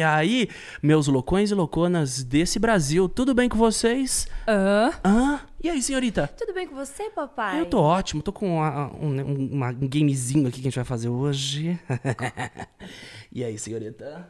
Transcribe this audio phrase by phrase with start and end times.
[0.00, 0.48] E aí,
[0.82, 4.26] meus loucões e louconas desse Brasil, tudo bem com vocês?
[4.48, 4.90] Hã?
[5.04, 5.40] Hã?
[5.62, 6.26] E aí, senhorita?
[6.38, 7.60] Tudo bem com você, papai?
[7.60, 10.76] Eu tô ótimo, tô com uma- um, um- uma- um gamezinho aqui que a gente
[10.76, 11.78] vai fazer hoje.
[13.30, 14.26] e aí, senhorita?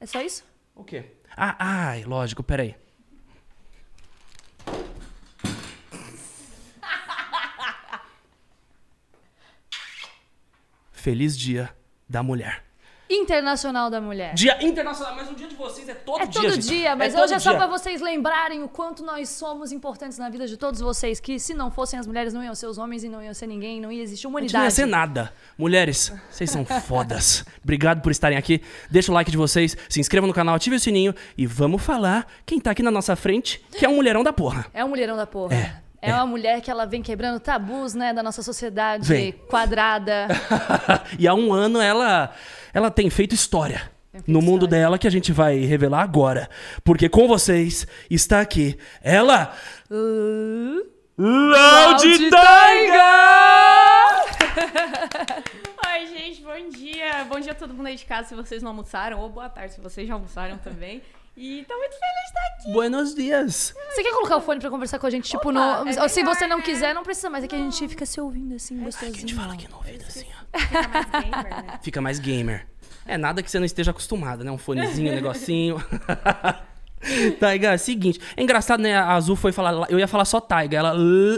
[0.00, 0.42] É só isso?
[0.74, 1.04] O quê?
[1.36, 1.54] Ah,
[1.90, 2.74] ai, lógico, peraí.
[10.92, 11.70] Feliz Dia
[12.08, 12.64] da Mulher.
[13.14, 14.32] Internacional da Mulher.
[14.34, 16.40] Dia internacional, mas o dia de vocês é todo É dia.
[16.42, 17.58] todo dia, mas todo hoje é só dia.
[17.58, 21.20] pra vocês lembrarem o quanto nós somos importantes na vida de todos vocês.
[21.20, 23.46] Que se não fossem as mulheres, não iam ser os homens e não iam ser
[23.46, 24.64] ninguém, não ia existir gente não humanidade.
[24.64, 25.32] ia ser nada.
[25.58, 27.44] Mulheres, vocês são fodas.
[27.62, 28.62] Obrigado por estarem aqui.
[28.90, 32.26] Deixa o like de vocês, se inscreva no canal, ative o sininho e vamos falar
[32.46, 34.66] quem tá aqui na nossa frente, que é um mulherão da porra.
[34.72, 35.54] É um mulherão da porra.
[35.54, 36.14] É, É, é.
[36.14, 39.32] uma mulher que ela vem quebrando tabus, né, da nossa sociedade Vem.
[39.48, 40.26] quadrada.
[41.18, 42.32] e há um ano ela,
[42.72, 43.90] ela tem feito história.
[44.10, 44.84] feito no mundo história.
[44.84, 46.48] dela que a gente vai revelar agora.
[46.84, 49.54] Porque com vocês está aqui ela.
[51.18, 53.02] Laudi Taiga!
[55.86, 57.24] Oi, gente, bom dia.
[57.28, 59.74] Bom dia a todo mundo aí de casa se vocês não almoçaram, ou boa tarde
[59.74, 61.02] se vocês já almoçaram também.
[61.36, 62.72] E tô muito feliz de estar aqui.
[62.72, 63.74] Buenos dias.
[63.90, 65.30] Você quer colocar o fone pra conversar com a gente?
[65.30, 65.88] Tipo, Opa, no...
[65.88, 66.62] é se você não né?
[66.62, 69.16] quiser, não precisa, mas é que a gente fica se ouvindo assim, gostosinho.
[69.16, 70.58] A gente fala aqui no ouvido assim, ó.
[70.58, 71.78] Fica mais gamer, né?
[71.82, 72.66] Fica mais gamer.
[73.06, 74.50] É nada que você não esteja acostumado, né?
[74.50, 75.82] Um fonezinho, um negocinho.
[77.38, 78.20] Taiga, é o seguinte.
[78.36, 78.96] É engraçado, né?
[78.96, 79.90] A Azul foi falar.
[79.90, 80.78] Eu ia falar só Taiga.
[80.78, 80.94] Ela.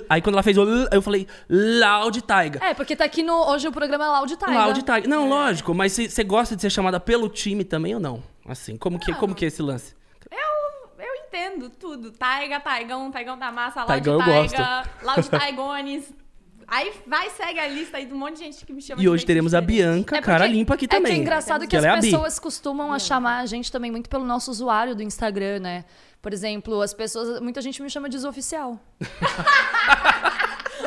[0.08, 0.64] Aí quando ela fez o.
[0.90, 2.60] Eu falei Loud Taiga.
[2.64, 3.34] É, porque tá aqui no.
[3.50, 4.54] Hoje o programa é Loud Tiger.
[4.54, 5.08] Loud Taiga.
[5.08, 8.22] Não, lógico, mas você gosta de ser chamada pelo time também ou não?
[8.46, 9.94] Assim, como que, como que é esse lance?
[10.30, 12.12] Eu, eu entendo tudo.
[12.12, 16.23] Taiga, Taigão, Taigão da Massa, Loud Taigão Taiga, Loud Taigones.
[16.66, 19.02] Aí vai, segue a lista aí de um monte de gente que me chama E
[19.04, 19.82] de hoje teremos a diferente.
[19.82, 21.12] Bianca, É cara limpa aqui é também.
[21.12, 23.90] que é engraçado que, Que as é a pessoas costumam a chamar a gente também
[23.90, 25.84] muito pelo nosso usuário do Instagram, né?
[26.22, 27.40] Por exemplo, as pessoas.
[27.40, 28.78] Muita gente me chama de desoficial.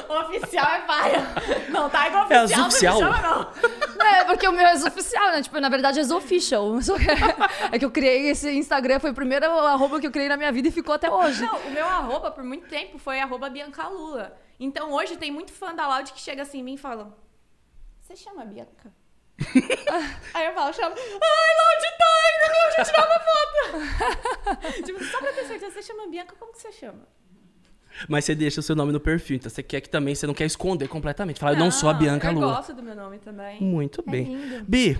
[0.09, 1.27] Oficial é paia.
[1.69, 2.99] Não, Taiga É oficial, oficial?
[3.01, 4.05] não me chama não.
[4.05, 5.41] É, porque o meu é oficial, né?
[5.41, 6.67] Tipo, na verdade é official.
[7.71, 10.51] É que eu criei esse Instagram, foi o primeiro arroba que eu criei na minha
[10.51, 11.41] vida e ficou até hoje.
[11.41, 14.37] Não, o meu arroba por muito tempo foi arroba Bianca Lula.
[14.59, 17.15] Então hoje tem muito fã da Loud que chega assim em mim e fala:
[18.01, 18.91] Você chama Bianca?
[20.33, 20.95] Aí eu falo, chama.
[20.95, 24.83] Ai, Loud tá, deixa eu tirar uma foto.
[24.83, 27.07] tipo, só pra ter certeza, você chama Bianca, como que você chama?
[28.07, 30.33] Mas você deixa o seu nome no perfil, então você quer que também, você não
[30.33, 31.39] quer esconder completamente.
[31.39, 32.55] Fala, eu não sou a Bianca eu Lula.
[32.55, 33.61] gosto do meu nome também.
[33.61, 34.35] Muito bem.
[34.35, 34.65] lindo.
[34.67, 34.99] Bi,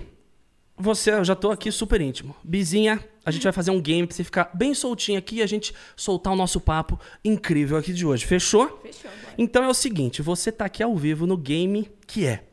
[0.78, 2.34] você, eu já tô aqui super íntimo.
[2.42, 5.46] Bizinha, a gente vai fazer um game pra você ficar bem soltinho aqui e a
[5.46, 8.24] gente soltar o nosso papo incrível aqui de hoje.
[8.26, 8.80] Fechou?
[8.82, 9.34] Fechou, bora.
[9.36, 12.44] Então é o seguinte, você tá aqui ao vivo no game que é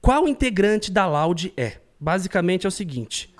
[0.00, 1.78] Qual integrante da Loud é?
[2.00, 3.32] Basicamente é o seguinte.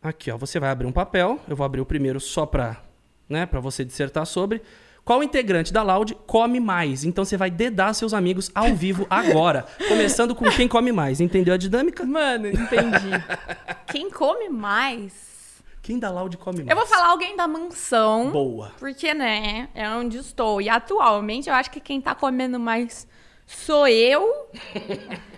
[0.00, 2.84] Aqui, ó, você vai abrir um papel, eu vou abrir o primeiro só pra,
[3.28, 4.62] né, para você dissertar sobre.
[5.08, 7.02] Qual integrante da Loud come mais?
[7.02, 11.18] Então você vai dedar seus amigos ao vivo agora, começando com quem come mais.
[11.18, 12.04] Entendeu a dinâmica?
[12.04, 13.08] Mano, entendi.
[13.90, 15.62] Quem come mais?
[15.80, 16.68] Quem da Loud come mais?
[16.68, 18.30] Eu vou falar alguém da mansão.
[18.30, 18.72] Boa.
[18.78, 20.60] Porque, né, é onde estou.
[20.60, 23.08] E atualmente eu acho que quem tá comendo mais
[23.46, 24.50] sou eu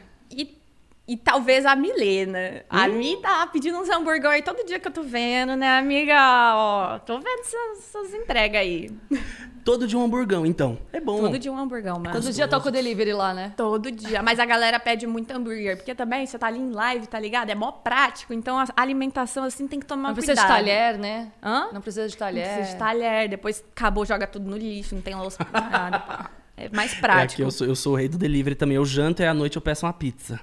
[1.12, 2.64] e talvez a Milena.
[2.70, 2.92] A Hum.
[2.92, 6.14] Mi tá pedindo uns hambúrguer aí todo dia que eu tô vendo, né, amiga?
[6.54, 8.90] Ó, tô vendo essas, entregas aí.
[9.62, 10.78] Todo de um hamburgão, então.
[10.90, 11.20] É bom.
[11.20, 12.12] Todo dia um hamburgão, mano.
[12.18, 13.52] Todo dia toca o delivery lá, né?
[13.58, 14.22] Todo dia.
[14.22, 15.76] Mas a galera pede muito hambúrguer.
[15.76, 17.50] Porque também você tá ali em live, tá ligado?
[17.50, 18.32] É mó prático.
[18.32, 20.48] Então a alimentação, assim, tem que tomar Não precisa cuidado.
[20.64, 21.30] de talher, né?
[21.42, 21.68] Hã?
[21.74, 22.46] Não precisa de Não talher.
[22.54, 23.28] precisa de talher.
[23.28, 24.94] Depois acabou, joga tudo no lixo.
[24.94, 26.30] Não tem louça pra nada.
[26.56, 27.42] É mais É aqui, prático.
[27.42, 28.76] eu sou, eu sou o rei do delivery também.
[28.76, 30.40] Eu janto e à noite eu peço uma pizza.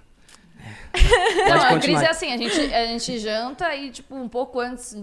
[1.47, 4.95] Não, a Cris é assim, a gente, a gente janta e, tipo, um pouco antes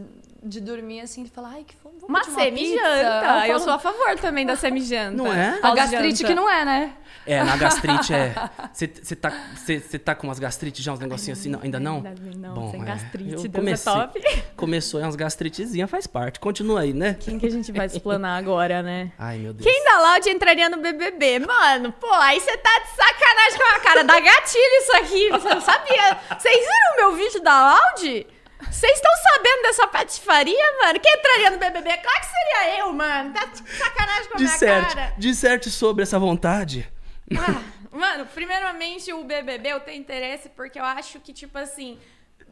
[0.44, 3.46] de dormir, assim, ele fala, ai, que fome, vamos Uma semi-janta.
[3.46, 5.16] Eu falo, sou a favor também da semi-janta.
[5.16, 5.58] Não é?
[5.62, 6.92] A gastrite que não é, né?
[7.26, 8.34] É, na gastrite é.
[8.72, 11.48] Você tá, cê- cê tá com umas gastrites já, uns negocinhos assim?
[11.48, 11.96] Não, ainda não?
[11.96, 12.84] Ainda não, Bom, sem é.
[12.84, 13.30] gastrite.
[13.32, 13.92] Eu Deus comecei.
[13.92, 14.22] é top.
[14.56, 16.38] Começou é umas gastritezinhas, faz parte.
[16.38, 17.16] Continua aí, né?
[17.18, 19.12] Quem que a gente vai explanar agora, né?
[19.18, 19.64] Ai, meu Deus.
[19.64, 21.38] Quem da Loud entraria no BBB?
[21.38, 24.04] Mano, pô, aí você tá de sacanagem com a cara.
[24.04, 25.30] Dá gatilho isso aqui.
[25.30, 26.18] Você não sabia.
[26.38, 28.26] Vocês viram o meu vídeo da Loud?
[28.70, 31.00] Vocês estão sabendo dessa patifaria, mano?
[31.00, 31.96] Quem entraria no BBB?
[31.98, 33.32] Claro que seria eu, mano.
[33.32, 35.14] Tá de sacanagem com a minha Disserte, cara.
[35.18, 36.90] disserte sobre essa vontade.
[37.36, 41.98] Ah, mano, primeiramente o BBB eu tenho interesse porque eu acho que, tipo assim,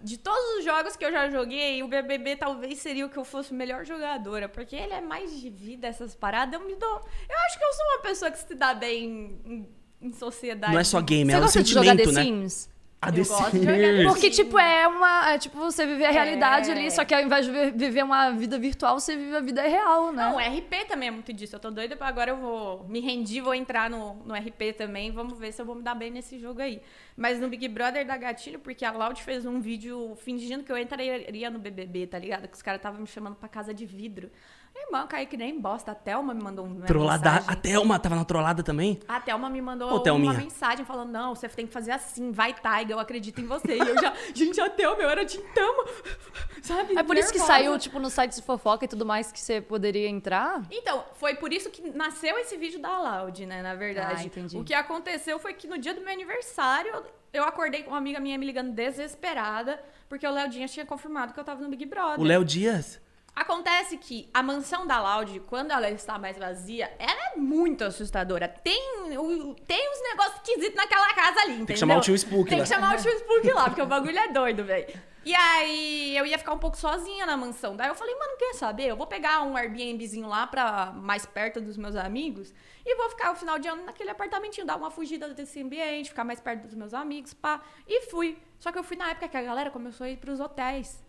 [0.03, 3.25] de todos os jogos que eu já joguei, o BBB talvez seria o que eu
[3.25, 6.61] fosse melhor jogadora, porque ele é mais de vida, essas paradas.
[6.61, 7.06] Eu me dou.
[7.29, 9.69] Eu acho que eu sou uma pessoa que se dá bem em,
[10.00, 10.73] em sociedade.
[10.73, 12.23] Não é só game, Você é um gosta de jogar The sentimento, né?
[12.25, 12.69] Sims?
[13.05, 13.97] A Eu The gosto de jogar Sims.
[13.97, 15.33] The Porque, tipo, é uma.
[15.33, 16.73] É, tipo, você viver a realidade É.
[16.73, 20.13] ali, só que ao invés de viver- uma vida virtual, você vive a vida real,
[20.13, 20.23] né?
[20.23, 21.57] Não, o RP também é muito disso.
[21.57, 25.11] Eu tô doida pra agora eu vou me rendi, vou entrar no, no RP também.
[25.11, 26.81] Vamos ver se eu vou me dar bem nesse jogo aí.
[27.17, 30.79] Mas no Big Brother dá gatilho, porque a Loud fez um vídeo fingindo que eu
[30.79, 32.47] entraria no BBB, tá ligado?
[32.47, 34.31] Que os caras estavam me chamando pra casa de vidro.
[34.75, 35.93] Irmão, eu caí que nem bosta.
[35.93, 37.31] A Thelma me mandou uma Trollada.
[37.31, 37.51] mensagem.
[37.51, 39.01] A Thelma tava na trollada também?
[39.09, 40.33] A Thelma me mandou Ô, uma Thelminha.
[40.35, 43.75] mensagem falando: não, você tem que fazer assim, vai, Taiga, eu acredito em você.
[43.77, 45.85] E eu já, gente, a Thelma, eu era de Thelma.
[46.63, 46.97] Sabe?
[46.97, 47.59] É por isso que nervosa.
[47.59, 50.63] saiu, tipo, no site de fofoca e tudo mais que você poderia entrar?
[50.71, 54.23] Então, foi por isso que nasceu esse vídeo da Loud, né, na verdade.
[54.23, 54.57] Ah, entendi.
[54.59, 57.03] O que aconteceu foi que no dia do meu aniversário,
[57.33, 61.33] eu acordei com uma amiga minha me ligando desesperada, porque o Léo Dias tinha confirmado
[61.33, 62.21] que eu tava no Big Brother.
[62.21, 63.01] O Léo Dias.
[63.34, 68.46] Acontece que a mansão da Loud, quando ela está mais vazia, ela é muito assustadora.
[68.46, 71.67] Tem, o- tem uns negócios esquisitos naquela casa ali, entendeu?
[71.67, 73.87] Tem que chamar o tio Spook Tem que chamar o tio Spook lá, porque o
[73.87, 74.87] bagulho é doido, velho.
[75.25, 77.75] E aí, eu ia ficar um pouco sozinha na mansão.
[77.76, 78.88] Daí eu falei, mano, quer saber?
[78.88, 82.52] Eu vou pegar um Airbnbzinho lá pra mais perto dos meus amigos
[82.84, 86.25] e vou ficar o final de ano naquele apartamentinho, dar uma fugida desse ambiente, ficar
[86.25, 87.62] mais perto dos meus amigos, pá.
[87.87, 88.37] E fui.
[88.58, 91.00] Só que eu fui na época que a galera começou a ir pros hotéis.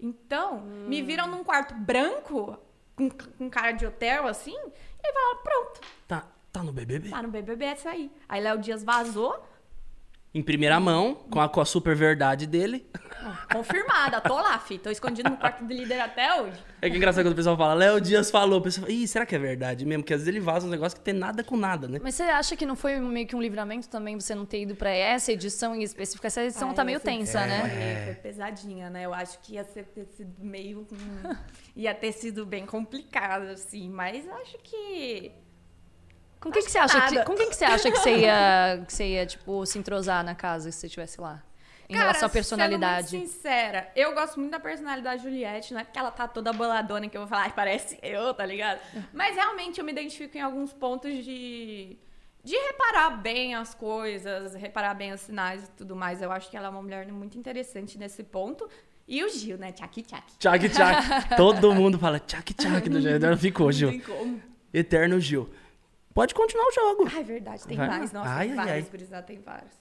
[0.00, 2.56] Então, me viram num quarto branco,
[2.94, 7.10] com, com cara de hotel, assim, e aí falaram, pronto, Tá, tá no BBB?
[7.10, 8.10] tá no BBB essa aí.
[8.28, 9.42] Aí Léo Dias vazou,
[10.34, 12.86] Em primeira mão, com a, com a super verdade dele.
[13.50, 16.58] confirmada, tô lá, fi, tô escondido no quarto do líder até hoje.
[16.82, 18.60] É que é engraçado quando o pessoal fala, Léo Dias falou.
[18.60, 20.02] O pessoal fala, ih, será que é verdade mesmo?
[20.02, 21.98] Porque às vezes ele vaza um negócio que tem nada com nada, né?
[22.02, 24.76] Mas você acha que não foi meio que um livramento também você não ter ido
[24.76, 26.26] pra essa edição em específico?
[26.26, 27.60] Essa edição Ai, tá meio tensa, né?
[27.60, 29.06] Foi, foi pesadinha, né?
[29.06, 30.86] Eu acho que ia ser, ter sido meio.
[31.74, 33.88] ia ter sido bem complicado, assim.
[33.88, 35.32] Mas acho que.
[36.40, 38.92] Com quem que você acha que, com quem que você acha que você ia, que
[38.92, 41.42] você ia tipo se entrosar na casa se você estivesse lá?
[41.88, 43.08] Em Cara, relação à personalidade.
[43.08, 46.28] Sendo muito sincera, eu gosto muito da personalidade da Juliette, não é porque ela tá
[46.28, 48.78] toda boladona que eu vou falar, "Ai, parece eu, tá ligado?
[49.12, 51.96] Mas realmente eu me identifico em alguns pontos de.
[52.44, 56.22] De reparar bem as coisas, reparar bem os sinais e tudo mais.
[56.22, 58.68] Eu acho que ela é uma mulher muito interessante nesse ponto.
[59.06, 59.72] E o Gil, né?
[59.72, 60.38] Tchaki tchaki.
[60.38, 61.28] Tchak, tchak.
[61.36, 63.36] Todo mundo fala tchak, tchak do.
[63.36, 63.90] Ficou, Gil.
[63.90, 64.42] Não tem como.
[64.72, 65.50] Eterno Gil.
[66.14, 67.08] Pode continuar o jogo.
[67.14, 67.88] Ai, verdade, tem Vai.
[67.88, 68.12] vários.
[68.12, 68.90] Nossa, Ai, tem ai, vários, ai.
[68.90, 69.72] gurizada, tem vários.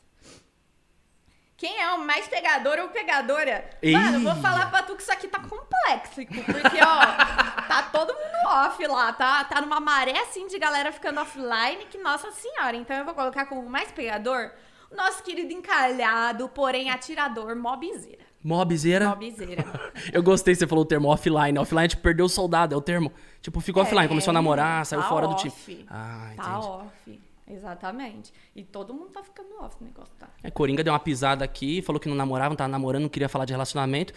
[1.56, 3.68] Quem é o mais pegador ou pegadora?
[3.84, 7.00] Mano, vou falar pra tu que isso aqui tá complexo, porque, ó,
[7.68, 9.44] tá todo mundo off lá, tá?
[9.44, 12.78] Tá numa maré, assim, de galera ficando offline, que nossa senhora.
[12.78, 14.52] Então eu vou colocar como mais pegador
[14.92, 18.27] o nosso querido encalhado, porém atirador, Mobzeira.
[18.48, 19.10] Mobzeira.
[19.10, 19.66] Mobzeira.
[20.14, 21.58] Eu gostei, você falou o termo offline.
[21.60, 23.12] Offline, tipo, perdeu o soldado, é o termo.
[23.42, 25.50] Tipo, ficou offline, começou a namorar, saiu tá fora do off.
[25.50, 25.86] time.
[25.90, 26.38] Ah, entendi.
[26.50, 27.22] Tá off.
[27.50, 28.34] Exatamente.
[28.56, 30.28] E todo mundo tá ficando off o negócio, tá?
[30.44, 33.30] É, Coringa deu uma pisada aqui, falou que não namorava, não tava namorando, não queria
[33.30, 34.14] falar de relacionamento.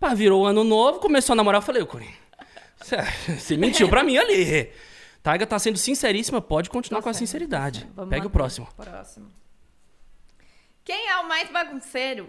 [0.00, 2.12] Pá, virou o ano novo, começou a namorar, eu falei, ô Coringa,
[2.76, 2.96] você-
[3.38, 4.70] você mentiu pra mim ali.
[5.22, 7.84] Taiga tá sendo sinceríssima, pode continuar Tá com a sinceridade.
[7.84, 7.90] tá.
[7.96, 8.66] Vamos Pega o próximo.
[8.76, 9.26] Próximo.
[10.84, 12.28] Quem é o mais bagunceiro?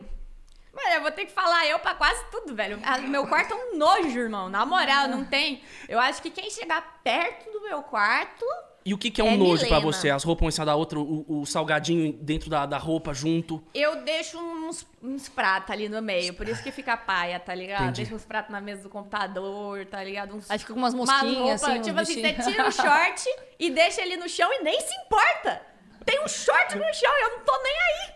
[0.73, 2.79] Mano, eu vou ter que falar eu pra quase tudo, velho.
[2.83, 4.49] Ah, Meu quarto é um nojo, irmão.
[4.49, 5.61] Na moral, não tem.
[5.87, 8.45] Eu acho que quem chegar perto do meu quarto.
[8.85, 9.81] E o que, que é um É nojo pra Milena.
[9.81, 10.09] você?
[10.09, 13.61] As roupas uma em cima da outra, o, o salgadinho dentro da, da roupa junto.
[13.73, 17.81] Eu deixo uns, uns pratos ali no meio, por isso que fica paia, tá ligado?
[17.83, 18.01] Entendi.
[18.03, 20.33] Deixo uns pratos na mesa do computador, tá ligado?
[20.35, 23.25] Uns, Aí fica com umas uma mosquinhas, roupa, assim, Tipo assim, você tira o short
[23.59, 25.61] e deixa ele no chão e nem se importa.
[26.05, 28.09] Tem um short no chão e eu não tô nem aí.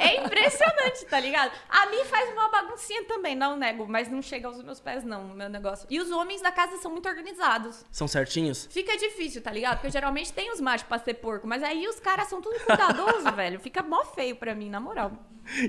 [0.00, 1.52] É impressionante, tá ligado?
[1.68, 5.26] A mim faz uma baguncinha também, não nego, mas não chega aos meus pés, não,
[5.26, 5.86] o meu negócio.
[5.90, 7.84] E os homens da casa são muito organizados.
[7.90, 8.66] São certinhos?
[8.70, 9.76] Fica difícil, tá ligado?
[9.78, 13.24] Porque geralmente tem os machos pra ser porco, mas aí os caras são tudo cuidadosos,
[13.34, 13.58] velho.
[13.60, 15.12] Fica mó feio pra mim, na moral.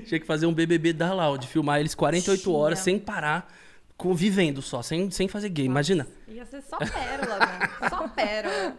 [0.06, 2.56] Tinha que fazer um BBB da Loud, filmar eles 48 Tinha.
[2.56, 3.52] horas sem parar,
[3.96, 5.68] convivendo só, sem, sem fazer game.
[5.68, 6.06] Imagina.
[6.28, 7.90] Ia ser só pérola, mano.
[7.90, 8.76] Só pérola.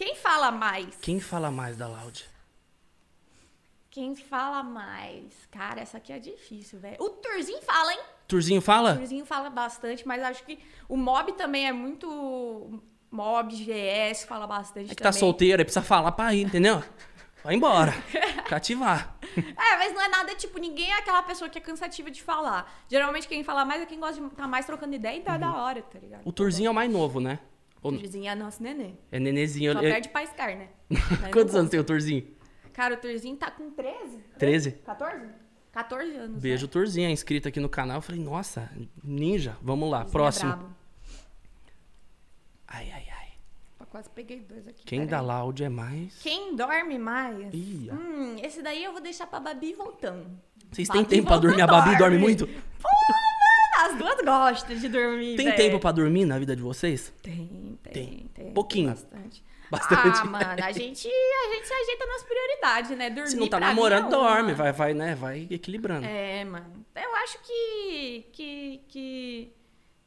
[0.00, 0.96] Quem fala mais?
[1.02, 2.24] Quem fala mais da Loud?
[3.90, 5.46] Quem fala mais?
[5.50, 6.96] Cara, essa aqui é difícil, velho.
[6.98, 8.00] O Turzinho fala, hein?
[8.26, 8.96] Turzinho O fala?
[8.96, 12.80] Turzinho fala bastante, mas acho que o Mob também é muito.
[13.10, 15.20] Mob, GS fala bastante É que tá também.
[15.20, 16.82] solteiro, aí precisa falar pra ir, entendeu?
[17.44, 17.92] Vai embora.
[18.48, 19.18] Cativar.
[19.36, 22.72] É, mas não é nada, tipo, ninguém é aquela pessoa que é cansativa de falar.
[22.88, 25.54] Geralmente quem fala mais é quem gosta de estar mais trocando ideia e tá da
[25.54, 26.22] hora, tá ligado?
[26.22, 26.30] Uhum.
[26.30, 27.38] O Turzinho é o mais novo, né?
[27.82, 27.92] Ou?
[27.96, 28.92] Turzinho é nosso nenê.
[29.10, 29.72] É nenezinho.
[29.72, 30.68] Só ele- perde pra Scar, né?
[31.32, 32.22] Quantos anos tem o Turzinho?
[32.22, 32.40] conta.
[32.72, 34.18] Cara, o Turzinho tá com 13?
[34.38, 34.70] 13?
[34.72, 35.28] 14?
[35.72, 36.40] 14 anos.
[36.42, 36.72] Beijo, né?
[36.72, 37.98] Turzinho, é inscrito aqui no canal.
[37.98, 38.70] Eu falei, nossa,
[39.02, 39.56] ninja.
[39.62, 40.50] Vamos lá, é próximo.
[40.52, 40.74] brabo.
[42.66, 43.28] Ai, ai, ai.
[43.76, 44.84] Pra quase peguei dois aqui.
[44.84, 46.18] Quem dá loud é mais.
[46.22, 47.46] Quem dorme mais?
[47.90, 47.94] Ó.
[47.94, 50.30] Hum, esse daí eu vou deixar pra Babi voltando.
[50.70, 51.62] Vocês têm tempo pra dormir?
[51.62, 52.18] A volta, Babi dorme dorme.
[52.18, 52.48] muito?
[53.86, 55.56] As duas gostam de dormir, Tem véi.
[55.56, 57.12] tempo pra dormir na vida de vocês?
[57.22, 58.30] Tem, tem, Tem.
[58.34, 58.52] tem.
[58.52, 58.90] Pouquinho.
[58.90, 59.44] Bastante.
[59.70, 60.18] Bastante.
[60.20, 63.08] Ah, mano, a gente, a gente se ajeita nas prioridades, né?
[63.08, 64.28] Dormir Se não tá mim namorando, é uma.
[64.28, 64.52] dorme.
[64.52, 65.14] Vai, vai, né?
[65.14, 66.04] Vai equilibrando.
[66.06, 66.84] É, mano.
[66.96, 69.52] Eu acho que, que, que,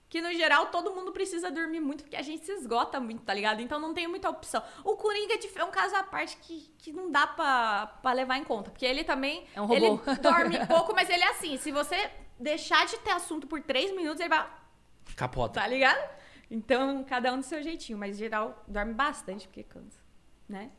[0.10, 3.34] que, no geral, todo mundo precisa dormir muito, porque a gente se esgota muito, tá
[3.34, 3.62] ligado?
[3.62, 4.62] Então não tem muita opção.
[4.84, 8.38] O Coringa é é um caso à parte que, que não dá pra, pra levar
[8.38, 9.46] em conta, porque ele também...
[9.56, 10.01] É um robô.
[10.06, 13.95] Ele dorme pouco, mas ele é assim, se você deixar de ter assunto por três
[13.95, 14.47] minutos, ele vai...
[15.15, 15.59] Capota.
[15.61, 15.99] Tá ligado?
[16.49, 19.99] Então, cada um do seu jeitinho, mas, em geral, dorme bastante, porque cansa,
[20.47, 20.69] né?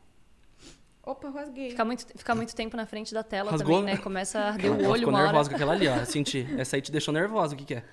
[1.03, 1.69] Opa, rasguei.
[1.69, 3.77] Ficar muito, ficar muito tempo na frente da tela Rasgou?
[3.79, 4.01] também, né?
[4.01, 5.27] Começa a arder o olho ficou uma hora.
[5.27, 5.97] nervosa com aquela ali, ó.
[5.97, 6.47] Eu senti.
[6.57, 7.53] Essa aí te deixou nervosa.
[7.53, 7.83] O que, que é?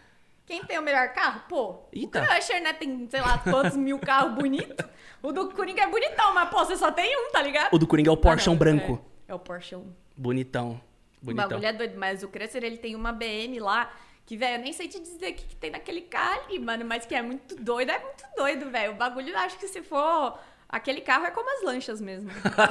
[0.47, 1.43] Quem tem o melhor carro?
[1.49, 2.23] Pô, Eita.
[2.23, 2.73] o Crusher, né?
[2.73, 4.87] Tem, sei lá, quantos mil carros bonitos.
[5.23, 7.73] O do Coringa é bonitão, mas, pô, você só tem um, tá ligado?
[7.75, 9.05] O do Coringa é o Porschão Ah, não, branco.
[9.29, 9.95] É, é o Porschão.
[10.17, 10.81] Bonitão.
[11.23, 11.49] O Bonitão.
[11.49, 13.91] bagulho é doido, mas o Crusher, ele tem uma BM lá,
[14.27, 16.85] que, velho, eu nem sei te dizer o que, que tem naquele carro ali, mano,
[16.85, 18.93] mas que é muito doido, é muito doido, velho.
[18.93, 20.39] O bagulho, eu acho que se for...
[20.69, 22.31] Aquele carro é como as lanchas mesmo.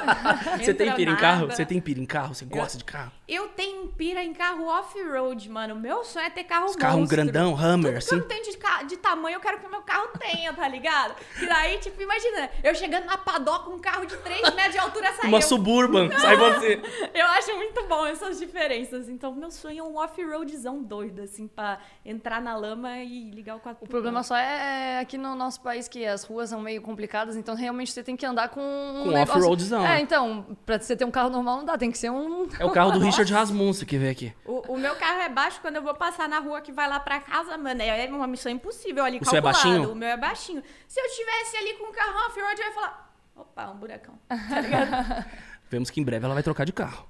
[0.59, 1.45] Você tem pira em carro?
[1.45, 2.33] Você tem pira em carro?
[2.33, 3.11] Você gosta de carro?
[3.33, 5.73] Eu tenho pira em carro off-road, mano.
[5.75, 7.15] Meu sonho é ter carro Os carros um monstro.
[7.15, 8.15] grandão, Hammer, Tudo que eu assim.
[8.17, 11.15] não tenho de, ca- de tamanho, eu quero que o meu carro tenha, tá ligado?
[11.41, 14.77] E daí, tipo, imagina, eu chegando na padoca com um carro de 3 metros de
[14.79, 15.27] altura saindo.
[15.29, 16.11] Uma Suburban.
[16.19, 16.81] Sai você.
[17.13, 19.07] Eu acho muito bom essas diferenças.
[19.07, 23.59] Então, meu sonho é um off-roadzão doido, assim, pra entrar na lama e ligar o
[23.59, 27.35] 4 O problema só é aqui no nosso país que as ruas são meio complicadas,
[27.37, 29.35] então realmente você tem que andar com um Com negócio...
[29.37, 30.01] off-roadzão, É, é.
[30.01, 32.47] então, pra você ter um carro normal não dá, tem que ser um...
[32.59, 34.33] É o carro do Richard Rasmussen que veio aqui.
[34.45, 36.99] O, o meu carro é baixo quando eu vou passar na rua que vai lá
[36.99, 37.81] pra casa, mano.
[37.81, 39.69] É uma missão impossível ali O seu é calculado.
[39.69, 39.91] baixinho?
[39.91, 40.63] O meu é baixinho.
[40.87, 44.17] Se eu tivesse ali com um carro off-road, eu ia falar: opa, um buracão.
[44.27, 45.25] Tá ligado?
[45.69, 47.07] Vemos que em breve ela vai trocar de carro.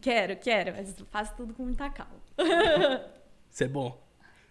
[0.00, 2.20] quero, quero, mas faço tudo com muita calma.
[3.50, 4.00] Isso é bom.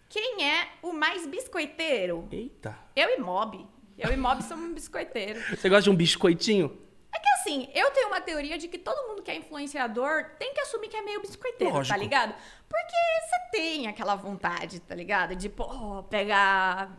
[0.09, 2.27] Quem é o mais biscoiteiro?
[2.31, 2.77] Eita.
[2.95, 3.65] Eu e Mob.
[3.97, 5.43] Eu e Mob somos biscoiteiros.
[5.49, 6.77] Você gosta de um biscoitinho?
[7.17, 10.53] É que assim, eu tenho uma teoria de que todo mundo que é influenciador tem
[10.53, 11.95] que assumir que é meio biscoiteiro, Lógico.
[11.95, 12.35] tá ligado?
[12.69, 12.95] Porque
[13.25, 15.35] você tem aquela vontade, tá ligado?
[15.35, 16.91] De, pô, pegar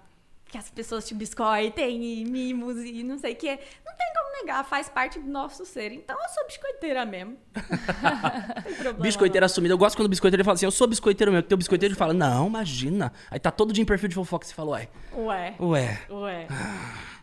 [0.47, 3.61] que as pessoas te biscoitem e mimos e não sei o quê.
[3.87, 5.93] Não tem como negar, faz parte do nosso ser.
[5.93, 7.37] Então eu sou biscoiteira mesmo.
[7.55, 8.99] não tem problema.
[8.99, 9.75] Biscoiteiro assumido.
[9.75, 11.43] Eu gosto quando o biscoiteiro fala assim, eu sou biscoiteiro mesmo.
[11.45, 13.13] Que teu biscoiteiro ele fala, não, imagina.
[13.31, 14.89] Aí tá todo dia em perfil de fofoca e você fala, ué.
[15.15, 15.55] Ué.
[15.61, 16.01] ué.
[16.11, 16.47] Ué.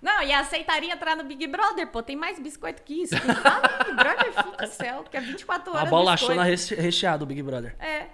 [0.06, 2.04] Não, e aceitaria entrar no Big Brother, pô.
[2.04, 3.20] Tem mais biscoito que isso.
[3.20, 6.36] Tem lá no Big Brother, filho do céu, que é 24 horas A bola achou
[6.36, 7.76] na reche- recheada o Big Brother.
[7.80, 8.06] É.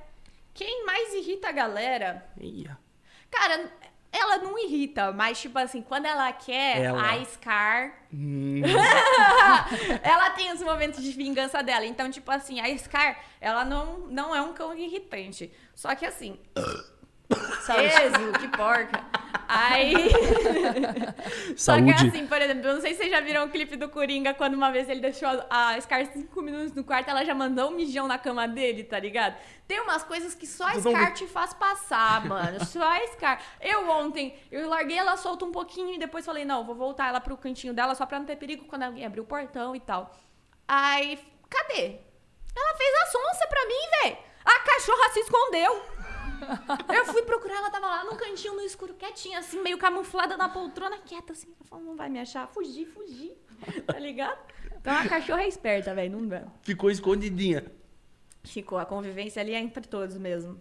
[0.54, 2.26] Quem mais irrita a galera?
[2.40, 2.78] Ia.
[3.30, 3.70] Cara,
[4.10, 7.12] ela não irrita, mas tipo assim, quando ela quer, Ela.
[7.12, 7.94] a Scar.
[8.14, 8.62] Hum,
[10.02, 11.86] ela tem os momentos de vingança dela.
[11.86, 15.52] Então, tipo assim, a Scar, ela não, não é um cão irritante.
[15.76, 16.40] Só que assim.
[17.32, 19.04] Ezo, que porca.
[19.48, 19.94] Aí.
[21.58, 22.08] Só que Saúde.
[22.08, 24.54] assim, por exemplo, eu não sei se vocês já viram o clipe do Coringa, quando
[24.54, 28.08] uma vez ele deixou a Scar cinco minutos no quarto, ela já mandou um mijão
[28.08, 29.36] na cama dele, tá ligado?
[29.68, 32.64] Tem umas coisas que só a Scar te faz passar, mano.
[32.66, 33.42] Só a Scar.
[33.60, 37.20] Eu ontem, eu larguei ela solta um pouquinho e depois falei, não, vou voltar ela
[37.20, 40.16] pro cantinho dela só pra não ter perigo quando alguém abrir o portão e tal.
[40.66, 41.20] Aí,
[41.50, 42.00] cadê?
[42.56, 44.18] Ela fez a sonsa pra mim, velho.
[44.46, 45.84] A cachorra se escondeu.
[46.94, 50.50] Eu fui procurar, ela tava lá num cantinho no escuro, quietinha, assim, meio camuflada na
[50.50, 51.48] poltrona, quieta, assim.
[51.48, 52.48] Ela falou, não vai me achar.
[52.48, 53.34] Fugi, fugi.
[53.86, 54.40] Tá ligado?
[54.80, 56.44] Então a cachorra é esperta, velho, não dá.
[56.64, 57.66] Ficou escondidinha.
[58.44, 60.60] Ficou, a convivência ali é entre todos mesmo.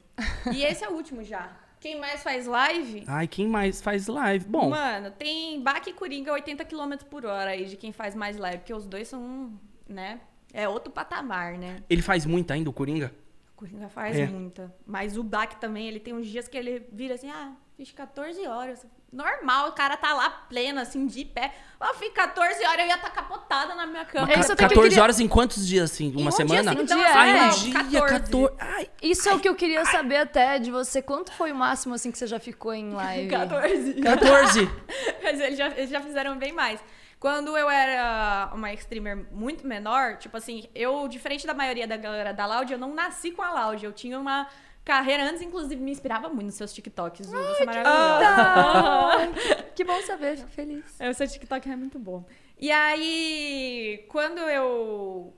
[0.55, 1.57] E esse é o último já.
[1.81, 3.05] Quem mais faz live?
[3.07, 4.45] Ai, quem mais faz live?
[4.45, 8.37] Bom, Mano, tem Bach e Coringa 80 km por hora aí de quem faz mais
[8.37, 9.59] live, porque os dois são,
[9.89, 10.21] né?
[10.53, 11.83] É outro patamar, né?
[11.89, 13.15] ele faz muito ainda, o Coringa?
[13.61, 14.25] Coringa faz É.
[14.27, 14.75] muita.
[14.87, 18.47] Mas o Bach também, ele tem uns dias que ele vira assim, ah, fiz 14
[18.47, 18.87] horas.
[19.13, 21.53] Normal, o cara tá lá pleno, assim, de pé.
[21.79, 24.27] Eu fiz 14 horas, eu ia estar capotada na minha cama.
[24.29, 26.09] Mas Isso ca- até que eu 14 queria- horas em quantos dias, assim?
[26.13, 26.71] Uma um dia, semana?
[26.73, 28.55] assim, então, Ai, é, um dia, 14.
[28.59, 31.03] Ai, Isso é o que eu queria saber até de você.
[31.03, 33.29] Quanto foi o máximo, assim, que você já ficou em live?
[33.29, 33.95] 14.
[34.01, 34.61] 14.
[35.23, 36.81] Mas eles já, eles já fizeram bem mais.
[37.21, 42.33] Quando eu era uma streamer muito menor, tipo assim, eu, diferente da maioria da galera
[42.33, 43.85] da Loud, eu não nasci com a Loud.
[43.85, 44.49] Eu tinha uma
[44.83, 47.27] carreira antes, inclusive, me inspirava muito nos seus TikToks.
[47.27, 47.37] Ju.
[47.37, 49.63] Você é maravilhosa.
[49.77, 50.99] que bom saber, fico feliz.
[50.99, 52.25] É, o seu TikTok é muito bom.
[52.59, 55.37] E aí, quando eu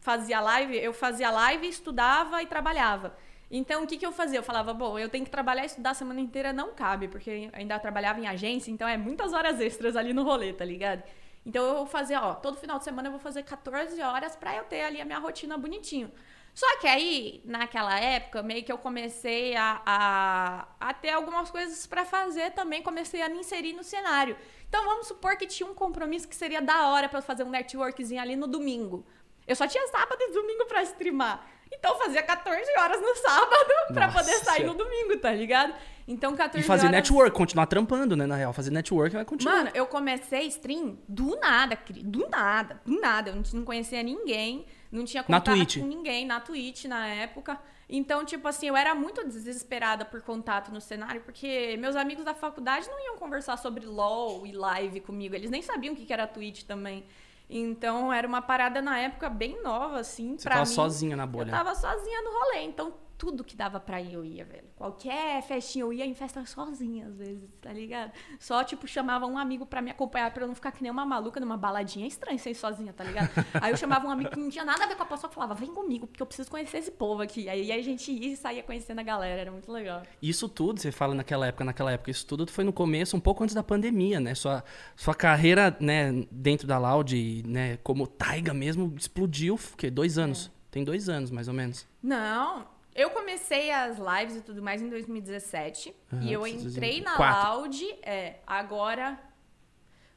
[0.00, 3.14] fazia live, eu fazia live, estudava e trabalhava.
[3.56, 4.40] Então, o que, que eu fazia?
[4.40, 7.48] Eu falava, bom, eu tenho que trabalhar e estudar a semana inteira, não cabe, porque
[7.52, 11.04] ainda trabalhava em agência, então é muitas horas extras ali no rolê, tá ligado?
[11.46, 14.64] Então, eu fazia, ó, todo final de semana eu vou fazer 14 horas pra eu
[14.64, 16.10] ter ali a minha rotina bonitinho.
[16.52, 21.86] Só que aí, naquela época, meio que eu comecei a, a, a ter algumas coisas
[21.86, 24.36] pra fazer também, comecei a me inserir no cenário.
[24.68, 27.50] Então, vamos supor que tinha um compromisso que seria da hora pra eu fazer um
[27.50, 29.06] networkzinho ali no domingo.
[29.46, 31.53] Eu só tinha sábado e domingo pra streamar.
[31.78, 34.18] Então, fazia 14 horas no sábado pra Nossa.
[34.18, 35.74] poder sair no domingo, tá ligado?
[36.06, 36.96] Então, 14 E fazer horas...
[36.96, 38.26] network, continuar trampando, né?
[38.26, 39.56] Na real, fazer network vai continuar.
[39.56, 43.30] Mano, eu comecei stream do nada, do nada, do nada.
[43.30, 47.58] Eu não, conhecia ninguém, não tinha contato com ninguém na Twitch na época.
[47.88, 52.34] Então, tipo assim, eu era muito desesperada por contato no cenário, porque meus amigos da
[52.34, 55.34] faculdade não iam conversar sobre LOL e live comigo.
[55.34, 57.04] Eles nem sabiam o que era Twitch também.
[57.48, 60.74] Então, era uma parada na época bem nova, assim, Você pra tava mim.
[60.74, 61.50] sozinha na Eu bolha.
[61.50, 64.64] tava sozinha no rolê, então tudo que dava pra ir eu ia, velho.
[64.76, 68.12] Qualquer festinha eu ia em festa sozinha, às vezes, tá ligado?
[68.38, 71.06] Só, tipo, chamava um amigo pra me acompanhar, pra eu não ficar que nem uma
[71.06, 72.04] maluca numa baladinha.
[72.04, 73.30] É estranho ser sozinha, tá ligado?
[73.62, 75.34] Aí eu chamava um amigo que não tinha nada a ver com a pessoa e
[75.34, 77.48] falava, vem comigo, porque eu preciso conhecer esse povo aqui.
[77.48, 80.02] Aí a gente ia e saía conhecendo a galera, era muito legal.
[80.20, 83.42] Isso tudo, você fala naquela época, naquela época, isso tudo foi no começo, um pouco
[83.42, 84.34] antes da pandemia, né?
[84.34, 84.62] Sua,
[84.94, 89.90] sua carreira, né, dentro da Loud, né, como Taiga mesmo, explodiu, o quê?
[89.90, 90.52] Dois anos.
[90.74, 91.86] Tem dois anos, mais ou menos.
[92.02, 95.94] Não, eu comecei as lives e tudo mais em 2017.
[96.12, 96.76] Aham, e eu 2017.
[96.76, 97.16] entrei na.
[97.52, 99.18] Loud, é, agora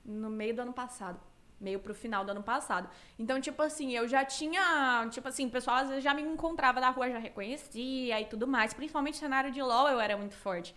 [0.06, 1.20] no meio do ano passado.
[1.60, 2.88] Meio pro final do ano passado.
[3.18, 5.08] Então, tipo assim, eu já tinha.
[5.12, 8.48] Tipo assim, o pessoal às vezes já me encontrava na rua, já reconhecia e tudo
[8.48, 8.74] mais.
[8.74, 10.76] Principalmente cenário de LOL eu era muito forte.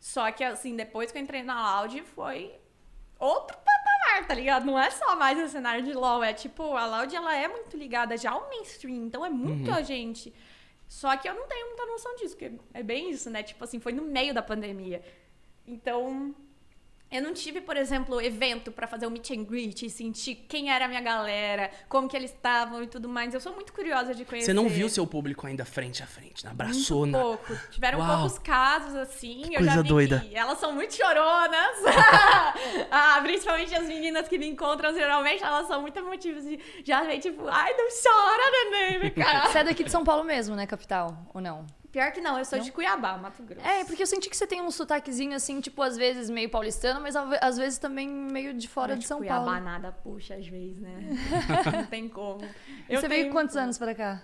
[0.00, 2.54] Só que, assim, depois que eu entrei na Loud, foi
[3.18, 4.66] outro patamar, tá ligado?
[4.66, 7.76] Não é só mais o cenário de LoL, é tipo, a Loud ela é muito
[7.76, 10.34] ligada já ao mainstream, então é muita gente.
[10.88, 13.42] Só que eu não tenho muita noção disso, porque é bem isso, né?
[13.42, 15.02] Tipo assim, foi no meio da pandemia.
[15.66, 16.34] Então,
[17.10, 20.70] eu não tive, por exemplo, evento pra fazer o meet and greet e sentir quem
[20.70, 23.32] era a minha galera, como que eles estavam e tudo mais.
[23.32, 24.46] Eu sou muito curiosa de conhecer.
[24.46, 27.22] Você não viu seu público ainda frente a frente, na abraçou, Muito na...
[27.22, 27.56] pouco.
[27.70, 28.20] Tiveram Uau.
[28.20, 29.42] poucos casos, assim.
[29.44, 30.20] eu coisa já vi doida.
[30.20, 31.76] que elas são muito choronas.
[32.90, 36.44] ah, principalmente as meninas que me encontram, geralmente, elas são muito emotivas.
[36.44, 39.46] E já vem tipo, ai, não chora, neném, vem cá.
[39.46, 41.16] Você é daqui de São Paulo mesmo, né, capital?
[41.32, 41.64] Ou não?
[41.96, 43.66] Pior que não, eu sou de Cuiabá, Mato Grosso.
[43.66, 47.00] É, porque eu senti que você tem um sotaquezinho assim, tipo, às vezes meio paulistano,
[47.00, 49.60] mas às vezes também meio de fora Mas de São Cuiabá Paulo.
[49.62, 51.08] nada puxa às vezes, né?
[51.72, 52.46] não tem como.
[52.86, 54.22] E você veio quantos anos pra cá?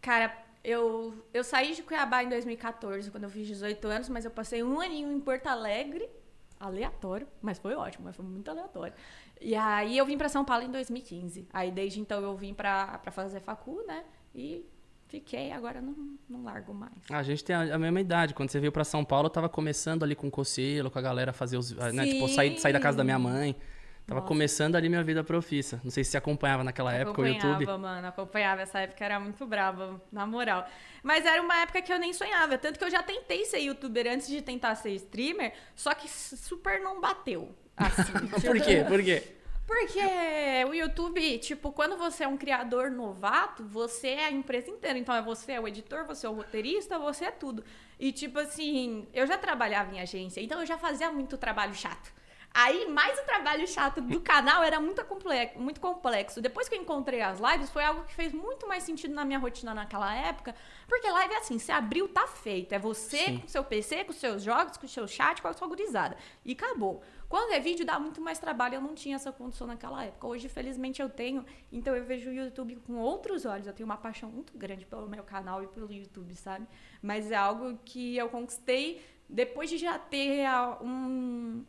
[0.00, 4.32] Cara, eu, eu saí de Cuiabá em 2014, quando eu fiz 18 anos, mas eu
[4.32, 6.10] passei um aninho em Porto Alegre.
[6.58, 8.92] Aleatório, mas foi ótimo, mas foi muito aleatório.
[9.40, 11.48] E aí eu vim pra São Paulo em 2015.
[11.52, 14.04] Aí desde então eu vim pra, pra fazer facu, né?
[14.34, 14.66] E
[15.08, 15.94] fiquei, agora não,
[16.28, 16.92] não largo mais.
[17.10, 18.34] A gente tem a, a mesma idade.
[18.34, 21.02] Quando você veio pra São Paulo, eu tava começando ali com o Cocelo, com a
[21.02, 21.72] galera fazer os.
[21.72, 23.56] Né, tipo, sair, sair da casa da minha mãe.
[24.06, 24.28] Tava Nossa.
[24.28, 25.78] começando ali minha vida profissa.
[25.84, 27.78] Não sei se você acompanhava naquela época o acompanhava, YouTube.
[27.78, 28.62] mano, acompanhava.
[28.62, 30.66] Essa época era muito brava, na moral.
[31.02, 32.56] Mas era uma época que eu nem sonhava.
[32.56, 36.80] Tanto que eu já tentei ser youtuber antes de tentar ser streamer, só que super
[36.80, 37.54] não bateu.
[37.76, 38.12] Assim.
[38.40, 38.84] Por quê?
[38.88, 39.22] Por quê?
[39.68, 40.00] Porque
[40.66, 44.98] o YouTube, tipo, quando você é um criador novato, você é a empresa inteira.
[44.98, 47.62] Então, é você é o editor, você é o roteirista, você é tudo.
[48.00, 52.10] E, tipo assim, eu já trabalhava em agência, então eu já fazia muito trabalho chato.
[52.54, 56.40] Aí, mais o trabalho chato do canal era muito complexo, muito complexo.
[56.40, 59.38] Depois que eu encontrei as lives, foi algo que fez muito mais sentido na minha
[59.38, 60.54] rotina naquela época.
[60.88, 62.72] Porque live é assim, você abriu, tá feito.
[62.72, 63.38] É você Sim.
[63.40, 66.16] com o seu PC, com seus jogos, com o seu chat, com a sua gurizada.
[66.42, 67.02] E acabou.
[67.28, 68.76] Quando é vídeo, dá muito mais trabalho.
[68.76, 70.26] Eu não tinha essa condição naquela época.
[70.26, 71.44] Hoje, felizmente, eu tenho.
[71.70, 73.66] Então, eu vejo o YouTube com outros olhos.
[73.66, 76.66] Eu tenho uma paixão muito grande pelo meu canal e pelo YouTube, sabe?
[77.02, 81.62] Mas é algo que eu conquistei depois de já ter ah, um,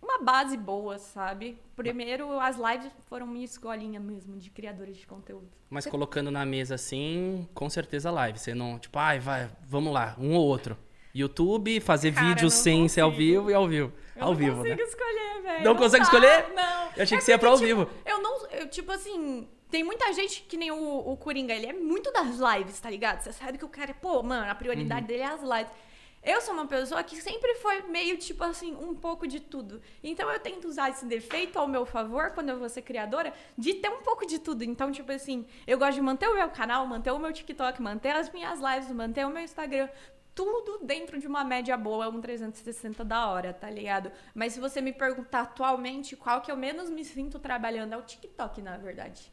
[0.00, 1.58] uma base boa, sabe?
[1.76, 5.48] Primeiro, as lives foram minha escolinha mesmo de criadores de conteúdo.
[5.68, 8.38] Mas colocando na mesa assim, com certeza live.
[8.38, 10.76] Você não, tipo, ai, vai, vamos lá, um ou outro.
[11.14, 13.26] YouTube, fazer Cara, vídeo não sem ser ao consigo.
[13.32, 13.92] vivo e ao vivo.
[14.16, 14.82] Eu ao não vivo, consigo né?
[14.82, 15.64] escolher, velho.
[15.64, 16.48] Não consegue dá, escolher?
[16.54, 16.82] Não.
[16.96, 17.84] Eu achei É que você ia pra ao porque, vivo.
[17.86, 18.46] tipo, Eu não.
[18.48, 19.48] Eu, tipo assim.
[19.70, 20.76] Tem muita gente que nem o,
[21.12, 23.22] o Coringa, ele é muito das lives, tá ligado?
[23.22, 25.06] Você sabe que o cara é, pô, mano, a prioridade Uhum.
[25.06, 25.72] dele é as lives.
[26.22, 29.80] Eu sou uma pessoa que sempre foi meio, tipo assim, um pouco de tudo.
[30.04, 33.72] Então eu tento usar esse defeito ao meu favor, quando eu vou ser criadora, de
[33.74, 34.62] ter um pouco de tudo.
[34.62, 38.14] Então, tipo assim, eu gosto de manter o meu canal, manter o meu TikTok, manter
[38.14, 39.88] as minhas lives, manter o meu Instagram.
[40.34, 44.12] Tudo dentro de uma média boa, um 360 da hora, tá ligado?
[44.34, 48.02] Mas se você me perguntar atualmente qual que eu menos me sinto trabalhando, é o
[48.02, 49.31] TikTok, na verdade.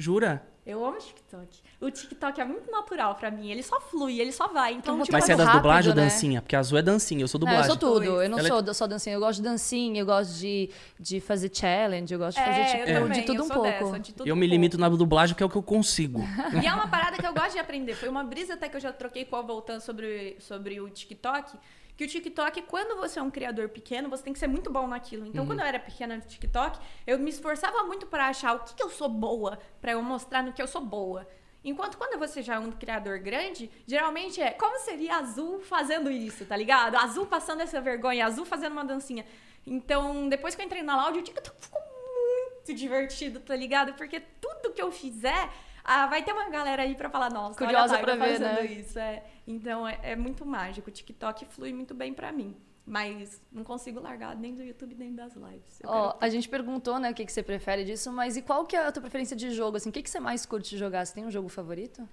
[0.00, 0.46] Jura?
[0.66, 1.48] Eu amo TikTok.
[1.80, 3.50] O TikTok é muito natural pra mim.
[3.50, 4.74] Ele só flui, ele só vai.
[4.74, 6.02] Então, Então, tipo, Mas você é das rápido, dublagens ou né?
[6.04, 6.42] dancinha?
[6.42, 7.70] Porque a Azul é dancinha, eu sou Não, eu dublagem.
[7.70, 8.22] sou tudo.
[8.22, 9.16] Eu não Ela é- sou só dancinha.
[9.16, 12.64] Eu gosto de dancinha, eu gosto de, de fazer challenge, eu gosto de fazer, é,
[12.66, 13.62] tipo, eu também, de tudo eu um pouco.
[13.62, 14.52] dessa, de tudo Eu um me pouco.
[14.54, 16.20] limito na dublagem, que é o que eu consigo.
[16.62, 17.94] E é uma parada que eu gosto de aprender.
[17.94, 21.56] Foi uma brisa até que eu já troquei com a voltando sobre, sobre o TikTok.
[22.00, 24.86] Que o TikTok, quando você é um criador pequeno, você tem que ser muito bom
[24.86, 25.26] naquilo.
[25.26, 28.74] Então, quando eu era pequena no TikTok, eu me esforçava muito para achar o que,
[28.74, 31.28] que eu sou boa, para eu mostrar no que eu sou boa.
[31.62, 36.46] Enquanto quando você já é um criador grande, geralmente é como seria Azul fazendo isso,
[36.46, 36.96] tá ligado?
[36.96, 39.26] Azul passando essa vergonha, Azul fazendo uma dancinha.
[39.66, 43.92] Então, depois que eu entrei na Loud, o TikTok ficou muito divertido, tá ligado?
[43.92, 45.50] Porque tudo que eu fizer,
[45.84, 48.62] ah, vai ter uma galera aí pra falar, nossa, Curiosa olha Taiga pra ver, fazendo
[48.62, 48.64] né?
[48.64, 48.98] isso.
[48.98, 49.22] É.
[49.50, 50.88] Então, é, é muito mágico.
[50.88, 52.56] O TikTok flui muito bem pra mim.
[52.86, 55.80] Mas não consigo largar nem do YouTube, nem das lives.
[55.84, 58.64] Ó, quero a gente perguntou, né, o que, que você prefere disso, mas e qual
[58.64, 59.90] que é a tua preferência de jogo, assim?
[59.90, 61.04] O que, que você mais curte jogar?
[61.04, 62.08] Você tem um jogo favorito?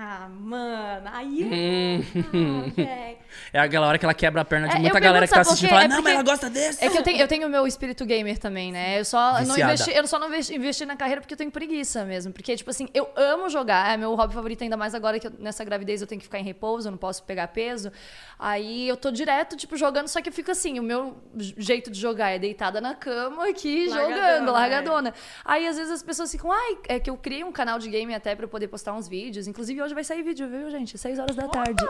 [0.00, 1.42] Ah, mano, aí.
[2.32, 2.72] Hum.
[2.78, 3.14] Ah.
[3.52, 5.66] É aquela hora que ela quebra a perna de É, muita galera que tá assistindo
[5.68, 5.84] e fala?
[5.84, 6.84] É não, mas ela gosta desse.
[6.84, 8.98] É que eu tenho, eu tenho o meu espírito gamer também, né?
[9.00, 9.74] Eu só não Viciada.
[9.74, 12.32] investi, eu só não investi, investi na carreira porque eu tenho preguiça mesmo.
[12.32, 15.32] Porque, tipo assim, eu amo jogar, é meu hobby favorito, ainda mais agora que eu-
[15.38, 17.92] nessa gravidez eu tenho que ficar em repouso, eu não posso pegar peso.
[18.38, 21.16] Aí eu tô direto, tipo, jogando, só que eu fico assim, o meu
[21.56, 24.52] jeito de jogar é deitada na cama aqui, Largadona, jogando, é.
[24.52, 25.14] largadona.
[25.44, 28.14] Aí às vezes as pessoas ficam, ai, é que eu criei um canal de game
[28.14, 29.46] até pra eu poder postar uns vídeos.
[29.46, 30.98] Inclusive hoje vai sair vídeo, viu, gente?
[30.98, 31.82] 6 horas da tarde.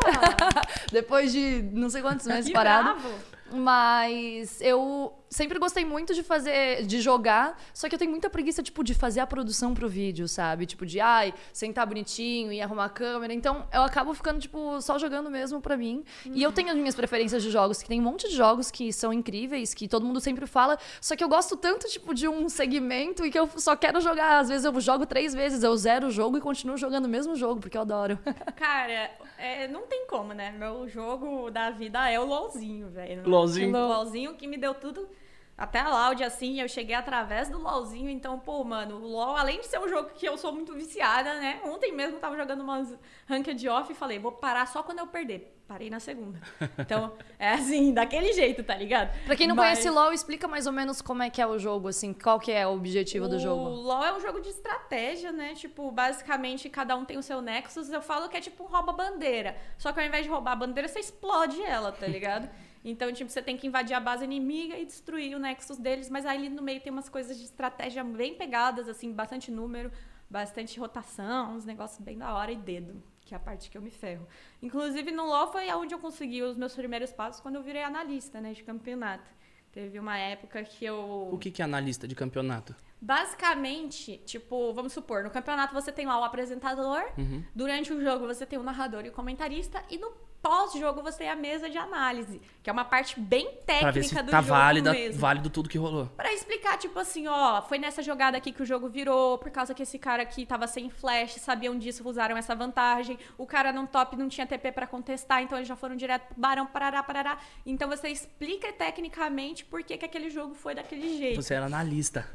[0.93, 3.01] Depois de não sei quantos meses parado.
[3.01, 3.15] bravo.
[3.53, 8.63] Mas eu sempre gostei muito de fazer, de jogar, só que eu tenho muita preguiça,
[8.63, 10.67] tipo, de fazer a produção pro vídeo, sabe?
[10.67, 13.33] Tipo, de, ai, sentar bonitinho e arrumar a câmera.
[13.33, 16.05] Então, eu acabo ficando, tipo, só jogando mesmo pra mim.
[16.27, 18.93] E eu tenho as minhas preferências de jogos, que tem um monte de jogos que
[18.93, 22.49] são incríveis, que todo mundo sempre fala, só que eu gosto tanto, tipo, de um
[22.49, 24.39] segmento e que eu só quero jogar.
[24.39, 27.37] Às vezes eu jogo três vezes, eu zero o jogo e continuo jogando o mesmo
[27.37, 28.19] jogo, porque eu adoro.
[28.57, 30.53] Cara, é, não tem como, né?
[30.53, 33.23] Meu jogo da vida é o LOLzinho, velho.
[33.38, 33.77] LOLzinho.
[33.77, 35.09] O LOLzinho que me deu tudo.
[35.57, 38.09] Até a Loud, assim, eu cheguei através do LOLzinho.
[38.09, 41.35] Então, pô, mano, o LOL, além de ser um jogo que eu sou muito viciada,
[41.35, 41.61] né?
[41.64, 42.96] Ontem mesmo eu tava jogando umas
[43.27, 45.57] ranked off e falei, vou parar só quando eu perder.
[45.66, 46.38] Parei na segunda.
[46.79, 49.12] Então, é assim, daquele jeito, tá ligado?
[49.27, 51.59] Pra quem não Mas- conhece LoL, explica mais ou menos como é que é o
[51.59, 53.64] jogo, assim, qual que é o objetivo do O jogo.
[53.68, 55.55] LoL é um jogo de estratégia, né?
[55.55, 57.90] Tipo, basicamente cada um tem o seu Nexus.
[57.90, 59.57] Eu falo que é tipo um rouba-bandeira.
[59.77, 62.48] Só que ao invés de roubar a bandeira, você explode ela, tá ligado?
[62.85, 66.09] Então, tipo, você tem que invadir a base inimiga e destruir o Nexus deles.
[66.09, 69.91] Mas aí ali no meio tem umas coisas de estratégia bem pegadas, assim, bastante número,
[70.31, 73.03] bastante rotação, uns negócios bem da hora e dedo.
[73.25, 74.27] Que é a parte que eu me ferro.
[74.62, 78.41] Inclusive, no LoL foi onde eu consegui os meus primeiros passos quando eu virei analista,
[78.41, 78.53] né?
[78.55, 79.31] De campeonato.
[79.71, 81.29] Teve uma época que eu.
[81.31, 82.75] O que, que é analista de campeonato?
[83.01, 87.45] Basicamente, tipo, vamos supor, no campeonato você tem lá o apresentador, Uhum.
[87.55, 90.11] durante o jogo você tem o narrador e o comentarista, e no
[90.42, 94.09] pós-jogo você tem a mesa de análise, que é uma parte bem Pra ver técnica
[94.09, 95.20] se do tá jogo válida, mesmo.
[95.20, 96.07] válido tudo que rolou.
[96.16, 99.74] Pra explicar, tipo assim, ó, foi nessa jogada aqui que o jogo virou, por causa
[99.74, 103.18] que esse cara aqui tava sem flash, sabiam disso, usaram essa vantagem.
[103.37, 106.40] O cara no top não tinha TP pra contestar, então eles já foram direto pro
[106.40, 107.38] barão, parará, parará.
[107.66, 111.42] Então você explica tecnicamente por que, que aquele jogo foi daquele jeito.
[111.42, 112.27] Você era analista.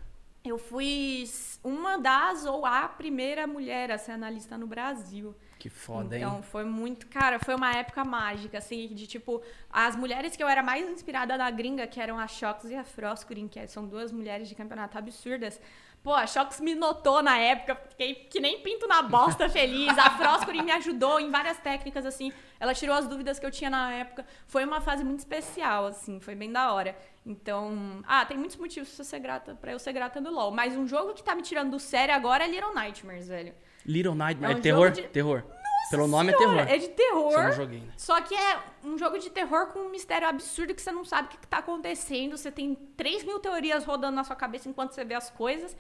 [0.46, 1.24] Eu fui
[1.64, 5.34] uma das ou a primeira mulher a ser analista no Brasil.
[5.64, 6.44] Que foda, então hein?
[6.44, 10.62] foi muito, cara, foi uma época mágica, assim, de tipo, as mulheres que eu era
[10.62, 14.50] mais inspirada na gringa, que eram a Shox e a Froskurin, que são duas mulheres
[14.50, 15.62] de campeonato absurdas.
[16.04, 19.98] Pô, a Shox me notou na época, fiquei que nem pinto na bosta feliz.
[19.98, 22.34] A Froskurin me ajudou em várias técnicas, assim.
[22.60, 24.26] Ela tirou as dúvidas que eu tinha na época.
[24.46, 26.94] Foi uma fase muito especial, assim, foi bem da hora.
[27.26, 30.52] Então, ah, tem muitos motivos pra, eu ser grata, pra eu ser grata no LoL.
[30.52, 33.54] Mas um jogo que tá me tirando do sério agora é Little Nightmares, velho.
[33.86, 34.54] Little Nightmare.
[34.54, 34.92] É um terror?
[34.92, 35.44] de- Terror.
[35.90, 36.76] Pelo nome é Senhora, terror.
[36.76, 37.52] É de terror.
[37.54, 37.94] Joguei, né?
[37.98, 41.28] Só que é um jogo de terror com um mistério absurdo que você não sabe
[41.28, 42.38] o que que tá acontecendo.
[42.38, 45.76] Você tem 3 mil teorias rodando na sua cabeça enquanto você vê as coisas.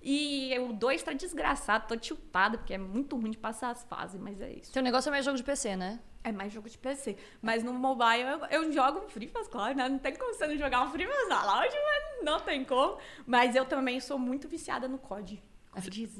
[0.00, 4.20] E o 2 tá desgraçado, tô tiltada, porque é muito ruim de passar as fases,
[4.20, 4.72] mas é isso.
[4.72, 5.98] Seu negócio é mais jogo de PC, né?
[6.22, 7.16] É mais jogo de PC.
[7.42, 9.88] Mas no mobile eu, eu jogo um Free Fast, claro, né?
[9.88, 11.64] Não tem como você não jogar um Free Fast na mas
[12.22, 12.98] não tem como.
[13.26, 15.42] Mas eu também sou muito viciada no COD.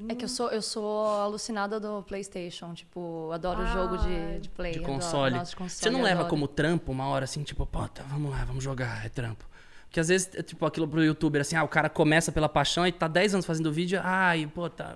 [0.09, 2.75] É que eu sou, eu sou alucinada do PlayStation.
[2.75, 4.73] Tipo, adoro Ah, jogo de, de play.
[4.73, 5.35] De adoro- console.
[5.35, 5.71] nossa, de console.
[5.83, 6.31] Você não leva adoro.
[6.31, 9.45] como trampo uma hora assim, tipo, pô, tá, vamos lá, vamos jogar, é trampo.
[9.87, 12.87] Porque às vezes, é tipo, aquilo pro youtuber, assim, ah, o cara começa pela paixão
[12.87, 14.95] e tá 10 anos fazendo vídeo, ai, pô, tá,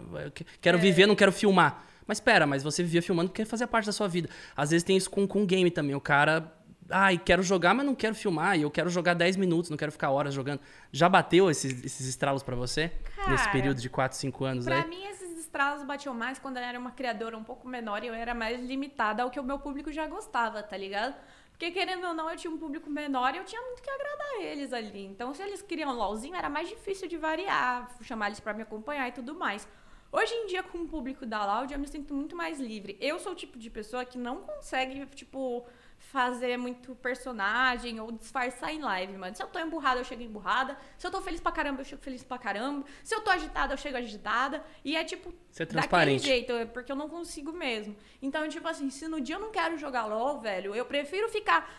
[0.60, 1.84] quero viver, não quero filmar.
[2.06, 4.28] Mas espera, mas você vivia filmando porque fazia parte da sua vida.
[4.56, 6.52] Às vezes tem isso com, com game também, o cara,
[6.92, 9.90] ai, quero jogar, mas não quero filmar, e eu quero jogar 10 minutos, não quero
[9.90, 10.61] ficar horas jogando.
[10.92, 12.92] Já bateu esses, esses estralos pra você?
[13.28, 14.88] Nesse Cara, período de 4, 5 anos Pra aí?
[14.88, 18.14] mim, esses estralos batiam mais quando eu era uma criadora um pouco menor e eu
[18.14, 21.14] era mais limitada ao que o meu público já gostava, tá ligado?
[21.50, 24.40] Porque querendo ou não, eu tinha um público menor e eu tinha muito que agradar
[24.40, 25.05] eles ali.
[25.05, 29.09] Então, se eles queriam LOLzinho, era mais difícil de variar, chamar eles pra me acompanhar
[29.09, 29.68] e tudo mais.
[30.11, 32.98] Hoje em dia, com o público da Loud, eu me sinto muito mais livre.
[33.00, 35.64] Eu sou o tipo de pessoa que não consegue, tipo,
[36.10, 39.34] fazer muito personagem ou disfarçar em live, mano.
[39.34, 40.76] Se eu tô emburrada, eu chego emburrada.
[40.98, 42.84] Se eu tô feliz pra caramba, eu chego feliz pra caramba.
[43.02, 44.64] Se eu tô agitada, eu chego agitada.
[44.84, 47.96] E é tipo, Ser daquele jeito, é porque eu não consigo mesmo.
[48.20, 51.70] Então, tipo assim, se no dia eu não quero jogar LOL, velho, eu prefiro ficar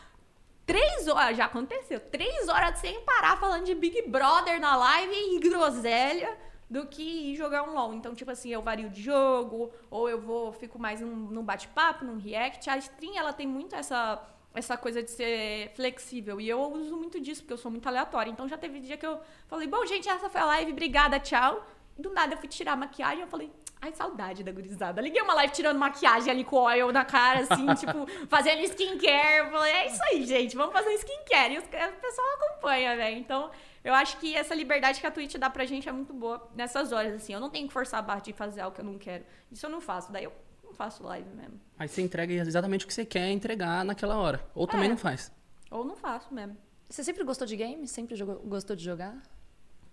[0.65, 5.39] três horas, já aconteceu, três horas sem parar falando de Big Brother na live e
[5.39, 6.37] groselha
[6.73, 7.93] do que ir jogar um LOL.
[7.93, 12.03] Então, tipo assim, eu vario de jogo, ou eu vou, fico mais num, num bate-papo,
[12.03, 12.67] num react.
[12.67, 14.19] A stream, ela tem muito essa,
[14.55, 16.41] essa coisa de ser flexível.
[16.41, 18.31] E eu uso muito disso, porque eu sou muito aleatória.
[18.31, 21.63] Então, já teve dia que eu falei, bom, gente, essa foi a live, obrigada, tchau.
[21.95, 24.99] Do nada eu fui tirar a maquiagem, eu falei, ai, saudade da gurizada.
[24.99, 29.45] Liguei uma live tirando maquiagem ali com oil na cara, assim, tipo, fazendo skincare.
[29.45, 31.53] Eu falei, é isso aí, gente, vamos fazer skincare.
[31.53, 33.19] E o pessoal acompanha, velho.
[33.19, 33.51] Então,
[33.83, 36.91] eu acho que essa liberdade que a Twitch dá pra gente é muito boa nessas
[36.91, 37.33] horas, assim.
[37.33, 39.23] Eu não tenho que forçar a barra de fazer algo que eu não quero.
[39.51, 41.59] Isso eu não faço, daí eu não faço live mesmo.
[41.77, 44.43] Aí você entrega exatamente o que você quer entregar naquela hora.
[44.55, 44.89] Ou também É.
[44.89, 45.31] não faz.
[45.69, 46.55] Ou não faço mesmo.
[46.89, 47.89] Você sempre gostou de games?
[47.91, 49.17] Sempre jogou- gostou de jogar?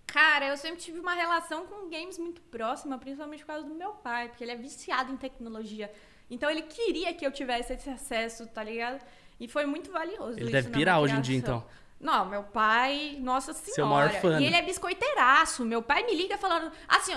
[0.05, 3.91] Cara, eu sempre tive uma relação com games muito próxima, principalmente por causa do meu
[3.93, 5.91] pai, porque ele é viciado em tecnologia.
[6.29, 9.01] Então ele queria que eu tivesse esse acesso, tá ligado?
[9.39, 10.33] E foi muito valioso.
[10.37, 11.65] Ele isso deve na pirar hoje em dia, então.
[12.01, 13.73] Não, meu pai, nossa senhora.
[13.75, 14.43] Seu maior fã, E né?
[14.47, 15.63] ele é biscoiteiraço.
[15.63, 17.13] Meu pai me liga falando assim,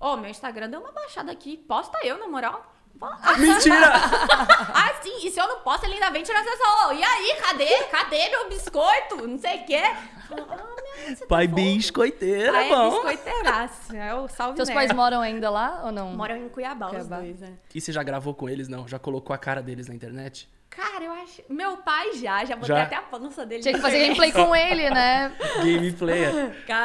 [0.00, 0.12] ó.
[0.12, 1.56] Ô, meu Instagram deu uma baixada aqui.
[1.56, 2.72] Posta eu, na moral.
[3.38, 3.92] Mentira!
[4.78, 6.86] Ah, sim, e se eu não posso, ele ainda vem tirar essa.
[6.88, 7.82] Ô, e aí, cadê?
[7.84, 9.26] Cadê meu biscoito?
[9.26, 9.82] Não sei o quê.
[9.84, 10.34] Ah,
[11.14, 11.54] tá Pai fofo.
[11.56, 12.86] biscoiteiro, Pai é bom.
[12.86, 13.96] é biscoiteiraço.
[13.96, 14.76] É o salve Teus nerd.
[14.78, 16.08] pais moram ainda lá ou não?
[16.10, 17.16] moram em Cuiabá, Cuiabá.
[17.18, 17.54] os dois, né?
[17.74, 18.86] E você já gravou com eles, não?
[18.88, 20.48] Já colocou a cara deles na internet?
[20.76, 21.42] Cara, eu acho.
[21.48, 22.82] Meu pai já, já botei Já?
[22.82, 23.62] até a pança dele.
[23.62, 25.34] Tinha que fazer gameplay com ele, né?
[25.56, 26.22] Gameplay.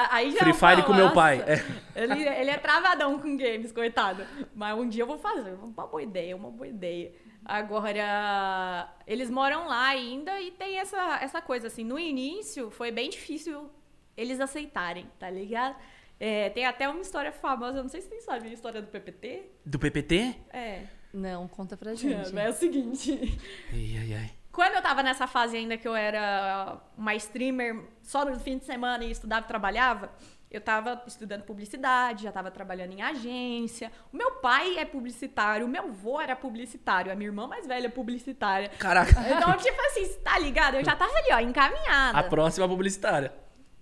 [0.09, 1.43] Aí já Free Fire com meu pai.
[1.45, 2.01] É.
[2.01, 4.25] Ele, ele é travadão com games, coitado.
[4.55, 5.51] Mas um dia eu vou fazer.
[5.55, 7.11] Uma boa ideia, uma boa ideia.
[7.43, 11.83] Agora, eles moram lá ainda e tem essa, essa coisa assim.
[11.83, 13.69] No início foi bem difícil
[14.15, 15.75] eles aceitarem, tá ligado?
[16.17, 19.49] É, tem até uma história famosa, não sei se vocês sabem a história do PPT.
[19.65, 20.35] Do PPT?
[20.53, 20.83] É.
[21.13, 22.37] Não, conta pra gente.
[22.37, 23.39] É, é o seguinte.
[23.71, 24.31] Ai, ai, ai.
[24.51, 28.65] Quando eu tava nessa fase ainda que eu era uma streamer só no fim de
[28.65, 30.11] semana e estudava e trabalhava,
[30.49, 33.89] eu tava estudando publicidade, já tava trabalhando em agência.
[34.11, 37.85] O meu pai é publicitário, o meu avô era publicitário, a minha irmã mais velha
[37.85, 38.67] é publicitária.
[38.77, 39.11] Caraca.
[39.31, 40.75] Então, tipo assim, tá ligado?
[40.75, 42.19] Eu já tava ali, ó, encaminhada.
[42.19, 43.33] A próxima publicitária.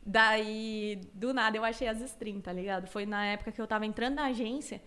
[0.06, 2.88] Daí, do nada, eu achei as stream, tá ligado?
[2.88, 4.80] Foi na época que eu tava entrando na agência.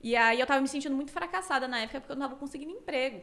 [0.00, 2.72] E aí eu tava me sentindo muito fracassada na época porque eu não tava conseguindo
[2.72, 3.22] emprego.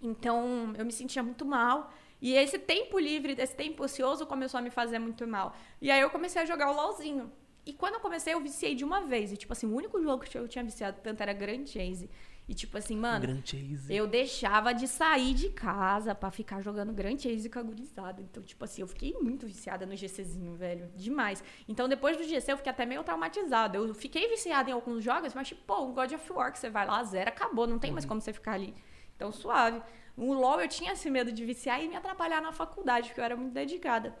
[0.00, 1.92] Então, eu me sentia muito mal.
[2.20, 5.54] E esse tempo livre, esse tempo ocioso começou a me fazer muito mal.
[5.80, 7.30] E aí eu comecei a jogar o LOLzinho.
[7.66, 9.32] E quando eu comecei, eu viciei de uma vez.
[9.32, 12.10] E, tipo assim, o único jogo que eu tinha viciado tanto era Grand Chase.
[12.46, 13.86] E, tipo assim, mano, Grand Chase.
[13.88, 18.20] eu deixava de sair de casa pra ficar jogando Grand Chase com a gurizada.
[18.20, 20.90] Então, tipo assim, eu fiquei muito viciada no GCzinho, velho.
[20.94, 21.42] Demais.
[21.66, 23.78] Então, depois do GC, eu fiquei até meio traumatizada.
[23.78, 26.68] Eu fiquei viciada em alguns jogos, mas, tipo, pô, um God of War que você
[26.68, 27.66] vai lá, zero, acabou.
[27.66, 28.74] Não tem mais como você ficar ali.
[29.16, 29.80] Então, suave.
[30.16, 33.24] O LoL, eu tinha esse medo de viciar e me atrapalhar na faculdade, porque eu
[33.24, 34.14] era muito dedicada.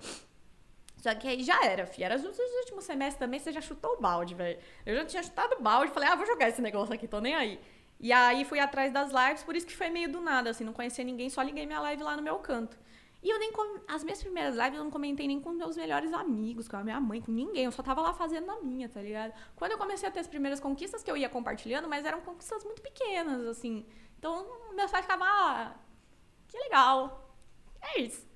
[0.96, 2.02] Só que aí já era, fi.
[2.02, 4.58] Era nos últimos semestres também, você já chutou o balde, velho.
[4.86, 7.34] Eu já tinha chutado o balde, falei, ah, vou jogar esse negócio aqui, tô nem
[7.34, 7.60] aí.
[8.04, 10.74] E aí fui atrás das lives, por isso que foi meio do nada, assim, não
[10.74, 12.76] conhecia ninguém, só liguei minha live lá no meu canto.
[13.22, 13.50] E eu nem.
[13.50, 16.84] com- As minhas primeiras lives eu não comentei nem com meus melhores amigos, com a
[16.84, 17.64] minha mãe, com ninguém.
[17.64, 19.32] Eu só tava lá fazendo na minha, tá ligado?
[19.56, 22.62] Quando eu comecei a ter as primeiras conquistas que eu ia compartilhando, mas eram conquistas
[22.62, 23.86] muito pequenas, assim.
[24.18, 25.74] Então, meus pais ficavam, ah,
[26.46, 27.34] que legal.
[27.80, 28.28] É isso.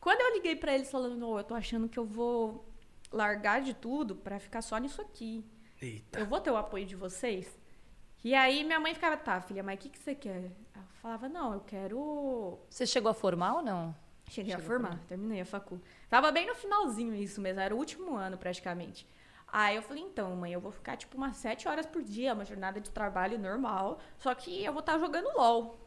[0.00, 2.66] Quando eu liguei pra eles falando, não, eu tô achando que eu vou
[3.12, 5.44] largar de tudo pra ficar só nisso aqui.
[5.82, 6.18] Eita.
[6.18, 7.46] Eu vou ter o apoio de vocês?
[8.26, 10.50] E aí minha mãe ficava, tá, filha, mas o que, que você quer?
[10.74, 12.58] Eu falava, não, eu quero.
[12.68, 13.94] Você chegou a formar ou não?
[14.28, 15.80] Cheguei a Chegou a formar, terminei a facu.
[16.10, 19.06] Tava bem no finalzinho isso mesmo, era o último ano praticamente.
[19.46, 22.44] Aí eu falei, então, mãe, eu vou ficar tipo umas sete horas por dia, uma
[22.44, 25.78] jornada de trabalho normal, só que eu vou estar jogando LOL.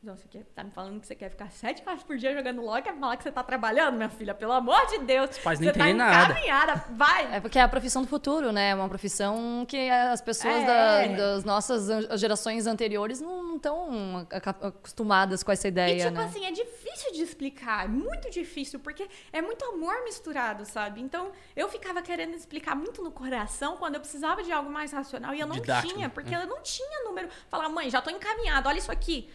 [0.00, 2.62] Então, você quer, tá me falando que você quer ficar sete horas por dia jogando
[2.62, 4.32] LOL e quer falar que você tá trabalhando, minha filha?
[4.32, 5.30] Pelo amor de Deus.
[5.30, 6.32] Os pais nem você tá nada.
[6.32, 7.34] encaminhada, vai!
[7.34, 8.70] É porque é a profissão do futuro, né?
[8.70, 10.64] É uma profissão que as pessoas É.
[11.08, 16.24] da- das nossas gerações anteriores não estão acostumadas com essa ideia, E, tipo né?
[16.26, 21.00] assim, é difícil de explicar, é muito difícil, porque é muito amor misturado, sabe?
[21.00, 25.34] Então, eu ficava querendo explicar muito no coração quando eu precisava de algo mais racional
[25.34, 26.40] e eu não Didático, tinha, porque é.
[26.40, 27.28] eu não tinha número.
[27.48, 29.28] Falar, mãe, já tô encaminhado, olha isso aqui.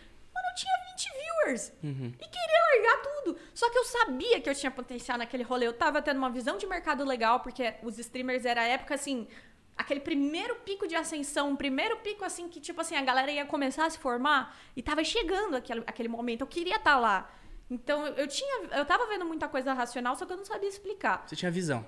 [0.44, 2.14] Mano, eu tinha 20 viewers Uhum.
[2.20, 3.38] e queria largar tudo.
[3.54, 5.68] Só que eu sabia que eu tinha potencial naquele rolê.
[5.68, 9.28] Eu tava tendo uma visão de mercado legal, porque os streamers era a época assim.
[9.76, 13.44] Aquele primeiro pico de ascensão, um primeiro pico assim que, tipo assim, a galera ia
[13.46, 16.42] começar a se formar e tava chegando aquele, aquele momento.
[16.42, 17.30] Eu queria estar lá.
[17.72, 18.68] Então eu, eu tinha.
[18.72, 21.24] Eu tava vendo muita coisa racional, só que eu não sabia explicar.
[21.26, 21.84] Você tinha visão.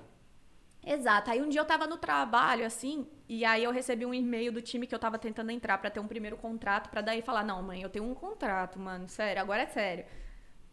[0.86, 1.30] Exato.
[1.32, 4.62] Aí um dia eu tava no trabalho, assim, e aí eu recebi um e-mail do
[4.62, 7.60] time que eu tava tentando entrar pra ter um primeiro contrato, pra daí falar, não,
[7.60, 10.06] mãe, eu tenho um contrato, mano, sério, agora é sério.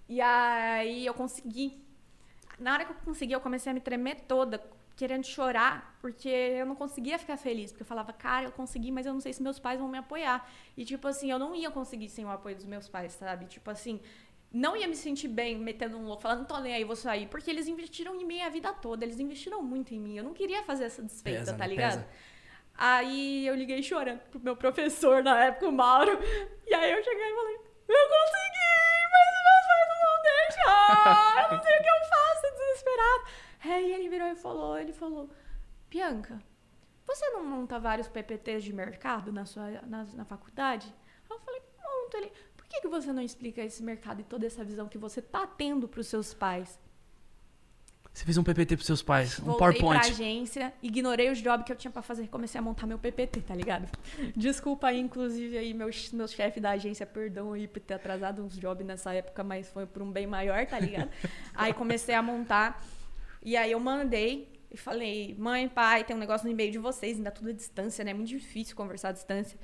[0.08, 1.84] E aí eu consegui.
[2.60, 4.64] Na hora que eu consegui, eu comecei a me tremer toda,
[4.96, 9.08] querendo chorar, porque eu não conseguia ficar feliz, porque eu falava, cara, eu consegui, mas
[9.08, 10.48] eu não sei se meus pais vão me apoiar.
[10.78, 13.48] E tipo assim, eu não ia conseguir sem o apoio dos meus pais, sabe?
[13.48, 14.00] Tipo assim,
[14.54, 17.26] não ia me sentir bem metendo um louco, falando, não tô nem aí, vou sair.
[17.28, 20.16] Porque eles investiram em mim a vida toda, eles investiram muito em mim.
[20.16, 21.68] Eu não queria fazer essa desfeita, Pesa, tá né?
[21.68, 22.04] ligado?
[22.04, 22.08] Pesa.
[22.76, 26.20] Aí eu liguei chorando pro meu professor na época, o Mauro.
[26.68, 27.56] E aí eu cheguei e falei,
[27.88, 31.44] eu consegui, mas meus pais não vão deixar.
[31.44, 33.24] Eu não sei o que eu faço, desesperado.
[33.66, 35.30] Aí ele virou e falou, ele falou,
[35.90, 36.40] Bianca,
[37.06, 40.94] você não monta vários PPTs de mercado na sua na, na faculdade?
[41.30, 42.18] Eu falei, monto.
[42.18, 42.32] Ele,
[42.74, 45.88] que, que você não explica esse mercado e toda essa visão que você tá tendo
[45.88, 46.80] pros seus pais?
[48.12, 50.12] Você fez um PPT pros seus pais, um Voltei pra PowerPoint.
[50.12, 53.56] agência, ignorei os jobs que eu tinha pra fazer, comecei a montar meu PPT, tá
[53.56, 53.90] ligado?
[54.38, 58.56] Desculpa aí, inclusive, aí, meus, meus chefes da agência, perdão aí por ter atrasado uns
[58.58, 61.10] jobs nessa época, mas foi por um bem maior, tá ligado?
[61.56, 62.86] aí comecei a montar,
[63.42, 67.18] e aí eu mandei e falei, mãe, pai, tem um negócio no e-mail de vocês,
[67.18, 68.12] ainda tudo à distância, né?
[68.12, 69.58] É muito difícil conversar à distância.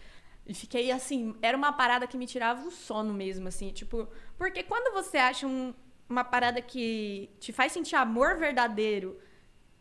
[0.50, 4.64] E fiquei assim, era uma parada que me tirava o sono mesmo, assim, tipo, porque
[4.64, 5.76] quando você acha um-
[6.10, 9.20] uma parada que te faz sentir amor verdadeiro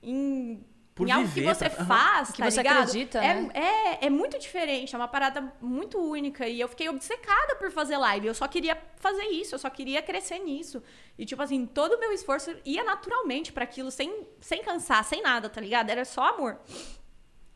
[0.03, 1.87] em, Por em algo que você aham.
[1.87, 2.79] faz, Que tá você ligado?
[2.81, 3.51] acredita, é, né?
[3.55, 6.47] é, é muito diferente, é uma parada muito única.
[6.49, 8.27] E eu fiquei obcecada por fazer live.
[8.27, 10.83] Eu só queria fazer isso, eu só queria crescer nisso.
[11.19, 15.23] E, tipo assim, todo o meu esforço ia naturalmente pra aquilo, sem, sem cansar, sem
[15.23, 15.89] nada, tá ligado?
[15.91, 16.59] Era só amor.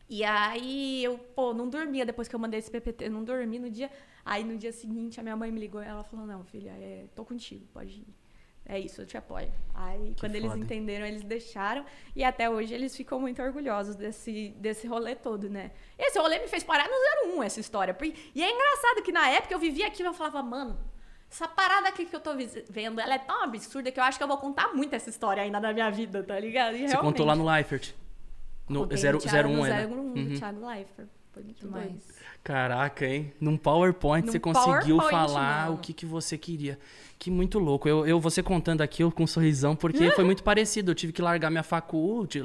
[0.09, 3.69] E aí eu, pô, não dormia depois que eu mandei esse PPT, não dormi no
[3.69, 3.89] dia.
[4.25, 7.05] Aí no dia seguinte a minha mãe me ligou e ela falou: Não, filha, é,
[7.15, 8.23] tô contigo, pode ir.
[8.65, 9.51] É isso, eu te apoio.
[9.73, 10.63] Aí quando eles foda, hein?
[10.63, 11.85] entenderam, eles deixaram.
[12.15, 15.71] E até hoje eles ficam muito orgulhosos desse, desse rolê todo, né?
[15.99, 17.95] Esse rolê me fez parar no 01, essa história.
[18.33, 20.79] E é engraçado que na época eu vivia aquilo e eu falava, mano,
[21.29, 22.31] essa parada aqui que eu tô
[22.69, 25.43] vendo, ela é tão absurda que eu acho que eu vou contar muito essa história
[25.43, 26.77] ainda na minha vida, tá ligado?
[26.77, 27.93] E Você contou lá no Leifert.
[28.73, 29.87] No Contei 0, Thiago- 01, no é, né?
[29.87, 30.13] 01 Uhum.
[30.25, 31.07] do Thiago Leifert.
[31.31, 31.65] Foi muito.
[31.65, 31.93] Demais.
[32.43, 33.33] Caraca, hein?
[33.39, 35.75] Num PowerPoint Num você conseguiu PowerPoint, falar mano.
[35.75, 36.77] o que, que você queria.
[37.17, 37.87] Que muito louco.
[37.87, 40.91] Eu, eu você contando aqui eu com um sorrisão, porque foi muito parecido.
[40.91, 42.43] Eu tive que largar minha faculdade,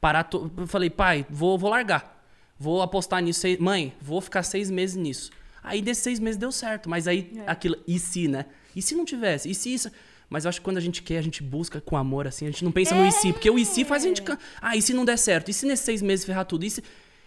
[0.00, 0.24] parar.
[0.24, 0.50] To...
[0.56, 2.20] Eu falei, pai, vou, vou largar.
[2.58, 3.46] Vou apostar nisso.
[3.60, 5.30] Mãe, vou ficar seis meses nisso.
[5.62, 6.90] Aí desses seis meses deu certo.
[6.90, 7.50] Mas aí É.
[7.50, 7.76] aquilo.
[7.86, 8.46] E se, né?
[8.74, 9.48] E se não tivesse?
[9.48, 9.90] E se isso.
[10.28, 12.50] Mas eu acho que quando a gente quer, a gente busca com amor, assim, a
[12.50, 13.32] gente não pensa no e se.
[13.32, 14.22] Porque o e se faz a gente.
[14.60, 15.50] Ah, e se não der certo?
[15.50, 16.64] E se nesses seis meses ferrar tudo?
[16.64, 16.82] E se...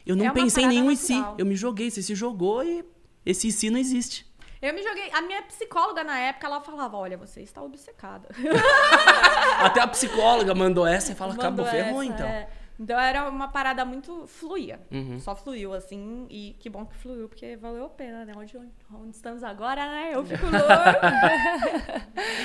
[0.05, 1.13] Eu não É pensei em nenhum e se.
[1.37, 2.83] Eu me joguei, você se jogou e
[3.25, 4.25] esse e se não existe.
[4.61, 5.09] Eu me joguei.
[5.11, 8.29] A minha psicóloga na época, ela falava: Olha, você está obcecada.
[9.59, 12.27] Até a psicóloga mandou essa e fala, acabou, ferrou então.
[12.27, 12.47] é.
[12.81, 14.79] Então era uma parada muito fluía.
[14.91, 15.19] Uhum.
[15.19, 16.25] Só fluiu, assim.
[16.31, 18.33] E que bom que fluiu, porque valeu a pena, né?
[18.35, 18.57] Onde,
[18.91, 20.09] onde estamos agora, né?
[20.15, 20.61] Eu fico louco.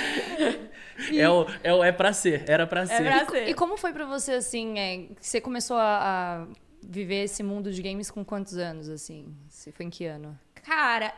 [1.15, 3.03] É, o, é, o- é pra ser, era pra é ser.
[3.03, 3.47] pra ser.
[3.49, 6.47] E como foi pra você, assim, é, você começou a, a
[6.81, 9.33] viver esse mundo de games com quantos anos, assim?
[9.47, 10.37] Você foi em que ano?
[10.63, 11.13] Cara,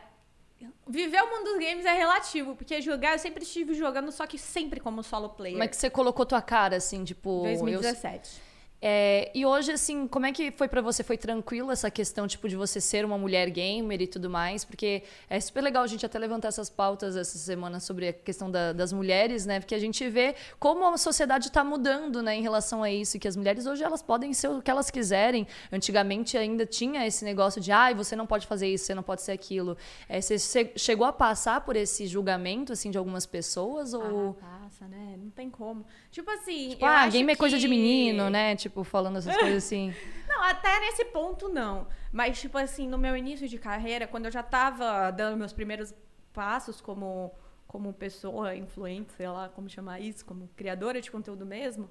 [0.86, 4.38] viver o mundo dos games é relativo, porque jogar eu sempre estive jogando, só que
[4.38, 5.54] sempre como solo player.
[5.54, 7.38] Como é que você colocou tua cara, assim, tipo...
[7.46, 8.49] eu- 2017.
[8.82, 11.02] É, e hoje, assim, como é que foi pra você?
[11.02, 14.64] Foi tranquilo essa questão, tipo, de você ser uma mulher gamer e tudo mais?
[14.64, 18.50] Porque é super legal a gente até levantar essas pautas essa semana sobre a questão
[18.50, 19.60] da- das mulheres, né?
[19.60, 23.18] Porque a gente vê como a sociedade tá mudando, né, em relação a isso.
[23.18, 25.46] Que as mulheres hoje, elas podem ser o que elas quiserem.
[25.70, 29.20] Antigamente ainda tinha esse negócio de, ai, você não pode fazer isso, você não pode
[29.20, 29.76] ser aquilo.
[30.08, 33.92] É, você che- chegou a passar por esse julgamento, assim, de algumas pessoas?
[33.92, 34.36] Ou...
[34.42, 35.16] Ah, né?
[35.18, 35.86] Não tem como.
[36.10, 36.70] Tipo assim.
[36.70, 38.56] Tipo, ah, game é coisa de que- menino, né?
[38.56, 39.94] Tipo, falando essas coisas assim.
[40.28, 41.86] Não, até nesse ponto não.
[42.12, 45.94] Mas, tipo assim, no meu início de carreira, quando eu já tava dando meus primeiros
[46.32, 47.32] passos como,
[47.66, 51.90] como pessoa influente, sei lá como chamar isso, como criadora de conteúdo mesmo,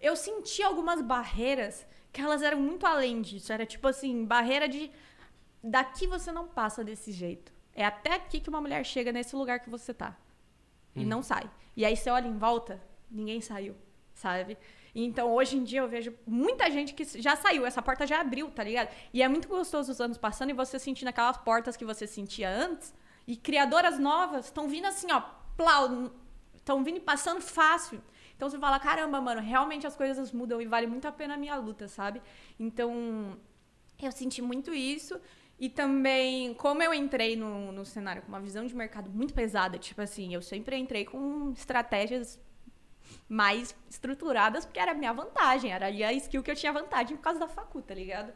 [0.00, 3.52] eu senti algumas barreiras que elas eram muito além disso.
[3.52, 4.90] Era tipo assim, barreira de
[5.62, 7.52] daqui você não passa desse jeito.
[7.74, 10.16] É até aqui que uma mulher chega nesse lugar que você tá.
[10.94, 11.48] E não sai.
[11.80, 12.78] E aí você olha em volta,
[13.10, 13.74] ninguém saiu,
[14.12, 14.58] sabe?
[14.94, 18.50] Então, hoje em dia, eu vejo muita gente que já saiu, essa porta já abriu,
[18.50, 18.94] tá ligado?
[19.14, 22.50] E é muito gostoso os anos passando e você sentindo aquelas portas que você sentia
[22.50, 22.92] antes.
[23.26, 25.22] E criadoras novas estão vindo assim, ó,
[25.56, 26.12] plau,
[26.54, 28.02] estão vindo e passando fácil.
[28.36, 31.38] Então você fala, caramba, mano, realmente as coisas mudam e vale muito a pena a
[31.38, 32.20] minha luta, sabe?
[32.58, 33.38] Então,
[33.98, 35.18] eu senti muito isso.
[35.60, 39.78] E também, como eu entrei no, no cenário com uma visão de mercado muito pesada,
[39.78, 42.40] tipo assim, eu sempre entrei com estratégias
[43.28, 47.14] mais estruturadas, porque era a minha vantagem, era ali a skill que eu tinha vantagem
[47.14, 48.32] por causa da facu, tá ligado?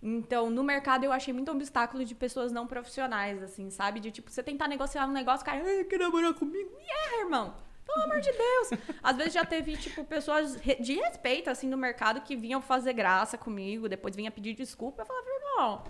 [0.00, 3.98] Então, no mercado eu achei muito obstáculo de pessoas não profissionais, assim, sabe?
[3.98, 6.70] De tipo, você tentar negociar um negócio, cara, "Ai, quer namorar comigo?
[6.76, 7.54] Me erra, irmão.
[7.84, 8.70] Pelo amor de Deus.
[9.02, 13.36] Às vezes já teve, tipo, pessoas de respeito, assim, no mercado que vinham fazer graça
[13.36, 15.02] comigo, depois vinha pedir desculpa.
[15.02, 15.84] Eu falava, irmão,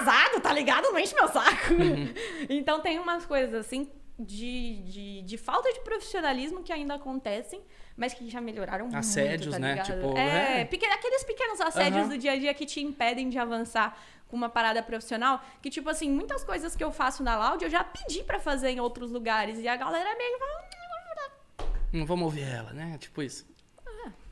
[0.00, 0.84] casado, tá ligado?
[0.90, 1.74] Não enche meu saco.
[2.48, 3.88] então tem umas coisas, assim,
[4.18, 7.62] de, de, de falta de profissionalismo que ainda acontecem,
[7.96, 9.82] mas que já melhoraram Assédios, muito, tá né?
[9.82, 10.92] Tipo, é, é.
[10.92, 12.08] aqueles pequenos assédios Aham.
[12.08, 13.98] do dia a dia que te impedem de avançar
[14.28, 17.70] com uma parada profissional, que tipo assim, muitas coisas que eu faço na Loud eu
[17.70, 22.42] já pedi pra fazer em outros lugares e a galera meio fala, Não vamos ouvir
[22.42, 22.96] ela, né?
[22.98, 23.44] Tipo isso.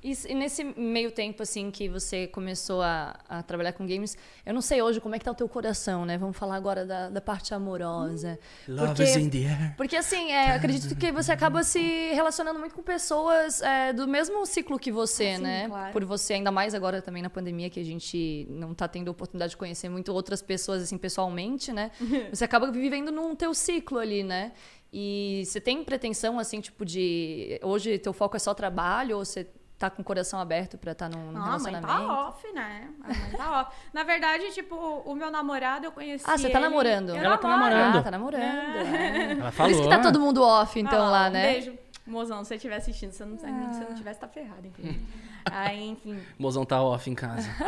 [0.03, 4.55] E, e nesse meio tempo, assim, que você começou a, a trabalhar com games, eu
[4.55, 6.16] não sei hoje como é que tá o teu coração, né?
[6.16, 8.38] Vamos falar agora da, da parte amorosa.
[8.68, 9.74] Love Porque- is in the air.
[9.76, 11.80] Porque, assim, é, acredito que você acaba se
[12.12, 15.66] relacionando muito com pessoas é, do mesmo ciclo que você, Sim, né?
[15.68, 15.92] claro.
[15.92, 19.51] Por você, ainda mais agora também na pandemia, que a gente não tá tendo oportunidade
[19.51, 21.90] de conhecer muito outras pessoas, assim, pessoalmente, né?
[22.32, 24.53] Você acaba vivendo num teu ciclo ali, né?
[24.92, 27.61] E você tem pretensão, assim, tipo, de...
[27.62, 29.46] Hoje teu foco é só trabalho ou você
[29.79, 31.87] tá com o coração aberto pra estar num, num Ah, a mãe relacionamento?
[31.87, 32.89] tá off, né?
[33.03, 33.76] A mãe tá off.
[33.93, 36.24] Na verdade, tipo, o meu namorado eu conheci.
[36.26, 37.11] Ah, você tá ele- namorando?
[37.11, 37.70] Eu Ela tá namoro.
[37.74, 37.97] namorando.
[37.99, 38.43] Ah, tá namorando.
[38.43, 39.33] é.
[39.33, 39.72] Ela Por falou.
[39.72, 41.53] isso que tá todo mundo off, então, Ah, lá, um né?
[41.53, 41.79] Beijo.
[42.07, 44.95] Mozão, se você estiver assistindo, se não, se eu não tivesse, tá ferrado, entendeu?
[45.45, 46.18] Aí, enfim.
[46.39, 47.47] Mozão tá off em casa.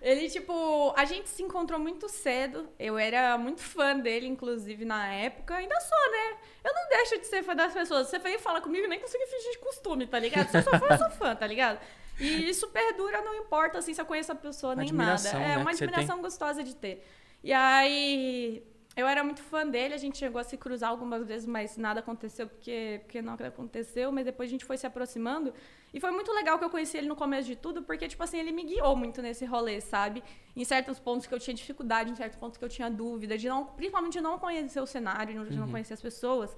[0.00, 2.68] Ele, tipo, a gente se encontrou muito cedo.
[2.78, 5.56] Eu era muito fã dele, inclusive, na época.
[5.56, 6.38] Ainda sou, né?
[6.64, 8.08] Eu não deixo de ser fã das pessoas.
[8.08, 10.48] Você vem e fala comigo, nem consigo fingir de costume, tá ligado?
[10.48, 11.78] Se eu sou fã, eu sou fã, tá ligado?
[12.18, 15.28] E isso perdura, não importa, assim, se eu conheço a pessoa, nem nada.
[15.28, 17.06] É né, uma admiração gostosa de ter.
[17.42, 18.62] E aí,
[19.00, 22.00] eu era muito fã dele, a gente chegou a se cruzar algumas vezes, mas nada
[22.00, 25.52] aconteceu porque, porque não aconteceu, mas depois a gente foi se aproximando.
[25.92, 28.38] E foi muito legal que eu conheci ele no começo de tudo, porque, tipo assim,
[28.38, 30.22] ele me guiou muito nesse rolê, sabe?
[30.54, 33.48] Em certos pontos que eu tinha dificuldade, em certos pontos que eu tinha dúvida, de
[33.48, 36.56] não, principalmente de não conhecer o cenário, de não conhecer as pessoas.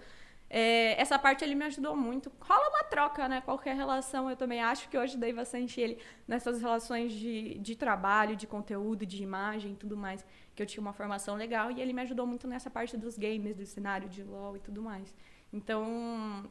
[0.55, 2.31] É, essa parte ele me ajudou muito.
[2.39, 3.41] Rola uma troca, né?
[3.41, 8.37] Qualquer relação, eu também acho que eu ajudei bastante ele nessas relações de, de trabalho,
[8.37, 10.23] de conteúdo, de imagem e tudo mais.
[10.55, 13.57] Que eu tinha uma formação legal e ele me ajudou muito nessa parte dos games,
[13.57, 15.15] do cenário de LoL e tudo mais.
[15.53, 16.51] Então,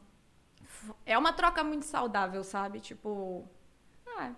[1.06, 2.80] é uma troca muito saudável, sabe?
[2.80, 3.44] Tipo,
[4.06, 4.32] ah,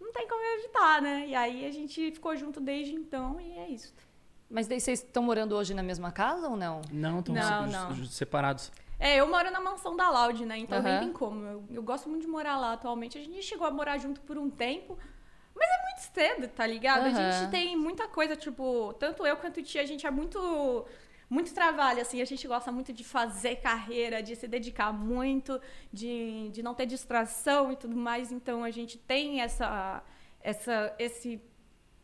[0.00, 1.26] não tem como evitar, né?
[1.28, 3.92] E aí a gente ficou junto desde então e é isso.
[4.48, 6.80] Mas daí vocês estão morando hoje na mesma casa ou não?
[6.92, 8.04] Não, estão Não, não.
[8.06, 8.70] separados.
[8.98, 10.56] É, eu moro na mansão da Loud, né?
[10.58, 11.00] Então nem Aham.
[11.00, 11.44] tem como.
[11.44, 13.18] Eu, eu gosto muito de morar lá atualmente.
[13.18, 14.96] A gente chegou a morar junto por um tempo,
[16.16, 17.04] cedo, tá ligado?
[17.06, 17.30] A Aham.
[17.32, 20.38] gente tem muita coisa, tipo, tanto eu quanto o tia, a gente é muito.
[21.28, 25.60] Muito trabalho, assim, a gente gosta muito de fazer carreira, de se dedicar muito,
[25.92, 28.30] de, de não ter distração e tudo mais.
[28.30, 30.04] Então a gente tem essa,
[30.40, 31.42] essa, esse,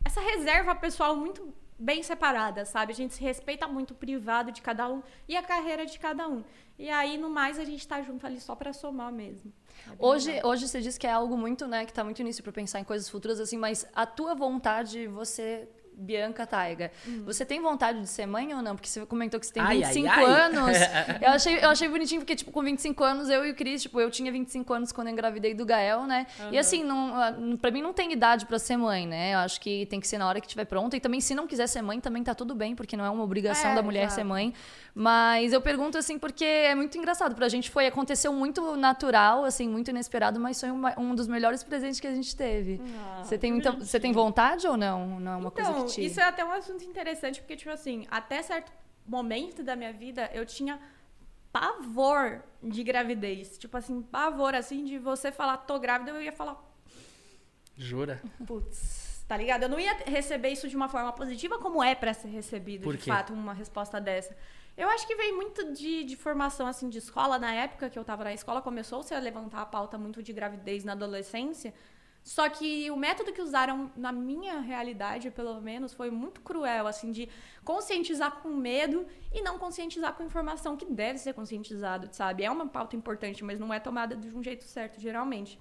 [0.04, 2.90] essa reserva pessoal muito bem separada, sabe?
[2.92, 6.28] A gente se respeita muito o privado de cada um e a carreira de cada
[6.28, 6.42] um.
[6.76, 9.52] E aí, no mais, a gente tá junto ali só pra somar mesmo.
[9.88, 10.50] É Hoje, legal.
[10.50, 12.84] hoje você diz que é algo muito, né, que tá muito início para pensar em
[12.84, 17.22] coisas futuras assim, mas a tua vontade, você Bianca Taiga, Hum.
[17.26, 18.74] você tem vontade de ser mãe ou não?
[18.74, 20.24] Porque você comentou que você tem Ai, ai, 25 ai.
[20.24, 20.76] anos.
[21.20, 24.00] Eu achei, eu achei bonitinho porque tipo com 25 anos eu e o Cris, tipo,
[24.00, 26.26] eu tinha 25 anos quando eu engravidei do Gael, né?
[26.50, 29.34] E assim, não, ah, para mim não tem idade para ser mãe, né?
[29.34, 31.46] Eu acho que tem que ser na hora que estiver pronta e também se não
[31.46, 34.04] quiser ser mãe também tá tudo bem, porque não é uma obrigação É, da mulher
[34.04, 34.14] exato.
[34.14, 34.54] ser mãe.
[34.94, 39.66] Mas eu pergunto assim porque é muito engraçado pra gente foi aconteceu muito natural, assim,
[39.66, 42.78] muito inesperado, mas foi uma- um dos melhores presentes que a gente teve.
[42.98, 45.18] Ah, você tem muita, você tem vontade ou não?
[45.18, 47.70] Não é uma então, coisa que te isso é até um assunto interessante, porque, tipo
[47.70, 48.70] assim, até certo
[49.06, 50.78] momento da minha vida, eu tinha
[51.50, 53.56] pavor de gravidez.
[53.58, 56.62] Tipo assim, pavor, assim, de você falar, tô grávida, eu ia falar,
[57.76, 58.20] Jura?
[58.46, 59.62] putz, tá ligado?
[59.64, 62.96] Eu não ia receber isso de uma forma positiva, como é pra ser recebido, Por
[62.96, 63.10] de quê?
[63.10, 64.36] fato, uma resposta dessa.
[64.76, 67.38] Eu acho que veio muito de, de formação, assim, de escola.
[67.38, 70.84] Na época que eu tava na escola, começou-se a levantar a pauta muito de gravidez
[70.84, 71.74] na adolescência.
[72.22, 77.10] Só que o método que usaram, na minha realidade, pelo menos, foi muito cruel, assim,
[77.10, 77.28] de
[77.64, 82.44] conscientizar com medo e não conscientizar com informação que deve ser conscientizado, sabe?
[82.44, 85.58] É uma pauta importante, mas não é tomada de um jeito certo, geralmente.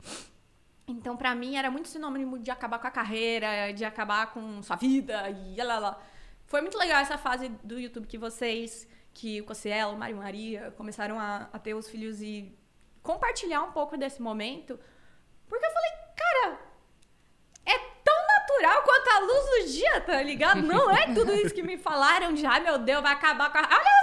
[0.88, 4.76] Então, pra mim, era muito sinônimo de acabar com a carreira, de acabar com sua
[4.78, 6.02] vida e lá, lá.
[6.46, 11.20] Foi muito legal essa fase do YouTube que vocês, que o Cossielo, Mário Maria, começaram
[11.20, 12.58] a, a ter os filhos e
[13.02, 14.80] compartilhar um pouco desse momento.
[15.48, 16.60] Porque eu falei, cara,
[17.66, 20.62] é tão natural quanto a luz do dia, tá ligado?
[20.62, 23.62] Não é tudo isso que me falaram de, ai meu Deus, vai acabar com a.
[23.62, 24.01] Olha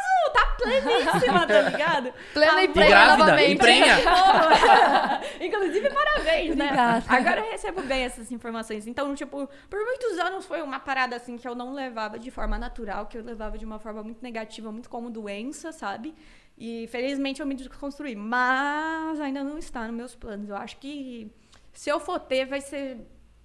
[0.59, 2.13] pleníssima, tá ligado?
[2.35, 3.61] Plena e prenha grávida, novamente.
[5.41, 6.65] Inclusive, parabéns, né?
[6.67, 7.05] Obrigada.
[7.09, 8.87] Agora eu recebo bem essas informações.
[8.87, 12.59] Então, tipo, por muitos anos foi uma parada assim que eu não levava de forma
[12.59, 16.15] natural, que eu levava de uma forma muito negativa, muito como doença, sabe?
[16.57, 18.17] E felizmente eu me desconstruí.
[18.17, 20.49] Mas ainda não está nos meus planos.
[20.49, 21.31] Eu acho que
[21.73, 22.99] se eu for ter, vai ser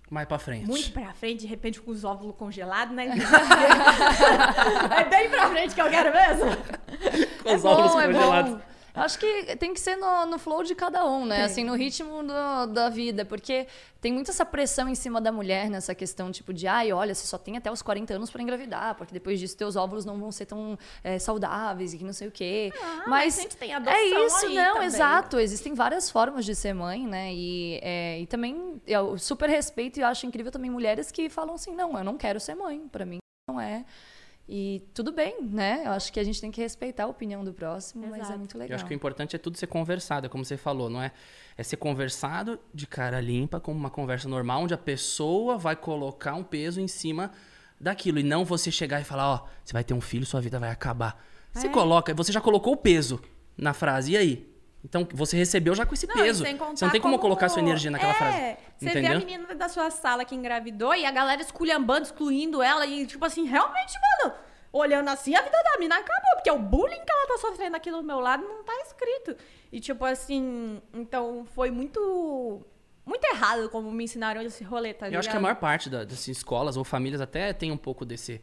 [0.10, 0.66] Mais pra frente.
[0.68, 3.06] muito pra frente, de repente com os óvulos congelados, né?
[5.00, 6.46] é bem pra frente que eu quero mesmo.
[7.44, 8.52] Com os é óculos bom, é congelados.
[8.54, 8.62] bom.
[8.96, 11.38] Acho que tem que ser no, no flow de cada um, né?
[11.38, 11.46] Tem.
[11.46, 13.26] Assim, no ritmo do- da vida.
[13.26, 13.66] Porque
[14.00, 17.26] tem muita essa pressão em cima da mulher nessa questão, tipo, de ai, olha, você
[17.26, 20.32] só tem até os 40 anos pra engravidar, porque depois disso teus óvulos não vão
[20.32, 22.72] ser tão é, saudáveis e que não sei o quê.
[22.80, 24.88] Ah, mas mas a gente tem adoção é isso, não, também.
[24.88, 25.40] exato.
[25.40, 27.34] Existem várias formas de ser mãe, né?
[27.34, 31.74] E, é, e também eu super respeito e acho incrível também mulheres que falam assim,
[31.74, 32.88] não, eu não quero ser mãe.
[32.92, 33.18] Pra mim
[33.50, 33.84] não é.
[34.48, 35.84] E tudo bem, né?
[35.86, 38.40] Eu acho que a gente tem que respeitar a opinião do próximo, mas é Exato.
[38.40, 38.76] muito Eu legal.
[38.76, 41.12] acho que o importante é tudo ser conversado, é como você falou, não é?
[41.58, 46.34] É ser conversado de cara limpa, como uma conversa normal, onde a pessoa vai colocar
[46.36, 47.32] um peso em cima
[47.80, 48.20] daquilo.
[48.20, 50.70] E não você chegar e falar, ó, você vai ter um filho, sua vida vai
[50.72, 51.24] acabar.
[51.54, 51.70] Você É.
[51.70, 53.22] coloca, você já colocou o peso
[53.58, 54.53] na frase, e aí?
[54.84, 56.44] Então, você recebeu já com esse Não, peso.
[56.44, 58.38] Você não tem como, colocar sua energia naquela é, frase.
[58.78, 59.20] Você vê a Entendeu?
[59.20, 63.46] menina da sua sala que engravidou e a galera esculhambando, excluindo ela e, tipo assim,
[63.46, 64.36] realmente, mano,
[64.74, 67.90] olhando assim, a vida da mina acabou, porque o bullying que ela tá sofrendo aqui
[67.92, 69.38] do meu lado não tá escrito.
[69.72, 72.62] E, tipo assim, então foi muito.
[73.06, 75.20] Muito errado como me ensinaram esse rolê, tá Eu ligado?
[75.20, 78.40] acho que a maior parte da- das escolas ou famílias até tem um pouco desse,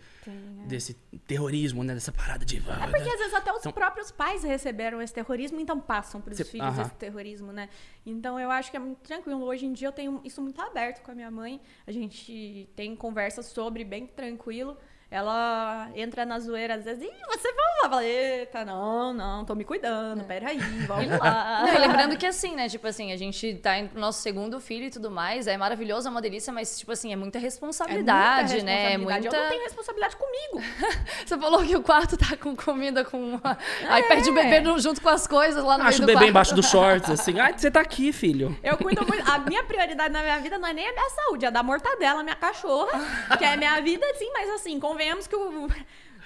[0.67, 0.95] desse
[1.27, 1.95] terrorismo, né?
[1.95, 2.59] Dessa parada de...
[2.59, 6.33] É porque às vezes até os Então- próprios pais receberam esse terrorismo, então passam para
[6.33, 6.83] os Cê- filhos aham.
[6.83, 7.71] esse terrorismo, né?
[8.05, 9.43] Então eu acho que é muito tranquilo.
[9.45, 11.59] Hoje em dia eu tenho isso muito aberto com a minha mãe.
[11.87, 14.77] A gente tem conversas sobre bem tranquilo.
[15.11, 19.57] Ela entra na zoeira às vezes, e você vai lá, fala, eita, não, não, tô
[19.57, 21.65] me cuidando, peraí, vamos lá.
[21.67, 22.69] Não, e lembrando que assim, né?
[22.69, 25.49] Tipo assim, a gente tá indo pro nosso segundo filho e tudo mais.
[25.49, 28.93] É maravilhoso, é uma delícia, mas, tipo assim, é muita responsabilidade, É muita né?
[28.93, 29.19] É muita.
[29.37, 30.63] Eu não tenho responsabilidade comigo.
[31.27, 33.41] Você falou que o quarto tá com comida, com.
[33.89, 36.07] Aí perde o bebê no- junto com as coisas lá no Acho o meio do
[36.07, 36.31] bebê quarto.
[36.31, 37.39] embaixo dos shorts, assim.
[37.41, 38.57] Ai, você tá aqui, filho.
[38.63, 39.29] Eu cuido muito.
[39.29, 41.63] A minha prioridade na minha vida não é nem a minha saúde, é a da
[41.65, 43.01] mortadela, minha cachorra,
[43.37, 45.69] que é a minha vida, sim, mas assim, convenhamos que o.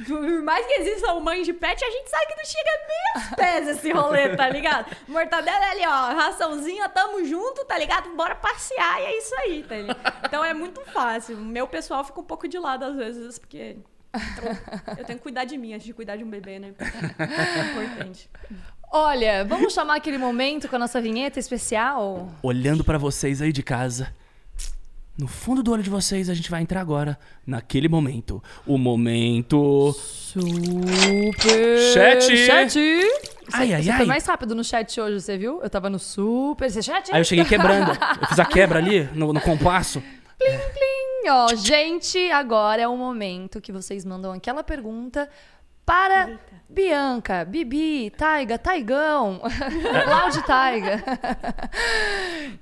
[0.08, 3.34] Por mais que existam mães de pet, a gente sabe que não chega nem aos
[3.36, 4.92] pés esse rolê, tá ligado?
[5.06, 8.10] Mortadela é ali, ó, raçãozinha, tamo junto, tá ligado?
[8.16, 10.14] Bora passear e é isso aí, tá ligado?
[10.24, 11.36] Então é muito fácil.
[11.36, 13.76] Meu pessoal fica um pouco de lado às vezes, porque
[14.12, 16.74] eu, eu tenho que cuidar de mim antes de cuidar de um bebê, né?
[17.16, 18.28] É importante.
[18.90, 22.32] Olha, vamos chamar aquele momento com a nossa vinheta especial?
[22.42, 24.12] Olhando pra vocês aí de casa.
[25.16, 28.42] No fundo do olho de vocês, a gente vai entrar agora naquele momento.
[28.66, 29.92] O momento.
[29.96, 32.36] Super Chat.
[32.36, 32.78] Chat.
[33.52, 33.96] Ai, ai, Você ai.
[33.98, 35.62] foi mais rápido no chat hoje, você viu?
[35.62, 37.12] Eu tava no super chat.
[37.12, 37.92] Aí eu cheguei quebrando.
[38.20, 40.02] Eu fiz a quebra ali no, no compasso.
[40.36, 45.28] Plim, ó, gente, agora é o momento que vocês mandam aquela pergunta
[45.84, 46.54] para Eita.
[46.68, 49.40] Bianca, Bibi, Taiga, Taigão,
[50.08, 51.04] Laud Taiga.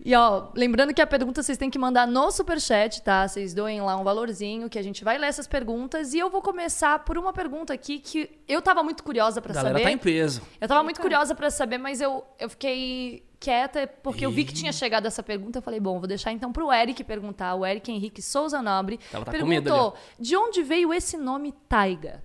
[0.04, 3.26] e ó, lembrando que a pergunta vocês têm que mandar no superchat, tá?
[3.26, 6.42] Vocês doem lá um valorzinho que a gente vai ler essas perguntas e eu vou
[6.42, 9.84] começar por uma pergunta aqui que eu tava muito curiosa A para galera saber.
[9.84, 10.42] tá em peso.
[10.60, 14.52] Eu tava muito curiosa pra saber, mas eu, eu fiquei quieta porque eu vi que
[14.52, 15.58] tinha chegado essa pergunta.
[15.58, 17.54] Eu falei, bom, vou deixar então pro Eric perguntar.
[17.54, 22.22] O Eric Henrique Souza Nobre Ela tá perguntou: de onde veio esse nome Taiga?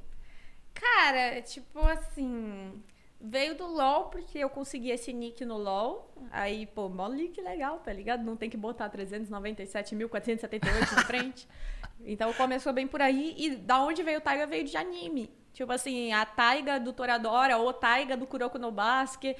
[0.80, 2.84] Cara, tipo assim.
[3.19, 6.13] Veio do LOL, porque eu consegui esse nick no LOL.
[6.30, 8.23] Aí, pô, mó nick legal, tá ligado?
[8.23, 11.47] Não tem que botar 397.478 na frente.
[12.05, 13.34] Então começou bem por aí.
[13.38, 15.32] E da onde veio o Taiga veio de anime.
[15.51, 19.36] Tipo assim, a Taiga do Toradora ou Taiga do Kuroko no Basque.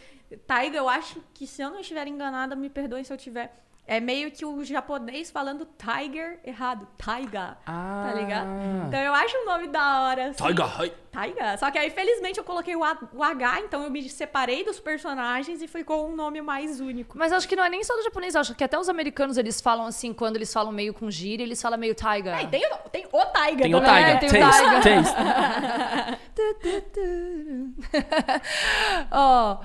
[0.48, 3.67] Taiga, eu acho que se eu não estiver enganada, me perdoem se eu tiver.
[3.90, 6.86] É meio que o japonês falando tiger errado.
[6.98, 7.58] Taiga.
[7.66, 8.04] Ah.
[8.08, 8.48] Tá ligado?
[8.88, 10.26] Então eu acho o nome da hora.
[10.32, 10.44] Assim.
[10.44, 10.92] Taiga, ai.
[11.10, 11.58] Taiga.
[11.58, 14.78] Só que aí, felizmente, eu coloquei o, A- o H, então eu me separei dos
[14.80, 17.18] personagens e ficou um nome mais único.
[17.18, 19.62] Mas acho que não é nem só do japonês, acho que até os americanos eles
[19.62, 22.32] falam assim, quando eles falam meio com gíria, eles falam meio taiga.
[22.42, 23.82] É, tem, o- tem o Taiga Tem o.
[23.82, 24.10] Taiga.
[24.10, 24.82] É, tem o Taste, Taiga.
[24.82, 25.16] taste.
[29.12, 29.58] Ó,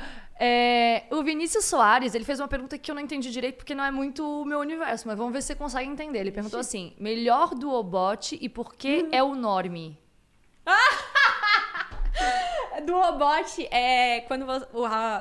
[0.45, 3.85] é, o Vinícius Soares, ele fez uma pergunta que eu não entendi direito porque não
[3.85, 6.19] é muito o meu universo, mas vamos ver se você consegue entender.
[6.19, 9.97] Ele perguntou assim: melhor duobot e por que é o Norme?
[12.85, 14.67] Duobot é quando você-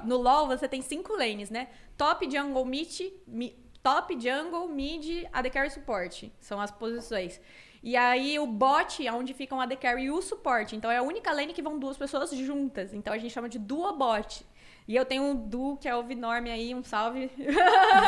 [0.06, 1.68] no LoL você tem cinco lanes, né?
[1.98, 6.34] Top, jungle, mid, mi- top, jungle, mid, AD Carry e suporte.
[6.40, 7.40] São as posições.
[7.84, 10.76] E aí o bot é onde ficam a AD Carry e o suporte.
[10.76, 12.94] Então é a única lane que vão duas pessoas juntas.
[12.94, 14.46] Então a gente chama de duobot.
[14.92, 17.32] E eu tenho um Du, que é o Vinorme aí, um salve.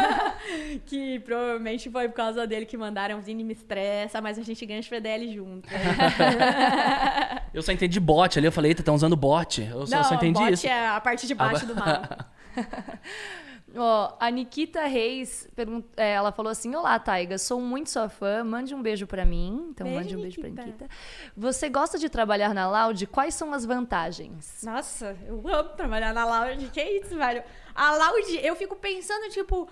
[0.85, 4.81] que provavelmente foi por causa dele que mandaram Vini me estressa, mas a gente ganha
[4.81, 5.69] FDL junto.
[7.53, 8.47] Eu só entendi bot ali.
[8.47, 9.61] Eu falei, eita, estão usando bot.
[9.61, 10.67] Eu só, Não, só entendi bot isso.
[10.67, 12.27] é a parte de baixo do mapa.
[13.75, 18.43] Ó, a Nikita Reis, pergun- é, ela falou assim: Olá, Taiga, sou muito sua fã,
[18.43, 19.67] mande um beijo pra mim.
[19.71, 20.65] Então, Beijo, mande um beijo pra Nikita.
[20.67, 20.89] Nikita.
[21.35, 23.07] Você gosta de trabalhar na Loud?
[23.07, 24.61] Quais são as vantagens?
[24.63, 26.69] Nossa, eu amo trabalhar na Loud.
[26.69, 27.43] Que isso, velho?
[27.73, 29.67] A Loud, eu fico pensando, tipo.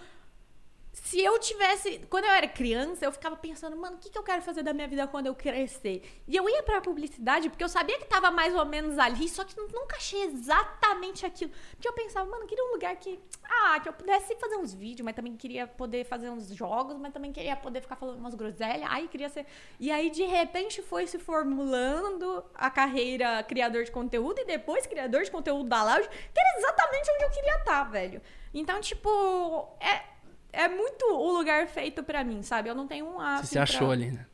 [1.01, 1.99] Se eu tivesse.
[2.09, 4.71] Quando eu era criança, eu ficava pensando, mano, o que, que eu quero fazer da
[4.71, 6.21] minha vida quando eu crescer?
[6.27, 9.43] E eu ia pra publicidade porque eu sabia que tava mais ou menos ali, só
[9.43, 11.51] que nunca achei exatamente aquilo.
[11.71, 13.19] Porque eu pensava, mano, queria um lugar que.
[13.43, 17.11] Ah, que eu pudesse fazer uns vídeos, mas também queria poder fazer uns jogos, mas
[17.11, 18.87] também queria poder ficar falando umas groselhas.
[18.87, 19.47] Aí queria ser.
[19.79, 25.23] E aí, de repente, foi se formulando a carreira criador de conteúdo e depois criador
[25.23, 28.21] de conteúdo da Loud, que era exatamente onde eu queria estar, velho.
[28.53, 30.11] Então, tipo, é,
[30.53, 32.69] é muito o lugar feito pra mim, sabe?
[32.69, 33.37] Eu não tenho um A.
[33.37, 34.25] Você se achou pra- ali, né?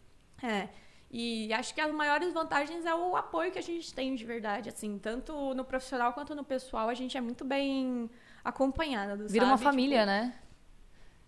[0.44, 0.68] É.
[1.10, 4.68] E acho que as maiores vantagens é o apoio que a gente tem de verdade,
[4.70, 8.10] assim, tanto no profissional quanto no pessoal, a gente é muito bem
[8.44, 9.16] acompanhada.
[9.28, 9.64] Vira uma sabe?
[9.64, 10.34] família, Tipo, né?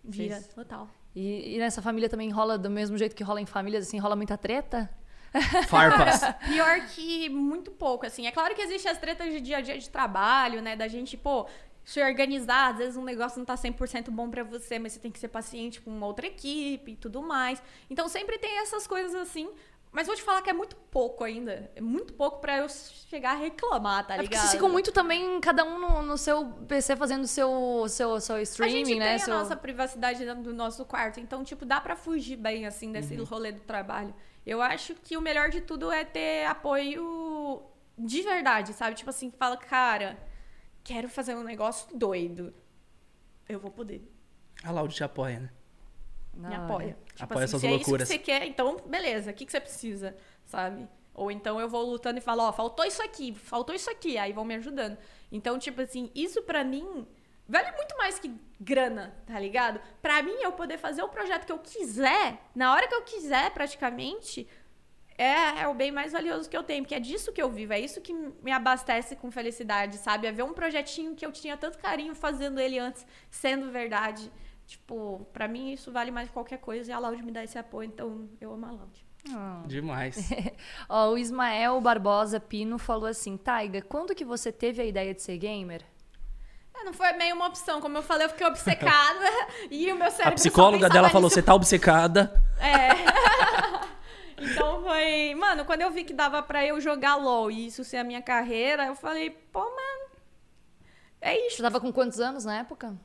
[0.04, 0.88] Vira, Vocês- total.
[1.14, 4.14] E, e nessa família também rola do mesmo jeito que rola em famílias, assim, rola
[4.14, 4.88] muita treta?
[5.68, 6.20] Farpas.
[6.46, 8.26] Pior que muito pouco, assim.
[8.26, 10.76] É claro que existem as tretas de dia a dia de trabalho, né?
[10.76, 11.46] Da gente, pô,
[11.92, 12.70] se organizar.
[12.72, 15.28] Às vezes um negócio não tá 100% bom pra você, mas você tem que ser
[15.28, 17.62] paciente com outra equipe e tudo mais.
[17.88, 19.50] Então sempre tem essas coisas assim.
[19.92, 21.68] Mas vou te falar que é muito pouco ainda.
[21.74, 24.42] É muito pouco pra eu chegar a reclamar, tá É porque ligado?
[24.42, 28.42] vocês ficam muito também, cada um no, no seu PC fazendo seu, seu, seu a
[28.42, 29.08] streaming, gente né?
[29.08, 29.34] tem seu...
[29.34, 31.18] a nossa privacidade dentro do nosso quarto.
[31.18, 33.24] Então, tipo, dá pra fugir bem, assim, desse Uhum.
[33.24, 34.14] rolê do trabalho.
[34.46, 37.60] Eu acho que o melhor de tudo é ter apoio
[37.98, 38.94] de verdade, sabe?
[38.94, 40.16] Tipo assim, fala, cara,
[40.90, 42.52] quero fazer um negócio doido.
[43.48, 44.02] Eu vou poder.
[44.64, 45.50] A Laude te apoia, né?
[46.34, 46.64] Na Me hora.
[46.64, 46.98] apoia.
[47.14, 48.08] Tipo Apoia assim, suas se é loucuras.
[48.10, 49.30] isso que você quer, então, beleza.
[49.30, 50.16] O que, que você precisa,
[50.46, 50.88] sabe?
[51.14, 54.18] Ou então eu vou lutando e falo, ó, faltou isso aqui, faltou isso aqui.
[54.18, 54.98] Aí vão me ajudando.
[55.30, 57.06] Então, tipo assim, isso pra mim
[57.48, 59.80] vale muito mais que grana, tá ligado?
[60.02, 63.50] Pra mim, eu poder fazer o projeto que eu quiser, na hora que eu quiser,
[63.52, 64.46] praticamente,
[65.20, 66.82] é, é o bem mais valioso que eu tenho.
[66.82, 70.26] Porque é disso que eu vivo, é isso que me abastece com felicidade, sabe?
[70.26, 74.32] É ver um projetinho que eu tinha tanto carinho fazendo ele antes, sendo verdade.
[74.66, 77.58] Tipo, pra mim isso vale mais que qualquer coisa e a Loud me dá esse
[77.58, 79.06] apoio, então eu amo a Loud.
[79.30, 79.62] Ah.
[79.66, 80.30] Demais.
[80.88, 85.20] Ó, o Ismael Barbosa Pino falou assim, Taiga, quando que você teve a ideia de
[85.20, 85.82] ser gamer?
[86.74, 89.26] É, não foi meio uma opção, como eu falei, eu fiquei obcecada
[89.70, 91.34] e o meu cérebro A psicóloga dela falou: nisso.
[91.34, 92.42] você tá obcecada.
[94.40, 95.34] Então foi.
[95.34, 98.22] Mano, quando eu vi que dava pra eu jogar LOL e isso ser a minha
[98.22, 100.10] carreira, eu falei, pô, mano.
[101.20, 101.56] É isso.
[101.56, 102.98] Você tava com quantos anos na época?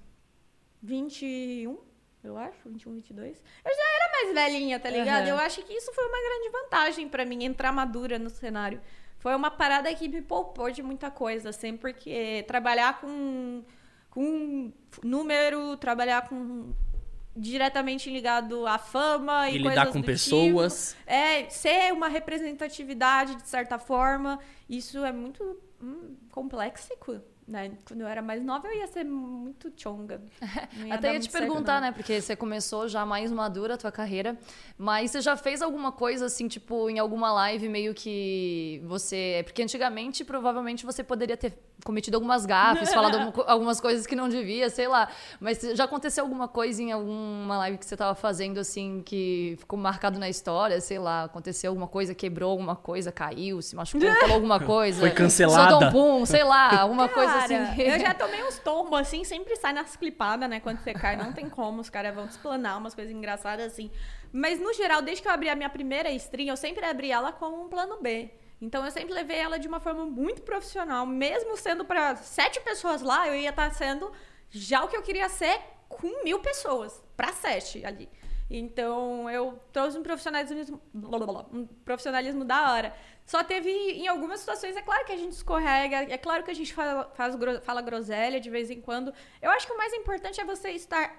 [0.81, 1.77] 21,
[2.23, 3.43] eu acho, 21, 22.
[3.65, 5.23] Eu já era mais velhinha, tá ligado?
[5.23, 5.29] Aham.
[5.29, 8.81] Eu acho que isso foi uma grande vantagem pra mim, entrar madura no cenário.
[9.17, 13.63] Foi uma parada que me poupou de muita coisa, assim, porque trabalhar com,
[14.11, 14.71] com
[15.03, 16.73] número, trabalhar com
[17.35, 20.95] diretamente ligado à fama e, E coisas lidar com do pessoas.
[20.97, 26.89] Tipo, é, ser uma representatividade, de certa forma, isso é muito hum, complexo,
[27.47, 27.71] né?
[27.87, 30.19] Quando eu era mais nova, eu ia ser muito chonga.
[30.77, 31.87] Não Até ia te perguntar, não.
[31.87, 31.91] né?
[31.91, 34.35] Porque você começou já mais madura a tua carreira,
[34.77, 39.43] mas você já fez alguma coisa assim, tipo, em alguma live meio que você.
[39.45, 44.69] Porque antigamente, provavelmente, você poderia ter cometido algumas gafes, falado algumas coisas que não devia,
[44.71, 45.07] sei lá.
[45.39, 49.77] Mas já aconteceu alguma coisa em alguma live que você tava fazendo, assim, que ficou
[49.77, 54.35] marcado na história, sei lá, aconteceu alguma coisa, quebrou alguma coisa, caiu, se machucou, falou
[54.35, 54.99] alguma coisa.
[54.99, 55.69] Foi cancelada.
[55.69, 57.81] Soltou um pum, sei lá, alguma coisa Cara, assim.
[57.81, 60.59] eu já tomei uns tombos assim, sempre sai nas clipadas, né?
[60.59, 63.91] Quando você cai, não tem como, os caras vão te explanar umas coisas engraçadas assim.
[64.31, 67.31] Mas no geral, desde que eu abri a minha primeira stream, eu sempre abri ela
[67.31, 68.31] com um plano B.
[68.61, 73.01] Então eu sempre levei ela de uma forma muito profissional, mesmo sendo para sete pessoas
[73.01, 74.11] lá, eu ia estar sendo
[74.49, 75.59] já o que eu queria ser
[75.89, 78.09] com mil pessoas, para sete ali.
[78.49, 82.95] Então eu trouxe um profissionalismo, um profissionalismo da hora.
[83.25, 86.53] Só teve em algumas situações, é claro que a gente escorrega, é claro que a
[86.53, 89.11] gente fala, faz, fala groselha de vez em quando.
[89.41, 91.11] Eu acho que o mais importante é você estar,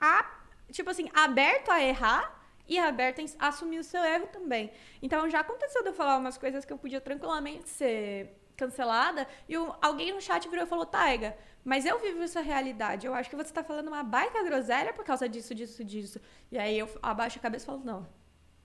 [0.00, 0.26] a,
[0.72, 2.36] tipo assim, aberto a errar
[2.66, 4.72] e aberto a assumir o seu erro também.
[5.00, 9.56] Então já aconteceu de eu falar umas coisas que eu podia tranquilamente ser cancelada e
[9.56, 11.36] o- alguém no chat virou e falou, Taiga,
[11.68, 13.06] mas eu vivo essa realidade.
[13.06, 16.18] Eu acho que você tá falando uma baita groselha por causa disso, disso, disso.
[16.50, 18.08] E aí eu abaixo a cabeça e falo, não.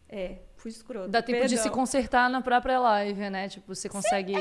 [0.07, 1.09] É, fui escroto.
[1.09, 3.49] Dá tempo de se perdão." consertar na própria live, né?
[3.49, 4.33] Tipo, você consegue.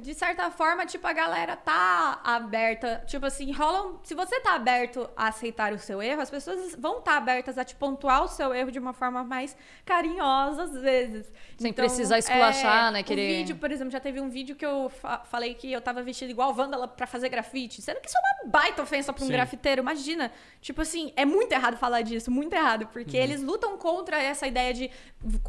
[0.00, 3.04] De certa forma, tipo, a galera tá aberta.
[3.06, 4.00] Tipo assim, rolam.
[4.02, 7.64] Se você tá aberto a aceitar o seu erro, as pessoas vão estar abertas a
[7.64, 9.54] te pontuar o seu erro de uma forma mais
[9.84, 11.30] carinhosa, às vezes.
[11.58, 14.88] Sem precisar esculachar, né, O querer- vídeo, por exemplo, já teve um vídeo que eu
[14.88, 17.82] fa- falei que eu tava vestida igual Wanda pra fazer grafite.
[17.82, 19.32] Sendo que isso é uma baita ofensa pra um Sim.
[19.32, 19.82] grafiteiro.
[19.82, 20.32] Imagina.
[20.60, 22.86] Tipo assim, é muito errado falar disso, muito errado.
[22.86, 24.90] Porque eles lutam contra essa ideia de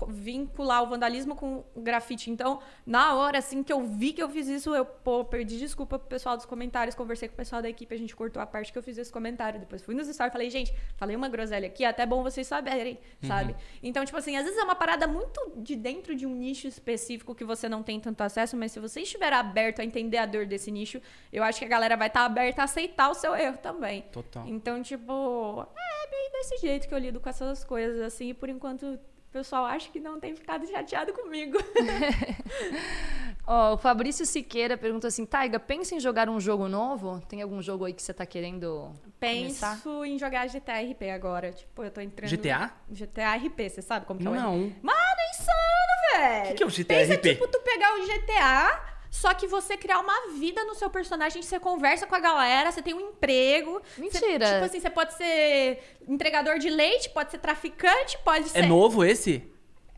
[0.09, 2.29] vincular o vandalismo com o grafite.
[2.29, 5.97] Então, na hora, assim, que eu vi que eu fiz isso, eu, pô, perdi desculpa
[5.97, 8.71] pro pessoal dos comentários, conversei com o pessoal da equipe, a gente cortou a parte
[8.71, 9.59] que eu fiz esse comentário.
[9.59, 12.47] Depois fui nos stories e falei, gente, falei uma groselha aqui, é até bom vocês
[12.47, 13.55] saberem, sabe?
[13.81, 17.35] Então, tipo assim, às vezes é uma parada muito de dentro de um nicho específico
[17.35, 20.45] que você não tem tanto acesso, mas se você estiver aberto a entender a dor
[20.45, 21.01] desse nicho,
[21.31, 24.03] eu acho que a galera vai estar aberta a aceitar o seu erro também.
[24.11, 24.47] Total.
[24.47, 28.49] Então, tipo, é bem desse jeito que eu lido com essas coisas, assim, e por
[28.49, 28.99] enquanto
[29.29, 31.57] o pessoal acha que não tem ficado chateado comigo.
[33.45, 37.21] Ó, o Fabrício Siqueira pergunta assim: Taiga, pensa em jogar um jogo novo?
[37.29, 40.07] Tem algum jogo aí que você tá querendo Penso começar?
[40.07, 41.51] em jogar GTA RP agora.
[41.51, 42.29] Tipo, eu tô entrando.
[42.29, 42.71] GTA?
[42.89, 44.35] GTA RP, você sabe como que é o?
[44.35, 44.57] Não.
[44.81, 46.43] Mano, é insano, velho.
[46.43, 47.21] O que, que é o GTA Pensa, RP?
[47.21, 51.59] tipo, tu pegar o GTA, só que você criar uma vida no seu personagem, você
[51.59, 53.81] conversa com a galera, você tem um emprego.
[53.97, 54.45] Mentira.
[54.45, 58.59] Você, tipo assim, você pode ser entregador de leite, pode ser traficante, pode ser.
[58.59, 59.49] É novo esse?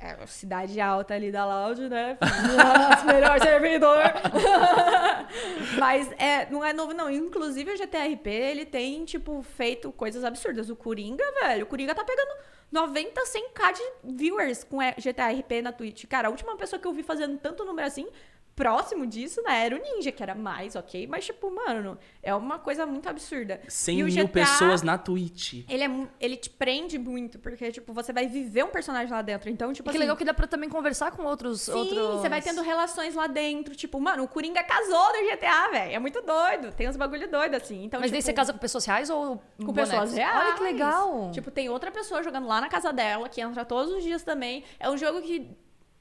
[0.04, 2.18] É, cidade alta ali da Loud, né?
[2.20, 4.02] Nossa, melhor servidor.
[5.78, 7.08] Mas é, não é novo, não.
[7.12, 10.72] Inclusive, o GTRP, ele tem, tipo, feito coisas absurdas.
[10.72, 12.32] O Coringa, velho, o Coringa tá pegando
[12.72, 16.06] 90, 100k de viewers com é, GTRP na Twitch.
[16.08, 18.08] Cara, a última pessoa que eu vi fazendo tanto número assim,
[18.62, 21.08] próximo disso, né, era o Ninja, que era mais, ok?
[21.08, 23.60] Mas, tipo, mano, é uma coisa muito absurda.
[23.68, 25.66] 100 E o mil GTA pessoas na Twitch.
[25.68, 29.50] Ele, é, ele te prende muito, porque, tipo, você vai viver um personagem lá dentro.
[29.50, 29.98] Então, tipo que assim...
[29.98, 31.62] legal que dá pra também conversar com outros.
[31.62, 32.20] Sim, outros...
[32.20, 33.76] você vai tendo relações lá dentro.
[33.76, 35.96] Tipo, mano, o Coringa casou no GTA, velho.
[35.96, 36.72] É muito doido.
[36.72, 37.84] Tem uns bagulho doido, assim.
[37.84, 39.90] Então, Mas tipo, daí você casa com pessoas reais ou com bonecos?
[39.90, 40.46] pessoas reais.
[40.46, 41.32] Olha que legal.
[41.32, 44.64] Tipo, tem outra pessoa jogando lá na casa dela, que entra todos os dias também.
[44.80, 45.50] É um jogo que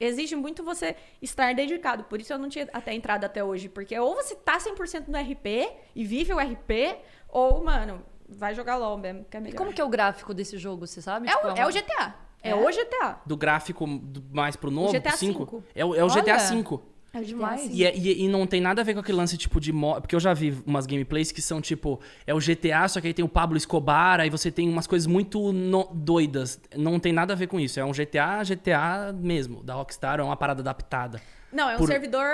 [0.03, 2.03] exige muito você estar dedicado.
[2.05, 3.69] Por isso eu não tinha até entrado até hoje.
[3.69, 6.97] Porque ou você tá 100% no RP e vive o RP,
[7.29, 10.57] ou, mano, vai jogar LOL mesmo, que é e como que é o gráfico desse
[10.57, 11.27] jogo, você sabe?
[11.27, 12.15] É, Tipo, o, é uma- o GTA.
[12.43, 12.55] É, É?
[12.55, 13.21] o GTA.
[13.25, 15.45] Do gráfico do- mais pro novo, GTA pro 5?
[15.59, 15.63] V.
[15.75, 16.09] É, o- é o.
[16.09, 16.79] GTA V.
[17.13, 17.63] É Demais.
[17.63, 17.73] GTA.
[17.73, 19.99] E, é- e- e não tem nada a ver com aquele lance tipo de mo...
[19.99, 21.99] Porque eu já vi umas gameplays que são tipo.
[22.25, 25.05] É o GTA, só que aí tem o Pablo Escobar, aí você tem umas coisas
[25.07, 26.59] muito no- doidas.
[26.75, 27.79] Não tem nada a ver com isso.
[27.79, 31.21] É um GTA, GTA mesmo, da Rockstar, é uma parada adaptada.
[31.51, 32.25] Não, é um Por- servidor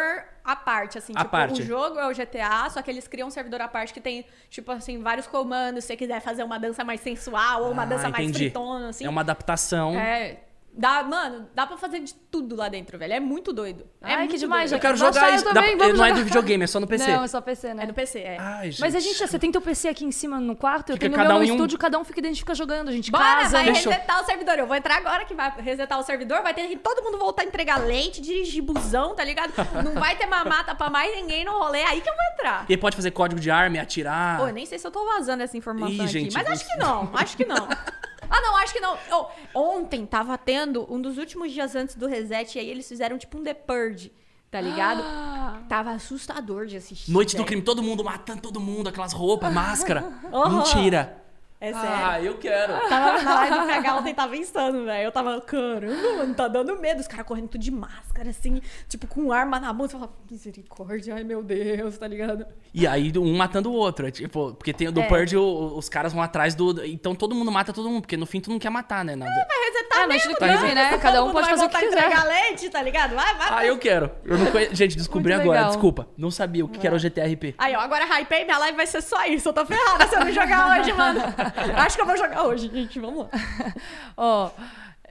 [0.45, 1.11] à parte, assim.
[1.15, 1.61] À tipo, parte.
[1.63, 4.25] o jogo é o GTA, só que eles criam um servidor à parte que tem,
[4.47, 5.85] tipo assim, vários comandos.
[5.85, 8.45] Se você quiser fazer uma dança mais sensual ou uma Ah, dança mais entendi.
[8.45, 9.05] fritona, assim.
[9.05, 9.95] É uma adaptação.
[9.99, 10.41] É.
[10.79, 13.11] Dá, mano, dá pra fazer de tudo lá dentro, velho.
[13.13, 13.85] É muito doido.
[13.99, 14.77] É Ai, muito que demais, doido.
[14.77, 15.43] Eu quero Nossa, jogar eu isso.
[15.45, 16.19] também, Dá- não é jogar.
[16.19, 17.11] do videogame, é só no PC.
[17.11, 17.83] Não, é só PC, né?
[17.83, 18.37] É no PC, é.
[18.39, 18.81] Ai, gente.
[18.81, 21.13] Mas a gente, você tem teu PC aqui em cima no quarto, eu Fica tenho
[21.13, 21.51] o cada meu no um um.
[21.55, 23.49] estúdio, cada um fica dentro e fica jogando, a gente Bora, casa.
[23.57, 24.59] vai Deixa eu- resetar o servidor.
[24.59, 26.43] Eu vou entrar agora que vai resetar o servidor.
[26.43, 29.51] Vai ter que todo mundo voltar a entregar leite, dirigir busão, tá ligado?
[29.83, 31.81] Não vai ter mamata pra mais ninguém no rolê.
[31.85, 32.65] Aí que eu vou entrar.
[32.69, 34.37] E aí pode fazer código de arma e atirar.
[34.37, 36.07] Pô, eu nem sei se eu tô vazando essa informação Ih, aqui.
[36.07, 37.67] gente, mas acho que não, acho que não.
[38.29, 38.97] Ah, não, acho que não.
[39.11, 43.17] Oh, ontem tava tendo um dos últimos dias antes do reset, e aí eles fizeram
[43.17, 44.11] tipo um The Purge,
[44.49, 45.01] tá ligado?
[45.03, 45.61] Ah.
[45.67, 47.11] Tava assustador de assistir.
[47.11, 50.01] Noite do crime, todo mundo matando todo mundo, aquelas roupas, máscara.
[50.31, 50.57] Aham.
[50.57, 51.26] Mentira.
[51.59, 51.89] É sério.
[51.91, 52.73] Ah, eu quero.
[52.87, 55.05] Tava na live do PH ontem, tava insano, velho.
[55.07, 56.99] Eu tava, caramba, mano, tá dando medo.
[57.01, 59.87] Os caras correndo tudo de máscara, assim, tipo, com arma na mão.
[59.87, 62.45] Você fala, misericórdia, ai meu Deus, tá ligado?
[62.71, 64.07] E aí um matando o outro.
[64.07, 65.07] é Tipo, porque tem o do É.
[65.07, 66.85] Purge, o- os caras vão atrás do.
[66.85, 69.15] Então todo mundo mata todo mundo, porque no fim tu não quer matar, né?
[69.15, 69.31] Nada.
[69.49, 70.97] Mas você tá É, mas vendo, no clipe, né?
[70.99, 71.97] Cada um pode vai fazer o que quiser.
[72.05, 73.15] entregar leite, tá ligado?
[73.15, 73.69] Vai, vai, Ah, vai.
[73.69, 74.11] eu quero.
[74.23, 74.69] Eu não conhe...
[74.75, 75.71] Gente, descobri Muito agora, legal.
[75.71, 76.07] desculpa.
[76.15, 77.55] Não sabia o que, que era o GTRP.
[77.57, 79.49] Aí, ó, agora hypei, minha live vai ser só isso.
[79.49, 81.19] Eu tô ferrada se eu não jogar hoje, mano.
[81.77, 82.99] Acho que eu vou jogar hoje, gente.
[82.99, 83.29] Vamos lá.
[84.17, 84.49] Ó,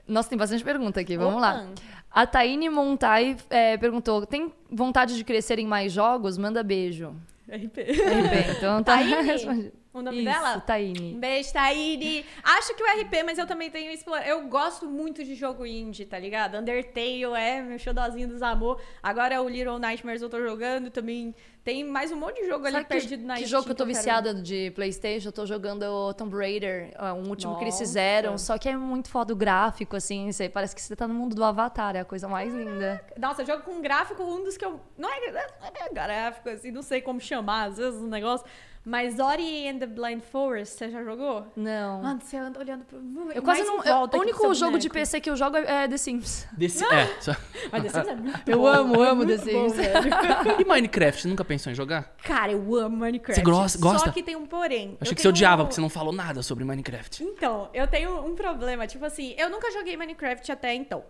[0.07, 1.41] nossa, tem bastante pergunta aqui, vamos Opa.
[1.41, 1.66] lá.
[2.11, 6.39] A Taine Montai é, perguntou: tem vontade de crescer em mais jogos?
[6.39, 7.14] Manda beijo.
[7.49, 7.78] RP.
[7.78, 9.72] RP, então tá Taine?
[9.97, 10.57] O nome Isso, dela?
[10.59, 11.14] Um Taine.
[11.14, 12.22] beijo, Taíne.
[12.44, 14.26] Acho que o RP, mas eu também tenho explora.
[14.28, 16.59] Eu gosto muito de jogo indie, tá ligado?
[16.59, 18.78] Undertale é meu xodózinho dos amor.
[19.03, 21.34] Agora o Little Nightmares eu tô jogando também.
[21.64, 23.72] Tem mais um monte de jogo ali Sabe que, perdido na que Steam jogo que
[23.72, 25.28] eu tô viciada de Playstation?
[25.28, 27.84] Eu tô jogando o Tomb Raider, ó, um último que eles Nossa.
[27.86, 28.36] fizeram.
[28.36, 30.30] Só que é muito foda o gráfico, assim.
[30.30, 33.03] Você, parece que você tá no mundo do Avatar, é a coisa mais linda.
[33.18, 34.78] Nossa, jogo com gráfico, um dos que eu.
[34.99, 38.47] Não é, não é gráfico, assim, não sei como chamar, às vezes o negócio.
[38.89, 41.45] Mas Ori and the Blind Forest, você já jogou?
[41.57, 42.03] Não.
[42.03, 43.01] Mano, você anda olhando pro.
[43.32, 43.82] eu quase não.
[43.82, 44.89] eu- o único jogo de.
[44.89, 46.47] PC que eu jogo é The Sims.
[46.53, 46.84] Desse...
[46.84, 47.07] É.
[47.20, 47.34] só-
[47.72, 49.72] Mas The Sims é muito Eu bom, amo, amo The bom, Sims.
[49.76, 50.61] velho.
[50.61, 51.26] E Minecraft?
[51.26, 52.14] Nunca pensou em jogar?
[52.22, 53.34] Cara, eu amo Minecraft.
[53.34, 54.07] Você gosta- gosta?
[54.07, 54.97] Só que tem um porém.
[55.01, 57.24] Achei Eu que você odiava, um- porque você não falou nada sobre Minecraft.
[57.24, 58.87] Então, eu tenho um problema.
[58.87, 61.03] Tipo assim, eu nunca joguei Minecraft até então.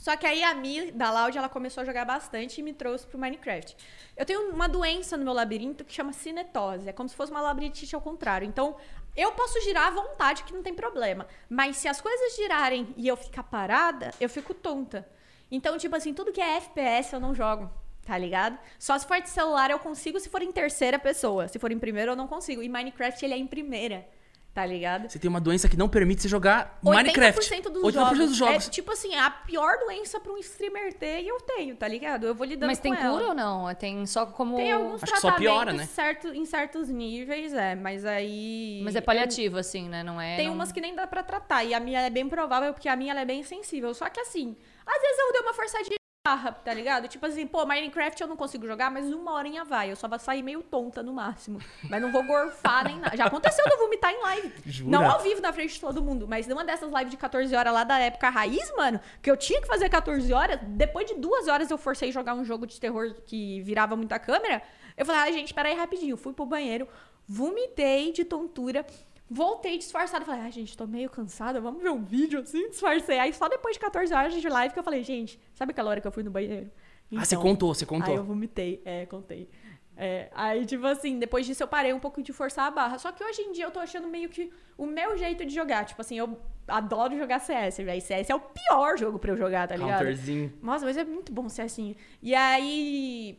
[0.00, 3.06] Só que aí a Mi, da Loud, ela começou a jogar bastante e me trouxe
[3.06, 3.76] pro Minecraft.
[4.16, 6.88] Eu tenho uma doença no meu labirinto que chama cinetose.
[6.88, 8.48] É como se fosse uma labirintite ao contrário.
[8.48, 8.76] Então,
[9.14, 11.26] eu posso girar à vontade, que não tem problema.
[11.50, 15.06] Mas se as coisas girarem e eu ficar parada, eu fico tonta.
[15.50, 17.70] Então, tipo assim, tudo que é FPS eu não jogo.
[18.02, 18.58] Tá ligado?
[18.78, 21.46] Só se for de celular eu consigo se for em terceira pessoa.
[21.46, 22.62] Se for em primeira eu não consigo.
[22.62, 24.08] E Minecraft ele é em primeira.
[24.52, 25.08] Tá ligado?
[25.08, 27.40] Você tem uma doença que não permite você jogar Minecraft.
[27.40, 28.18] 80% dos 80% jogos.
[28.18, 28.66] dos jogos.
[28.66, 32.26] É tipo assim, a pior doença pra um streamer ter e eu tenho, tá ligado?
[32.26, 33.12] Eu vou lidando Mas com tem ela.
[33.12, 33.72] cura ou não?
[33.76, 34.56] Tem só como.
[34.56, 35.86] Tem alguns Acho que só tratamentos piora, né?
[35.86, 38.80] certo, em certos níveis, é, mas aí...
[38.82, 40.02] Mas é paliativo, assim, né?
[40.02, 40.36] Não é.
[40.36, 42.88] Tem não- umas que nem dá pra tratar, e a minha é bem provável, porque
[42.88, 43.94] a minha ela é bem sensível.
[43.94, 47.08] Só que assim, às vezes eu dei uma forçadinha barra, tá ligado?
[47.08, 49.90] Tipo assim, pô, Minecraft eu não consigo jogar, mas uma horinha vai.
[49.90, 51.58] Eu só vou sair meio tonta no máximo.
[51.88, 53.16] Mas não vou gorfar nem nada.
[53.16, 54.52] Já aconteceu de eu vomitar em live.
[54.66, 54.90] Jura?
[54.90, 57.72] Não ao vivo na frente de todo mundo, mas numa dessas lives de 14 horas
[57.72, 61.48] lá da época raiz, mano, que eu tinha que fazer 14 horas, depois de duas
[61.48, 64.62] horas eu forcei jogar um jogo de terror que virava muita câmera.
[64.98, 66.18] Eu falei, ai, gente, peraí rapidinho.
[66.18, 66.86] Fui pro banheiro,
[67.26, 68.84] vomitei de tontura.
[69.30, 70.24] Voltei disfarçada.
[70.24, 71.60] Falei, ai, gente, tô meio cansada.
[71.60, 73.18] Vamos ver um vídeo assim, disfarcei.
[73.18, 76.00] Aí só depois de 14 horas de live que eu falei, gente, sabe aquela hora
[76.00, 76.68] que eu fui no banheiro?
[77.16, 78.10] Ah, você Então, contou, você contou.
[78.10, 79.48] Aí eu vomitei, é, contei.
[79.96, 82.98] É, aí, tipo assim, depois disso eu parei um pouco de forçar a barra.
[82.98, 85.84] Só que hoje em dia eu tô achando meio que o meu jeito de jogar.
[85.84, 88.00] Tipo assim, eu adoro jogar CS, velho.
[88.00, 89.98] CS é o pior jogo pra eu jogar, tá ligado?
[89.98, 90.52] Counterzinho.
[90.62, 91.94] Nossa, mas é muito bom assim.
[92.22, 93.38] E aí.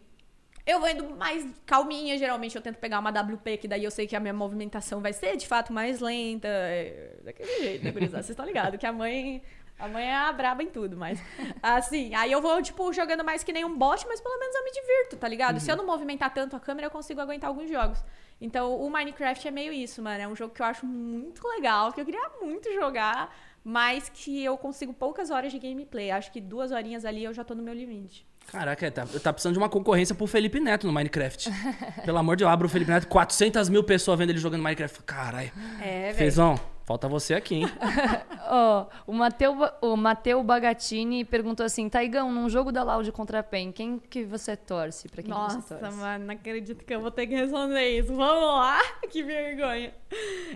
[0.72, 4.08] Eu vou indo mais calminha, geralmente eu tento pegar uma WP, que daí eu sei
[4.08, 6.48] que a minha movimentação vai ser de fato mais lenta.
[6.48, 8.24] é, daquele jeito, né, gurizada?
[8.24, 9.44] Vocês estão ligados que a mãe.
[9.78, 11.22] A mãe é a braba em tudo, mas.
[11.62, 14.64] Assim, aí eu vou, tipo, jogando mais que nem um bot, mas pelo menos eu
[14.64, 15.60] me divirto, tá ligado?
[15.60, 18.02] Se eu não movimentar tanto a câmera, eu consigo aguentar alguns jogos.
[18.40, 20.22] Então, o Minecraft é meio isso, mano.
[20.24, 24.42] É um jogo que eu acho muito legal, que eu queria muito jogar, mas que
[24.42, 26.12] eu consigo poucas horas de gameplay.
[26.12, 28.26] Acho que duas horinhas ali eu já tô no meu limite.
[28.48, 31.50] Caraca, tá, tá precisando de uma concorrência pro Felipe Neto no Minecraft.
[32.04, 35.04] Pelo amor de Deus, abro o Felipe Neto, 400 mil pessoas vendo ele jogando Minecraft.
[35.04, 35.52] Caralho.
[35.82, 36.16] É, velho.
[36.16, 37.66] Fezão, falta você aqui, hein?
[38.50, 43.44] Ó, o Mateu, o Mateu Bagatini perguntou assim: Taigão, num jogo da Loud contra a
[43.44, 45.08] PEN, quem que você torce?
[45.08, 45.96] Pra quem que você Nossa, torce?
[45.96, 48.14] mano, não acredito que eu vou ter que responder isso.
[48.14, 48.82] Vamos lá?
[49.10, 49.94] Que vergonha.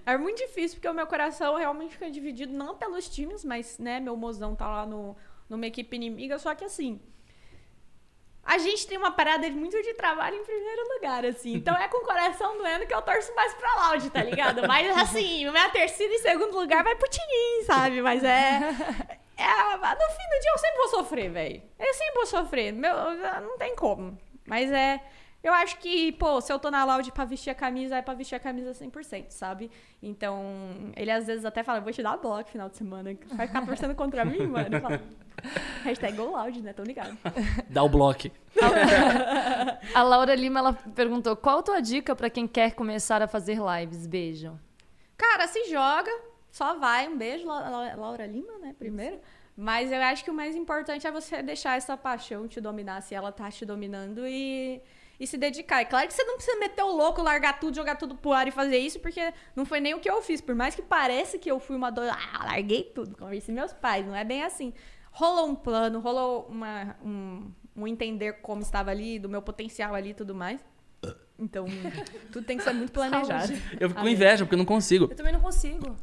[0.05, 4.01] É muito difícil, porque o meu coração realmente fica dividido, não pelos times, mas, né,
[4.01, 5.15] meu mozão tá lá no,
[5.49, 6.99] numa equipe inimiga, só que assim.
[8.45, 11.55] A gente tem uma parada muito de trabalho em primeiro lugar, assim.
[11.55, 14.67] Então é com o coração doendo que eu torço mais pra Loud, tá ligado?
[14.67, 18.01] Mas assim, minha terceira e segundo lugar vai pro Tinim, sabe?
[18.03, 18.59] Mas é.
[19.35, 21.63] é no fim do dia eu sempre vou sofrer, velho.
[21.79, 22.71] Eu sempre vou sofrer.
[22.71, 22.95] Meu,
[23.41, 24.15] não tem como.
[24.45, 25.01] Mas é.
[25.45, 28.15] Eu acho que, pô, se eu tô na Loud pra vestir a camisa, é pra
[28.15, 29.69] vestir a camisa 100%, sabe?
[30.01, 30.43] Então,
[30.95, 33.15] ele às vezes até fala, vou te dar bloco final de semana.
[33.33, 34.81] Vai ficar torcendo contra mim, mano?
[34.81, 34.99] Falo,
[35.83, 36.73] Hashtag Go Loud, né?
[36.73, 37.15] Tão ligado.
[37.69, 38.27] Dá o bloco.
[39.93, 43.57] A Laura Lima ela perguntou: qual a tua dica pra quem quer começar a fazer
[43.59, 44.07] lives?
[44.07, 44.59] Beijo.
[45.17, 46.11] Cara, se joga,
[46.51, 47.07] só vai.
[47.07, 48.75] Um beijo, La- La- Laura Lima, né?
[48.77, 49.19] Primeiro.
[49.57, 53.15] Mas eu acho que o mais importante é você deixar essa paixão te dominar, se
[53.15, 54.81] ela tá te dominando, e,
[55.19, 55.81] e se dedicar.
[55.81, 58.47] É claro que você não precisa meter o louco, largar tudo, jogar tudo pro ar
[58.47, 60.41] e fazer isso, porque não foi nem o que eu fiz.
[60.41, 64.05] Por mais que pareça que eu fui uma doida, ah, larguei tudo, conversei meus pais,
[64.05, 64.73] não é bem assim.
[65.11, 70.09] Rolou um plano, rolou uma, um, um entender como estava ali, do meu potencial ali
[70.09, 70.59] e tudo mais.
[71.37, 71.65] Então,
[72.31, 73.51] tudo tem que ser muito planejado.
[73.79, 75.05] Eu fico com inveja, porque eu não consigo.
[75.11, 75.95] Eu também não consigo.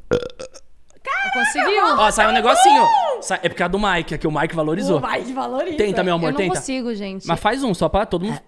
[1.33, 1.85] Conseguiu?
[1.99, 2.85] Ó, saiu um negocinho.
[3.23, 4.99] Sai- É por causa do Mike, aqui o Mike valorizou.
[4.99, 5.77] O mais valoriza.
[5.77, 6.55] Tenta, meu amor, Eu não tenta.
[6.57, 7.27] consigo, gente.
[7.27, 8.41] Mas faz um, só pra todo mundo.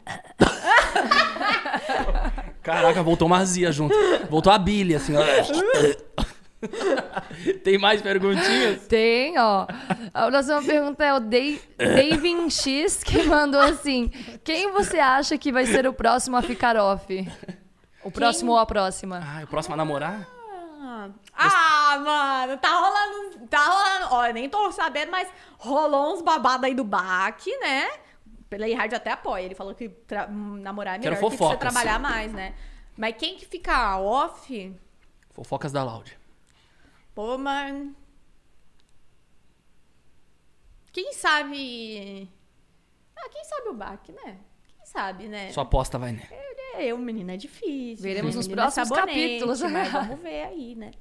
[2.64, 3.94] Caraca, voltou uma azia junto.
[4.30, 5.22] Voltou a Billy, assim, ó.
[7.62, 8.86] Tem mais perguntinhas?
[8.86, 9.66] Tem, ó.
[10.14, 14.10] A próxima pergunta é o Dave, Davin X, que mandou assim:
[14.42, 17.28] Quem você acha que vai ser o próximo a ficar off?
[18.02, 19.20] O próximo ou a próxima?
[19.22, 20.26] Ah, o próximo a namorar?
[20.80, 23.46] Ah, Ah, mano, tá rolando.
[23.46, 24.06] Tá rolando.
[24.14, 27.88] Ó, eu nem tô sabendo, mas rolou uns babados aí do baque, né?
[28.56, 29.42] Pela Hard até apoia.
[29.42, 32.54] Ele falou que tra- hum, namorar é Quero melhor que trabalhar mais, né?
[32.96, 34.72] Mas quem que fica off,
[35.32, 36.16] Fofocas da Loud.
[37.12, 37.96] pô, mano.
[40.92, 42.30] Quem sabe.
[43.16, 44.38] Ah, quem sabe o baque, né?
[44.76, 45.50] Quem sabe, né?
[45.50, 46.22] Sua aposta vai, né?
[46.74, 48.04] É, eu, menino, é difícil.
[48.04, 49.62] Veremos nos é próximos sabonete, capítulos.
[49.62, 50.92] Mas vamos ver aí, né?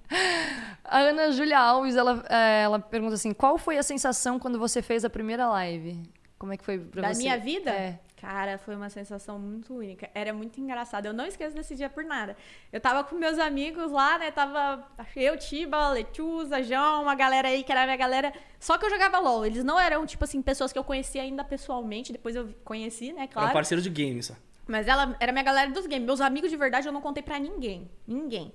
[0.83, 4.81] A Ana Júlia Alves, ela, é, ela pergunta assim: Qual foi a sensação quando você
[4.81, 6.01] fez a primeira live?
[6.43, 7.21] Como é que foi pra da você?
[7.21, 7.71] minha vida?
[7.71, 7.97] É.
[8.17, 10.09] Cara, foi uma sensação muito única.
[10.13, 11.05] Era muito engraçado.
[11.05, 12.35] Eu não esqueço desse dia por nada.
[12.69, 14.29] Eu tava com meus amigos lá, né?
[14.29, 14.85] Tava
[15.15, 18.33] eu, Tiba, Letusa, João, uma galera aí que era a minha galera.
[18.59, 19.45] Só que eu jogava LOL.
[19.45, 22.11] Eles não eram, tipo assim, pessoas que eu conhecia ainda pessoalmente.
[22.11, 23.21] Depois eu conheci, né?
[23.21, 23.49] Era Claro.
[23.49, 24.33] um parceiro de games, só.
[24.67, 26.05] Mas ela era minha galera dos games.
[26.05, 27.89] Meus amigos de verdade eu não contei pra ninguém.
[28.05, 28.53] Ninguém.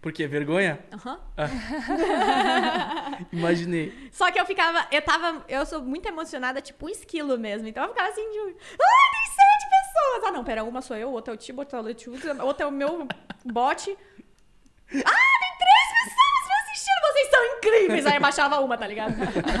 [0.00, 0.28] Por quê?
[0.28, 0.78] Vergonha?
[0.92, 1.18] Aham.
[3.32, 3.92] Imaginei.
[4.12, 7.66] Só que eu ficava, eu tava, eu sou muito emocionada, tipo um esquilo mesmo.
[7.66, 10.24] Então eu ficava assim de, ai, tem sete pessoas.
[10.24, 12.64] Ah, não, pera, uma sou eu, outra é o Tibo, outra é o Letusa, outra
[12.64, 13.08] é o meu
[13.44, 13.90] bot.
[13.90, 16.38] Ah, tem três pessoas
[16.70, 18.06] me assistindo, vocês são incríveis.
[18.06, 19.14] Aí eu baixava uma, tá ligado?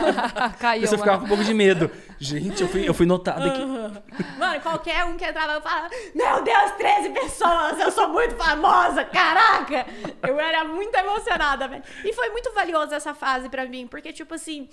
[0.58, 0.86] Caiu.
[0.86, 1.90] Você ficava com um pouco de medo.
[2.18, 3.64] Gente, eu fui, eu fui notado aqui.
[4.38, 9.04] Mano, qualquer um que entrava, eu falava, meu Deus, 13 pessoas, eu sou muito famosa,
[9.04, 9.86] caraca!
[10.26, 11.82] Eu era muito emocionada, velho.
[12.04, 14.68] E foi muito valiosa essa fase pra mim, porque, tipo assim,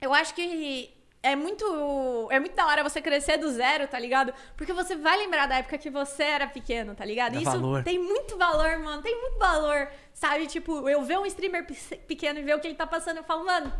[0.00, 4.32] eu acho que é muito, é muito da hora você crescer do zero, tá ligado?
[4.56, 7.32] Porque você vai lembrar da época que você era pequeno, tá ligado?
[7.32, 7.82] Dá Isso valor.
[7.82, 10.46] tem muito valor, mano, tem muito valor, sabe?
[10.46, 13.24] Tipo, eu ver um streamer pe- pequeno e ver o que ele tá passando, eu
[13.24, 13.72] falo, mano,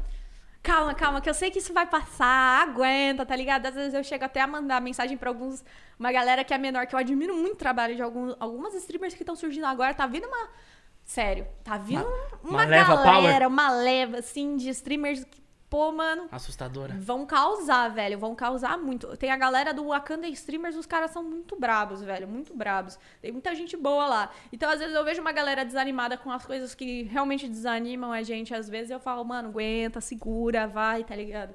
[0.63, 3.67] Calma, calma, que eu sei que isso vai passar, aguenta, tá ligado?
[3.67, 5.65] Às vezes eu chego até a mandar mensagem pra alguns,
[5.97, 9.15] uma galera que é menor, que eu admiro muito o trabalho de alguns, algumas streamers
[9.15, 9.95] que estão surgindo agora.
[9.95, 10.49] Tá vindo uma.
[11.05, 12.05] Sério, tá vindo
[12.43, 15.41] Uma- uma, uma galera, uma leva, assim, de streamers que,
[15.77, 16.95] pô, mano, Assustadora.
[16.99, 18.19] vão causar, velho.
[18.19, 19.15] Vão causar muito.
[19.19, 22.27] Tem a galera do Wakanda Streamers, os caras são muito brabos, velho.
[22.27, 22.99] Muito brabos.
[23.21, 24.31] Tem muita gente boa lá.
[24.51, 28.23] Então, às vezes, eu vejo uma galera desanimada com as coisas que realmente desanimam a
[28.23, 28.55] gente.
[28.55, 31.55] Às vezes eu falo, mano, aguenta, segura, vai, tá ligado?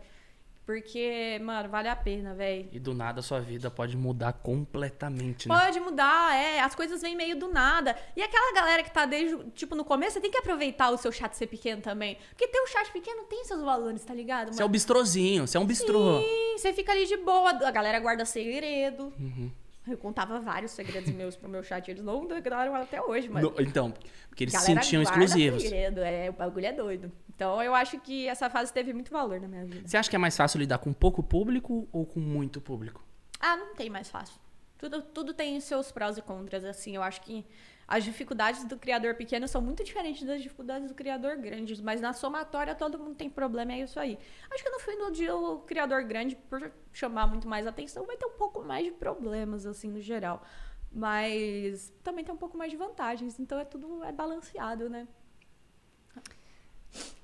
[0.71, 2.69] Porque, mano, vale a pena, velho.
[2.71, 5.59] E do nada a sua vida pode mudar completamente, né?
[5.59, 6.61] Pode mudar, é.
[6.61, 7.93] As coisas vêm meio do nada.
[8.15, 11.11] E aquela galera que tá desde, tipo, no começo, você tem que aproveitar o seu
[11.11, 12.17] chat ser pequeno também.
[12.29, 14.53] Porque ter um chat pequeno tem seus valores, tá ligado?
[14.53, 16.21] Você é o bistrozinho, você é um bistrô.
[16.21, 17.49] Sim, você fica ali de boa.
[17.49, 19.11] A galera guarda segredo.
[19.19, 19.51] Uhum.
[19.87, 21.89] Eu contava vários segredos meus pro meu chat.
[21.89, 23.43] Eles não declararam até hoje, mas.
[23.43, 23.91] No- então,
[24.29, 25.61] porque eles se sentiam exclusivos.
[25.63, 27.11] Segredo, é, o bagulho é doido.
[27.35, 29.87] Então eu acho que essa fase teve muito valor na minha vida.
[29.87, 33.03] Você acha que é mais fácil lidar com pouco público ou com muito público?
[33.39, 34.39] Ah, não tem mais fácil.
[34.77, 36.95] Tudo, tudo tem seus prós e contras, assim.
[36.95, 37.45] Eu acho que
[37.87, 41.81] as dificuldades do criador pequeno são muito diferentes das dificuldades do criador grande.
[41.81, 44.17] Mas na somatória todo mundo tem problema, é isso aí.
[44.49, 48.17] Acho que no fim do dia o criador grande, por chamar muito mais atenção, vai
[48.17, 50.43] ter um pouco mais de problemas, assim, no geral.
[50.91, 53.39] Mas também tem um pouco mais de vantagens.
[53.39, 55.07] Então é tudo é balanceado, né?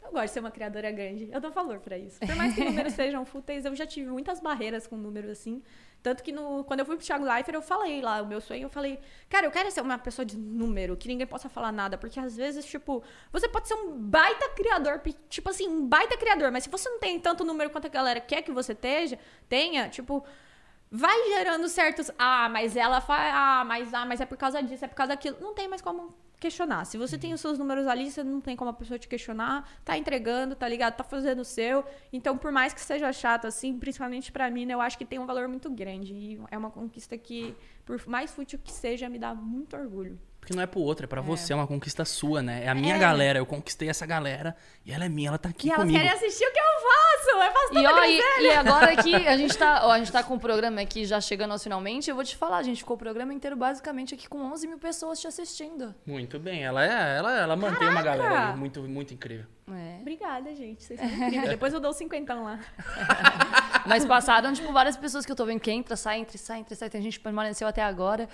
[0.03, 1.29] Eu gosto de ser uma criadora grande.
[1.31, 2.19] Eu dou valor pra isso.
[2.19, 5.61] Por mais que números sejam fúteis, eu já tive muitas barreiras com números assim.
[6.07, 8.61] Tanto que no, quando eu fui pro Thiago Leifert, eu falei lá, o meu sonho,
[8.61, 8.97] eu falei,
[9.27, 11.97] cara, eu quero ser uma pessoa de número, que ninguém possa falar nada.
[11.97, 16.49] Porque às vezes, tipo, você pode ser um baita criador, tipo assim, um baita criador,
[16.49, 19.89] mas se você não tem tanto número quanto a galera quer que você teja, tenha,
[19.89, 20.23] tipo,
[20.89, 22.09] vai gerando certos.
[22.17, 23.33] Ah, mas ela faz.
[23.35, 25.35] Ah, mas, ah, mas é por causa disso, é por causa daquilo.
[25.41, 26.85] Não tem mais como questionar.
[26.85, 29.69] Se você tem os seus números ali, você não tem como a pessoa te questionar.
[29.83, 30.95] Tá entregando, tá ligado?
[30.95, 31.83] Tá fazendo o seu.
[32.11, 35.19] Então, por mais que seja chato, assim, principalmente pra mim, né, eu acho que tem
[35.19, 36.13] um valor muito grande.
[36.13, 40.19] E é uma conquista que, por mais fútil que seja, me dá muito orgulho.
[40.47, 42.63] Porque não é pro outro, é pra você, é uma conquista sua, né?
[42.63, 42.97] É a minha É.
[42.97, 45.99] galera, eu conquistei essa galera e ela é minha, ela tá aqui E elas comigo.
[45.99, 47.29] querem assistir o que eu faço.
[47.37, 50.09] Eu faço E, tanta ó, e, e agora que a gente tá, ó, a gente
[50.09, 52.77] tá com o programa aqui já chegando aos finalmente, eu vou te falar, a gente
[52.77, 55.93] ficou o programa inteiro basicamente aqui com 11 mil pessoas te assistindo.
[56.05, 59.45] Muito bem, ela é, ela, ela mantém uma galera aí muito, muito incrível.
[59.69, 59.97] É.
[59.99, 60.81] Obrigada, gente.
[60.81, 61.49] Vocês são incríveis.
[61.51, 62.57] Depois eu dou o cinquentão lá.
[63.85, 66.73] Mas passaram, tipo, várias pessoas que eu tô vendo que entra, sai, entra, sai, entra,
[66.73, 66.89] sai.
[66.89, 68.29] Tem gente que permaneceu até agora.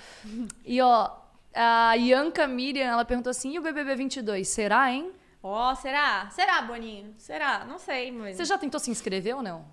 [0.63, 1.09] E, ó,
[1.53, 5.11] a Ianca Miriam, ela perguntou assim, e o BBB 22, será, hein?
[5.41, 6.29] Ó, será?
[6.31, 7.13] Será, Boninho?
[7.17, 7.65] Será?
[7.65, 8.37] Não sei, mas...
[8.37, 9.65] Você já tentou se inscrever ou não?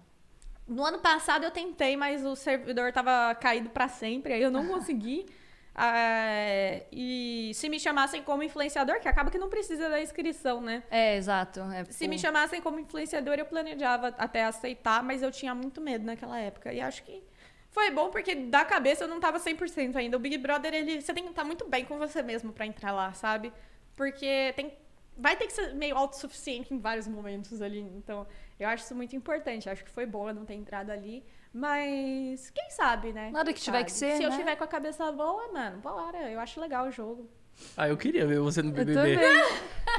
[0.66, 4.66] No ano passado eu tentei, mas o servidor tava caído pra sempre, aí eu não
[4.68, 5.26] consegui.
[5.74, 10.82] Ah, e se me chamassem como influenciador, que acaba que não precisa da inscrição, né?
[10.90, 11.60] É, exato.
[11.72, 16.04] É, Se me chamassem como influenciador, eu planejava até aceitar, mas eu tinha muito medo
[16.04, 16.72] naquela época.
[16.72, 17.22] E acho que
[17.70, 20.16] foi bom porque da cabeça eu não tava 100% ainda.
[20.16, 22.92] O Big Brother, ele, você tem que estar muito bem com você mesmo pra entrar
[22.92, 23.52] lá, sabe?
[23.96, 24.72] Porque tem
[25.16, 27.80] vai ter que ser meio autossuficiente em vários momentos ali.
[27.80, 28.26] Então,
[28.58, 29.68] eu acho isso muito importante.
[29.68, 31.22] Acho que foi bom eu não ter entrado ali.
[31.52, 33.30] Mas quem sabe, né?
[33.30, 33.84] Nada que tiver sabe?
[33.84, 34.36] que ser, Se eu né?
[34.36, 36.30] tiver com a cabeça boa, mano, bora.
[36.30, 37.28] Eu acho legal o jogo.
[37.76, 39.16] Ah, eu queria ver você no Eu BBB.
[39.16, 39.44] também.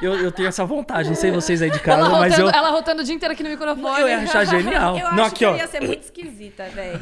[0.02, 2.58] Eu, eu tenho essa vontade, não sei vocês aí de Ela casa, mas eu, rotando,
[2.58, 4.02] ela rotando o dia inteiro aqui no microfone.
[4.02, 4.98] eu ia achar genial.
[5.00, 5.52] Eu não, acho aqui, que ó.
[5.52, 7.00] eu ia ser muito esquisita, velho.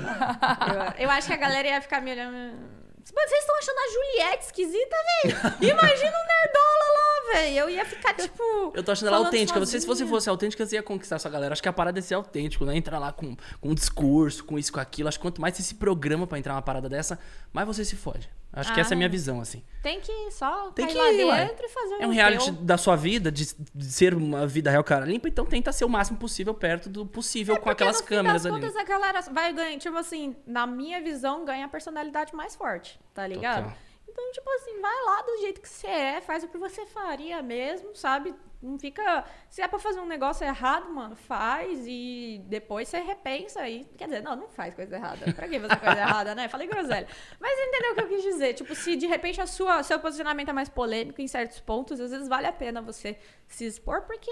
[0.97, 2.57] Eu, eu acho que a galera ia ficar me olhando.
[3.05, 5.38] Vocês estão achando a Juliette esquisita, velho?
[5.74, 7.57] Imagina o Nerdola lá, velho.
[7.57, 8.72] Eu ia ficar, tipo.
[8.74, 9.60] Eu tô achando ela autêntica.
[9.60, 11.53] Você, se você fosse autêntica, você ia conquistar essa galera.
[11.53, 12.76] Acho que a parada é ser autêntico, né?
[12.76, 15.10] Entrar lá com, com um discurso, com isso, com aquilo.
[15.10, 17.18] Acho que quanto mais você se programa pra entrar numa parada dessa,
[17.51, 18.30] mais você se fode.
[18.60, 18.82] Acho que Ah.
[18.82, 19.64] essa é a minha visão, assim.
[19.82, 21.45] Tem que só Tem que lá ir, ué.
[21.45, 22.53] dentro e fazer É um reality teu.
[22.53, 25.89] da sua vida, de, de ser uma vida real cara limpa, então tenta ser o
[25.89, 28.55] máximo possível perto do possível com É Porque, aquelas câmeras ali.
[28.55, 32.99] contas, a galera vai ganhar, tipo assim, na minha visão, ganha a personalidade mais forte,
[33.14, 33.64] tá ligado?
[33.64, 33.78] Total.
[34.10, 37.41] Então, tipo assim, vai lá do jeito que você é, faz o que você faria
[37.41, 38.34] mesmo, sabe?
[38.62, 39.24] Não fica.
[39.49, 43.86] Se é pra fazer um negócio errado, mano, faz e depois você repensa aí.
[43.97, 45.32] Quer dizer, não, não faz coisa errada.
[45.32, 46.49] Pra que fazer coisa errada, né?
[46.49, 47.07] Falei groselha.
[47.39, 48.53] Mas entendeu o que eu quis dizer?
[48.55, 52.12] Tipo, se de repente a sua, seu posicionamento é mais polêmico em certos pontos, às
[52.12, 54.32] vezes vale a pena você se expor, porque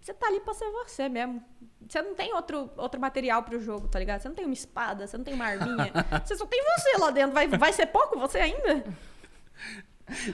[0.00, 1.42] você tá ali pra ser você mesmo.
[1.88, 4.20] Você não tem outro, outro material pro jogo, tá ligado?
[4.20, 5.92] Você não tem uma espada, você não tem uma arminha.
[6.24, 7.32] você só tem você lá dentro.
[7.32, 8.84] Vai, vai ser pouco você ainda?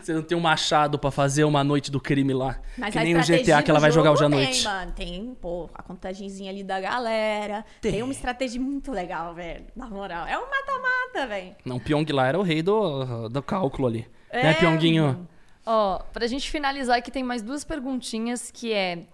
[0.01, 2.61] Você não tem um machado pra fazer uma noite do crime lá.
[2.79, 4.65] Mas que a nem o GTA que ela vai jogar hoje à tem, noite.
[4.65, 4.93] mano.
[4.93, 7.65] Tem, pô, a contagenzinha ali da galera.
[7.81, 8.03] Tem, Tem.
[8.03, 9.65] uma estratégia muito legal, velho.
[9.75, 10.27] Na moral.
[10.27, 11.57] É um mata-mata, velho.
[11.65, 14.07] Não, o Pyong lá era o rei do, do cálculo ali.
[14.31, 15.29] É, né, Pyonguinho?
[15.67, 19.07] Ó, pra gente finalizar aqui, tem mais duas perguntinhas, que é,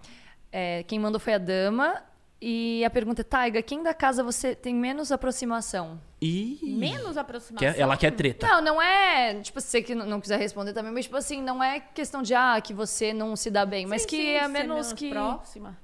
[0.51, 2.03] é, quem mandou foi a dama,
[2.43, 6.01] e a pergunta é, Taiga, quem da casa você tem menos aproximação?
[6.19, 7.71] Ih, Menos aproximação.
[7.73, 8.47] quer- ela quer treta.
[8.47, 11.63] Não, não é, tipo, se você que não- quiser responder também, mas, tipo assim, não
[11.63, 14.47] é questão de, ah, que você não se dá bem, mas Sim, que sim, é
[14.47, 15.09] menos que...
[15.09, 15.77] próxima.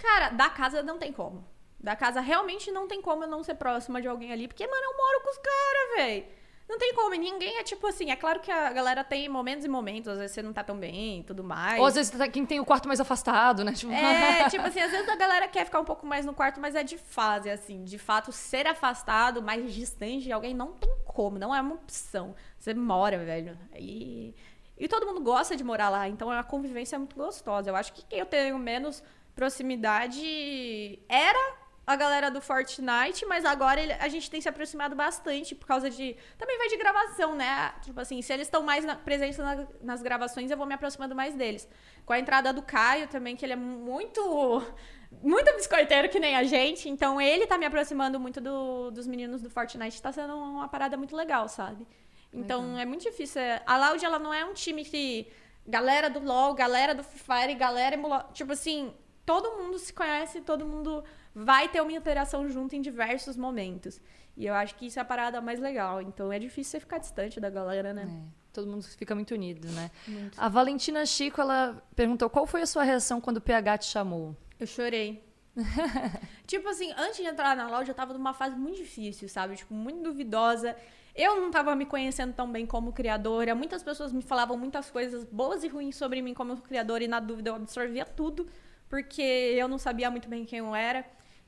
[0.00, 1.44] Cara, da casa não tem como.
[1.80, 4.82] Da casa realmente não tem como eu não ser próxima de alguém ali, porque, mano,
[4.84, 6.24] eu moro com os caras, velho.
[6.68, 8.10] Não tem como, e ninguém é tipo assim.
[8.10, 10.76] É claro que a galera tem momentos e momentos, às vezes você não tá tão
[10.76, 11.78] bem e tudo mais.
[11.80, 13.72] Ou às vezes tá- quem tem o quarto mais afastado, né?
[13.72, 16.60] Tipo, É, tipo assim, às vezes a galera quer ficar um pouco mais no quarto,
[16.60, 17.84] mas é de fase, assim.
[17.84, 22.34] De fato, ser afastado, mais distante de alguém, não tem como, não é uma opção.
[22.58, 23.56] Você mora, velho.
[23.78, 24.34] E,
[24.76, 27.70] e todo mundo gosta de morar lá, então a convivência é muito gostosa.
[27.70, 29.02] Eu acho que quem eu tenho menos
[29.36, 31.54] proximidade era
[31.86, 35.88] a galera do Fortnite, mas agora ele- a gente tem se aproximado bastante por causa
[35.88, 36.16] de.
[36.36, 37.72] Também vai de gravação, né?
[37.82, 41.14] Tipo assim, se eles estão mais na- presentes na- nas gravações, eu vou me aproximando
[41.14, 41.68] mais deles.
[42.04, 44.20] Com a entrada do Caio também, que ele é muito.
[45.22, 46.88] Muito biscoiteiro que nem a gente.
[46.90, 50.02] Então ele tá me aproximando muito do- dos meninos do Fortnite.
[50.02, 51.86] Tá sendo uma parada muito legal, sabe?
[52.32, 53.40] Então é muito difícil.
[53.40, 55.26] é- A Loud, ela não é um time que.
[55.66, 57.96] Galera do LoL, galera do Free Fire, galera.
[58.34, 58.92] Tipo assim,
[59.24, 61.02] todo mundo se conhece, todo mundo
[61.38, 64.00] vai ter uma interação junto em diversos momentos.
[64.34, 66.00] E eu acho que isso é a parada mais legal.
[66.00, 68.08] Então é difícil você ficar distante da galera, né?
[68.08, 69.90] É, todo mundo fica muito unido, né?
[70.08, 70.40] Muito.
[70.40, 74.34] A Valentina Chico, ela perguntou qual foi a sua reação quando o PH te chamou?
[74.58, 75.22] Eu chorei.
[76.46, 79.56] tipo assim, antes de entrar na loja, eu tava numa fase muito difícil, sabe?
[79.56, 80.74] Tipo, muito duvidosa.
[81.14, 83.54] Eu não tava me conhecendo tão bem como criadora.
[83.54, 87.20] Muitas pessoas me falavam muitas coisas boas e ruins sobre mim como criadora, e na
[87.20, 88.46] dúvida eu absorvia tudo,
[88.88, 91.04] porque eu não sabia muito bem quem eu era.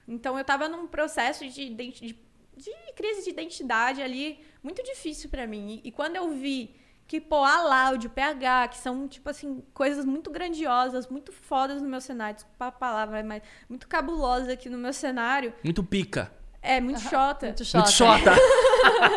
[0.08, 2.18] Então eu tava num processo de, de,
[2.56, 5.80] de crise de identidade ali, muito difícil pra mim.
[5.84, 6.74] E, e quando eu vi
[7.06, 11.80] que, pô, a Loud, o PH, que são, tipo assim, coisas muito grandiosas, muito fodas
[11.80, 16.30] no meu cenário, desculpa a palavra, mas muito cabulosa aqui no meu cenário, Muito pica.
[16.60, 17.46] é muito chota.
[17.46, 17.78] Muito chata.
[17.78, 18.32] Muito chota.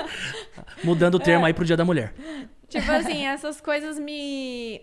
[0.83, 2.13] Mudando o termo aí pro Dia da Mulher.
[2.69, 4.81] Tipo assim, essas coisas me.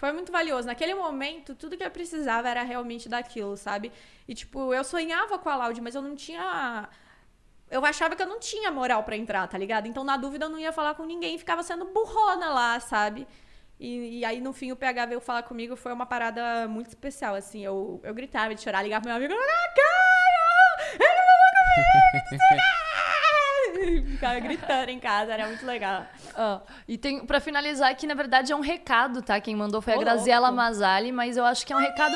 [0.00, 0.66] Foi muito valioso.
[0.66, 3.92] Naquele momento, tudo que eu precisava era realmente daquilo, sabe?
[4.26, 6.88] E, tipo, eu sonhava com a Loud, mas eu não tinha.
[7.70, 9.86] Eu achava que eu não tinha moral pra entrar, tá ligado?
[9.86, 11.36] Então, na dúvida, eu não ia falar com ninguém.
[11.36, 13.28] Ficava sendo burrona lá, sabe?
[13.78, 15.76] E, e aí, no fim, o PH veio falar comigo.
[15.76, 17.62] Foi uma parada muito especial, assim.
[17.62, 19.34] Eu, eu gritava de chorar, ligava pro meu amigo.
[19.34, 20.94] Ah, Caio!
[20.94, 22.89] Ele falou comigo!
[24.10, 26.06] Ficava gritando em casa, era muito legal.
[26.36, 29.40] Ó, e tem, pra finalizar aqui, na verdade, é um recado, tá?
[29.40, 30.56] Quem mandou foi a Ô, Graziela louco.
[30.56, 32.14] Mazali, mas eu acho que é um recado.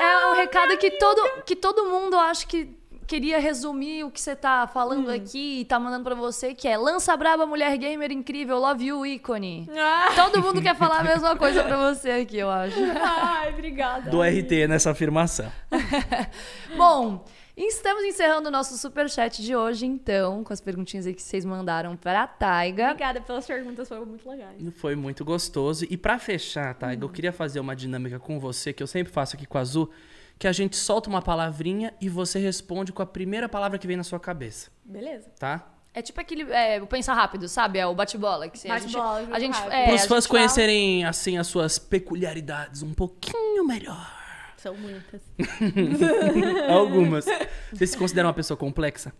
[0.00, 2.76] É um recado que todo, que todo mundo acho que
[3.06, 6.76] queria resumir o que você tá falando aqui e tá mandando pra você, que é
[6.76, 9.66] Lança Braba, mulher gamer incrível, love you, ícone.
[9.76, 12.76] Ah, Todo mundo quer falar a mesma coisa pra você aqui, eu acho.
[13.02, 14.10] Ai, obrigada.
[14.10, 15.50] Do RT nessa afirmação.
[16.76, 17.24] Bom,
[17.66, 21.96] estamos encerrando o nosso superchat de hoje, então, com as perguntinhas aí que vocês mandaram
[21.96, 22.90] pra Taiga.
[22.90, 24.56] Obrigada pelas perguntas, foram muito legais.
[24.76, 25.86] Foi muito gostoso.
[25.90, 26.88] E pra fechar, tá?
[26.88, 26.98] Hum.
[27.00, 29.90] Eu queria fazer uma dinâmica com você, que eu sempre faço aqui com a Azul,
[30.38, 33.96] que a gente solta uma palavrinha e você responde com a primeira palavra que vem
[33.96, 35.28] na sua cabeça, Beleza.
[35.38, 35.74] tá?
[35.92, 36.42] É tipo aquele.
[36.52, 37.78] É, o pensar rápido, sabe?
[37.78, 38.48] É o bate-bola.
[38.48, 42.82] que Bate-bola, A gente, a é, Para a os fãs conhecerem, assim, as suas peculiaridades
[42.82, 44.17] um pouquinho melhor.
[44.58, 45.22] São muitas.
[46.68, 47.24] Algumas.
[47.72, 49.12] Você se considera uma pessoa complexa?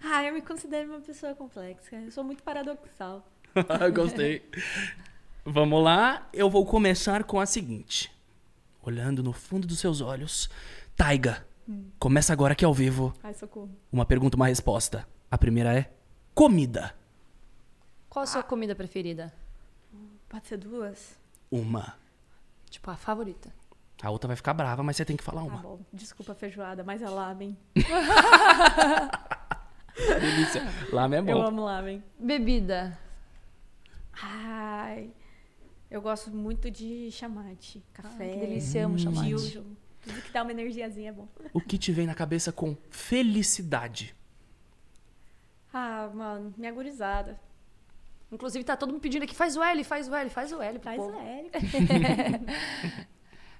[0.00, 1.96] Ah, eu me considero uma pessoa complexa.
[1.96, 3.26] Eu sou muito paradoxal.
[3.92, 4.48] Gostei.
[5.44, 8.10] Vamos lá, eu vou começar com a seguinte.
[8.82, 10.48] Olhando no fundo dos seus olhos.
[10.96, 11.44] Taiga,
[11.98, 13.12] começa agora aqui ao vivo.
[13.22, 13.70] Ai, socorro.
[13.90, 15.06] Uma pergunta, uma resposta.
[15.30, 15.90] A primeira é
[16.34, 16.94] comida.
[18.08, 19.34] Qual a sua comida preferida?
[20.28, 21.16] Pode ser duas?
[21.50, 21.96] Uma.
[22.70, 23.52] Tipo, a favorita.
[24.02, 25.56] A outra vai ficar brava, mas você tem que falar Tá uma.
[25.62, 25.80] bom.
[25.92, 27.56] Desculpa a feijoada, mas é lamen.
[30.20, 30.62] Delícia.
[30.92, 31.42] Lá é Eu bom.
[31.42, 32.02] amo lamen.
[32.18, 32.98] Bebida.
[34.20, 35.10] Ai.
[35.90, 37.82] Eu gosto muito de chamate.
[37.92, 38.28] Café.
[38.32, 39.30] que delícia, amo chamate.
[39.32, 39.62] Fusion.
[40.02, 41.28] Tudo que dá uma energiazinha é bom.
[41.52, 44.14] O que te vem na cabeça com felicidade?
[45.72, 47.40] Ah, mano, minha gurizada.
[48.30, 50.78] Inclusive, tá todo mundo pedindo aqui, faz o L, faz o L, faz o L.
[50.80, 51.16] Faz povo.
[51.16, 51.50] o L.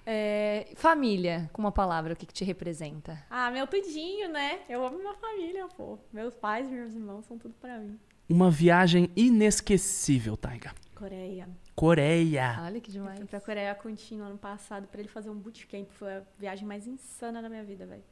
[0.07, 3.25] É, família, com uma palavra, o que, que te representa?
[3.31, 4.61] Ah, meu tudinho, né?
[4.69, 5.99] Eu amo minha família, pô.
[6.13, 7.99] Meus pais, meus irmãos são tudo pra mim.
[8.29, 10.73] Uma viagem inesquecível, Taiga.
[10.95, 11.49] Coreia.
[11.75, 12.57] Coreia.
[12.63, 13.19] Olha que Eu demais.
[13.19, 15.89] fui pra Coreia contínua ano passado pra ele fazer um bootcamp.
[15.91, 18.05] Foi a viagem mais insana da minha vida, velho.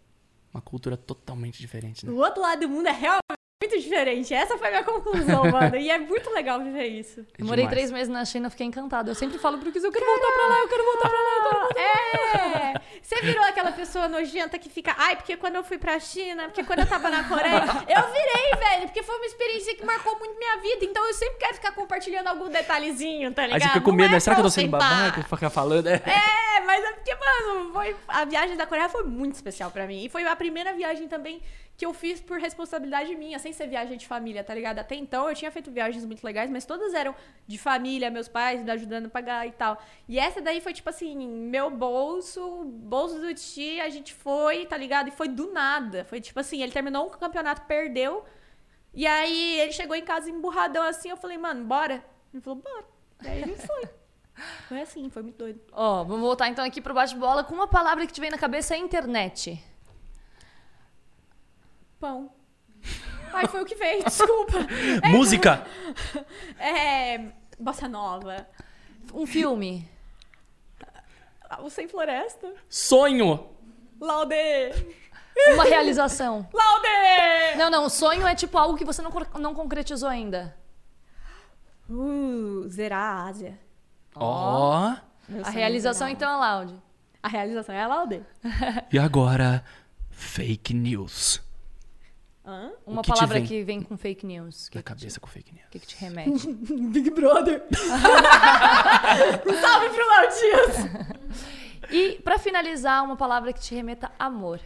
[0.52, 2.12] Uma cultura totalmente diferente, né?
[2.12, 3.22] O outro lado do mundo é realmente
[3.62, 4.34] muito diferente.
[4.34, 5.76] Essa foi a minha conclusão, mano.
[5.76, 7.20] E é muito legal viver isso.
[7.20, 9.10] É Eu morei três meses na China, fiquei encantada.
[9.10, 11.30] Eu sempre falo pro Cris, eu quero voltar pra lá, eu quero voltar pra lá.
[11.34, 12.82] eu quero voltar É!
[13.00, 16.64] Você virou aquela pessoa nojenta que fica, ai, porque quando eu fui pra China, porque
[16.64, 20.36] quando eu tava na Coreia, eu virei, velho, porque foi uma experiência que marcou muito
[20.38, 23.56] minha vida, então eu sempre quero ficar compartilhando algum detalhezinho, tá ligado?
[23.56, 24.20] Aí você fica com medo, é né?
[24.20, 25.22] Será que eu tô pra sendo babaca?
[25.22, 25.86] Ficar falando.
[25.86, 25.94] É.
[25.94, 30.04] É, mas é porque, mano, foi, a viagem da Coreia foi muito especial pra mim.
[30.04, 31.42] E foi a primeira viagem também
[31.76, 34.78] que eu fiz por responsabilidade minha, sem ser viagem de família, tá ligado?
[34.78, 37.14] Até então eu tinha feito viagens muito legais, mas todas eram
[37.46, 39.82] de família, meus pais me ajudando a pagar e tal.
[40.08, 44.76] E essa daí foi tipo assim, meu bolso, bolso do tio, a gente foi, tá
[44.76, 45.08] ligado?
[45.08, 46.04] E foi do nada.
[46.04, 48.24] Foi tipo assim, ele terminou um campeonato, perdeu.
[48.94, 52.04] E aí ele chegou em casa emburradão assim, eu falei, mano, bora?
[52.32, 52.84] Ele falou, bora.
[53.22, 53.88] E aí a gente foi.
[54.68, 55.60] Foi assim, foi muito doido.
[55.72, 58.74] Ó, vamos voltar então aqui pro bate-bola com uma palavra que te vem na cabeça,
[58.74, 59.62] é internet.
[62.02, 62.32] Pão.
[63.32, 64.58] Ai, foi o que veio, desculpa.
[65.08, 65.64] Música.
[66.58, 67.30] É.
[67.60, 68.44] Bossa Nova.
[69.14, 69.88] Um filme.
[71.60, 72.52] O Sem Floresta.
[72.68, 73.48] Sonho.
[74.00, 74.34] Laude!
[75.54, 76.44] Uma realização.
[76.52, 77.56] Laude!
[77.56, 80.56] Não, não, sonho é tipo algo que você não, não concretizou ainda.
[81.88, 83.60] Uh, zerar a Ásia.
[84.16, 84.96] Ó.
[85.28, 86.82] Meu A sonho realização, então, é Loud.
[87.22, 88.26] A realização é a Laude.
[88.92, 89.64] E agora,
[90.10, 91.40] fake news.
[92.44, 92.72] Hã?
[92.86, 93.46] Uma que palavra vem?
[93.46, 94.66] que vem com fake news.
[94.66, 95.66] O Na que, que, te- cabeça com fake news.
[95.70, 96.48] que que te remete?
[96.90, 97.62] Big Brother.
[99.60, 100.76] salve pro Laudias.
[101.90, 104.60] e, pra finalizar, uma palavra que te remeta amor.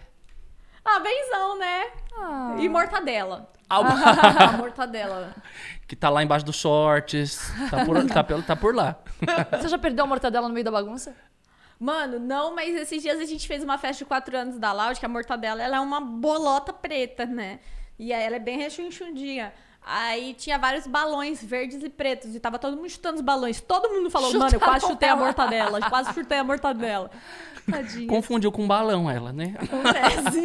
[0.84, 1.84] Ah, benzão, né?
[2.16, 2.54] Ah.
[2.58, 3.52] E mortadela.
[3.68, 5.34] Algo A mortadela.
[5.88, 7.50] que tá lá embaixo dos shorts.
[7.70, 8.96] Tá por, tá pelo- tá por lá.
[9.60, 11.14] Você já perdeu a mortadela no meio da bagunça?
[11.78, 14.98] Mano, não, mas esses dias a gente fez uma festa de 4 anos da Loud,
[14.98, 17.60] que a mortadela ela é uma bolota preta, né?
[17.98, 19.52] E aí ela é bem rechonchudinha.
[19.88, 22.34] Aí tinha vários balões verdes e pretos.
[22.34, 23.60] E tava todo mundo chutando os balões.
[23.60, 25.80] Todo mundo falou, mano, eu quase chutei a mortadela.
[25.88, 27.08] Quase chutei a mortadela.
[27.70, 28.06] Tadinha.
[28.06, 29.54] Confundiu com balão ela, né?
[29.58, 30.42] Acontece.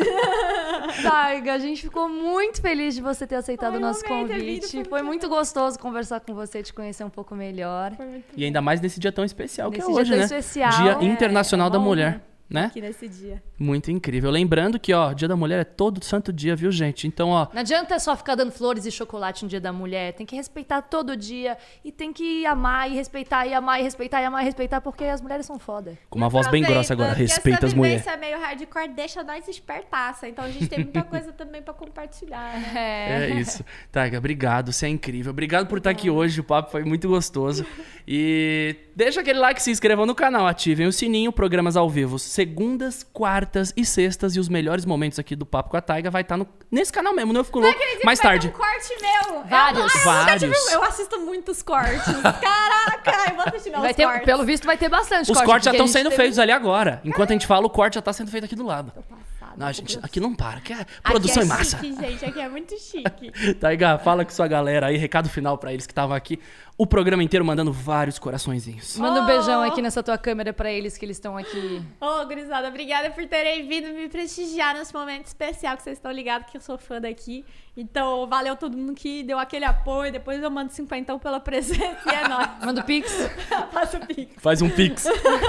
[1.04, 4.30] Taiga, a gente ficou muito feliz de você ter aceitado Ai, o nosso amei vindo,
[4.62, 4.72] convite.
[4.72, 7.94] foi Foi, muito gostoso conversar com você, te conhecer um pouco melhor.
[7.96, 10.20] Foi muito E ainda mais nesse dia tão especial que Nesse é dia hoje, tão
[10.20, 10.26] né?
[10.26, 12.24] especial, Dia é, Internacional é da Mulher, honra.
[12.54, 12.66] Né?
[12.66, 13.42] aqui nesse dia.
[13.58, 14.30] Muito incrível.
[14.32, 17.08] Lembrando que, ó, Dia da Mulher é todo santo dia, viu, gente?
[17.08, 20.14] Então, ó, Não adianta só ficar dando flores e chocolate no dia da mulher.
[20.14, 21.58] Tem que respeitar todo dia.
[21.86, 25.04] E tem que amar e respeitar, e amar e respeitar, e amar e respeitar, porque
[25.06, 25.98] as mulheres são foda.
[26.10, 28.02] com uma voz bem grossa agora, respeita as essa mulheres.
[28.04, 30.28] vivência meio hardcore deixa nós espertaça.
[30.28, 33.22] Então a gente tem muita coisa também pra compartilhar, né?
[33.32, 33.64] É isso.
[33.92, 35.32] Taiga, obrigado, você é incrível.
[35.32, 37.66] Obrigado por estar aqui hoje, o papo foi muito gostoso.
[38.08, 43.04] E deixa aquele like, se inscrevam no canal, ativem o sininho, programas ao vivo, segundas,
[43.14, 44.36] quartas e sextas.
[44.36, 47.14] E os melhores momentos aqui do Papo com a Taiga vai estar no, nesse canal
[47.14, 47.78] mesmo, não eu fico louco.
[48.04, 48.50] Mais que vai tarde.
[48.50, 49.44] ter um corte meu.
[49.44, 49.94] Vários.
[49.96, 50.44] Eu, eu Vários.
[50.44, 52.02] um- Eu assisto muitos cortes.
[52.42, 54.26] Caraca, eu vou assistir meus Vai ter, cortes.
[54.26, 57.00] pelo visto, vai ter bastante Os corte, cortes já estão sendo teve- feitos ali agora.
[57.06, 58.92] Enquanto a gente fala, o corte já está sendo feito aqui do lado.
[58.92, 61.78] Passada, Não, gente, aqui não para, aqui é Aqui produção é em massa.
[61.78, 63.54] Chique, gente, aqui é muito chique.
[63.60, 66.40] Taiga, fala com sua galera aí, recado final pra eles que estavam aqui.
[66.82, 68.98] O programa inteiro mandando vários coraçõezinhos.
[68.98, 69.28] Manda um Oh.
[69.28, 71.80] beijão aqui nessa tua câmera pra eles que eles estão aqui.
[72.02, 76.50] Ô, gurizada, obrigada por terem vindo me prestigiar nesse momento especial que vocês estão ligados
[76.50, 77.46] que eu sou fã daqui.
[77.78, 80.12] Então, valeu todo mundo que deu aquele apoio.
[80.12, 82.50] Depois eu mando 50 pela presença e é nóis.
[82.66, 83.30] Manda o pix.
[83.72, 84.34] Passa o pique.
[84.40, 85.04] Faz um pix.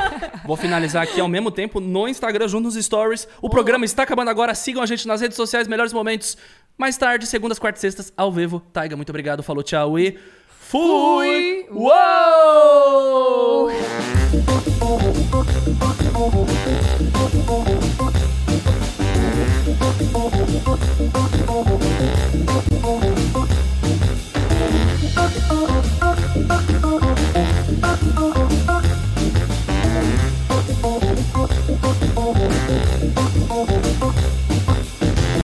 [0.44, 3.26] Vou finalizar aqui ao mesmo tempo no Instagram, junto nos stories.
[3.40, 4.54] O programa está acabando agora.
[4.54, 6.36] Sigam a gente nas redes sociais, melhores momentos.
[6.76, 8.60] Mais tarde, segundas, quartas e sextas, ao vivo.
[8.70, 9.42] Taiga, muito obrigado.
[9.42, 10.41] Falou, tchau e!
[10.72, 11.66] Fui!
[11.70, 12.62] Whoa!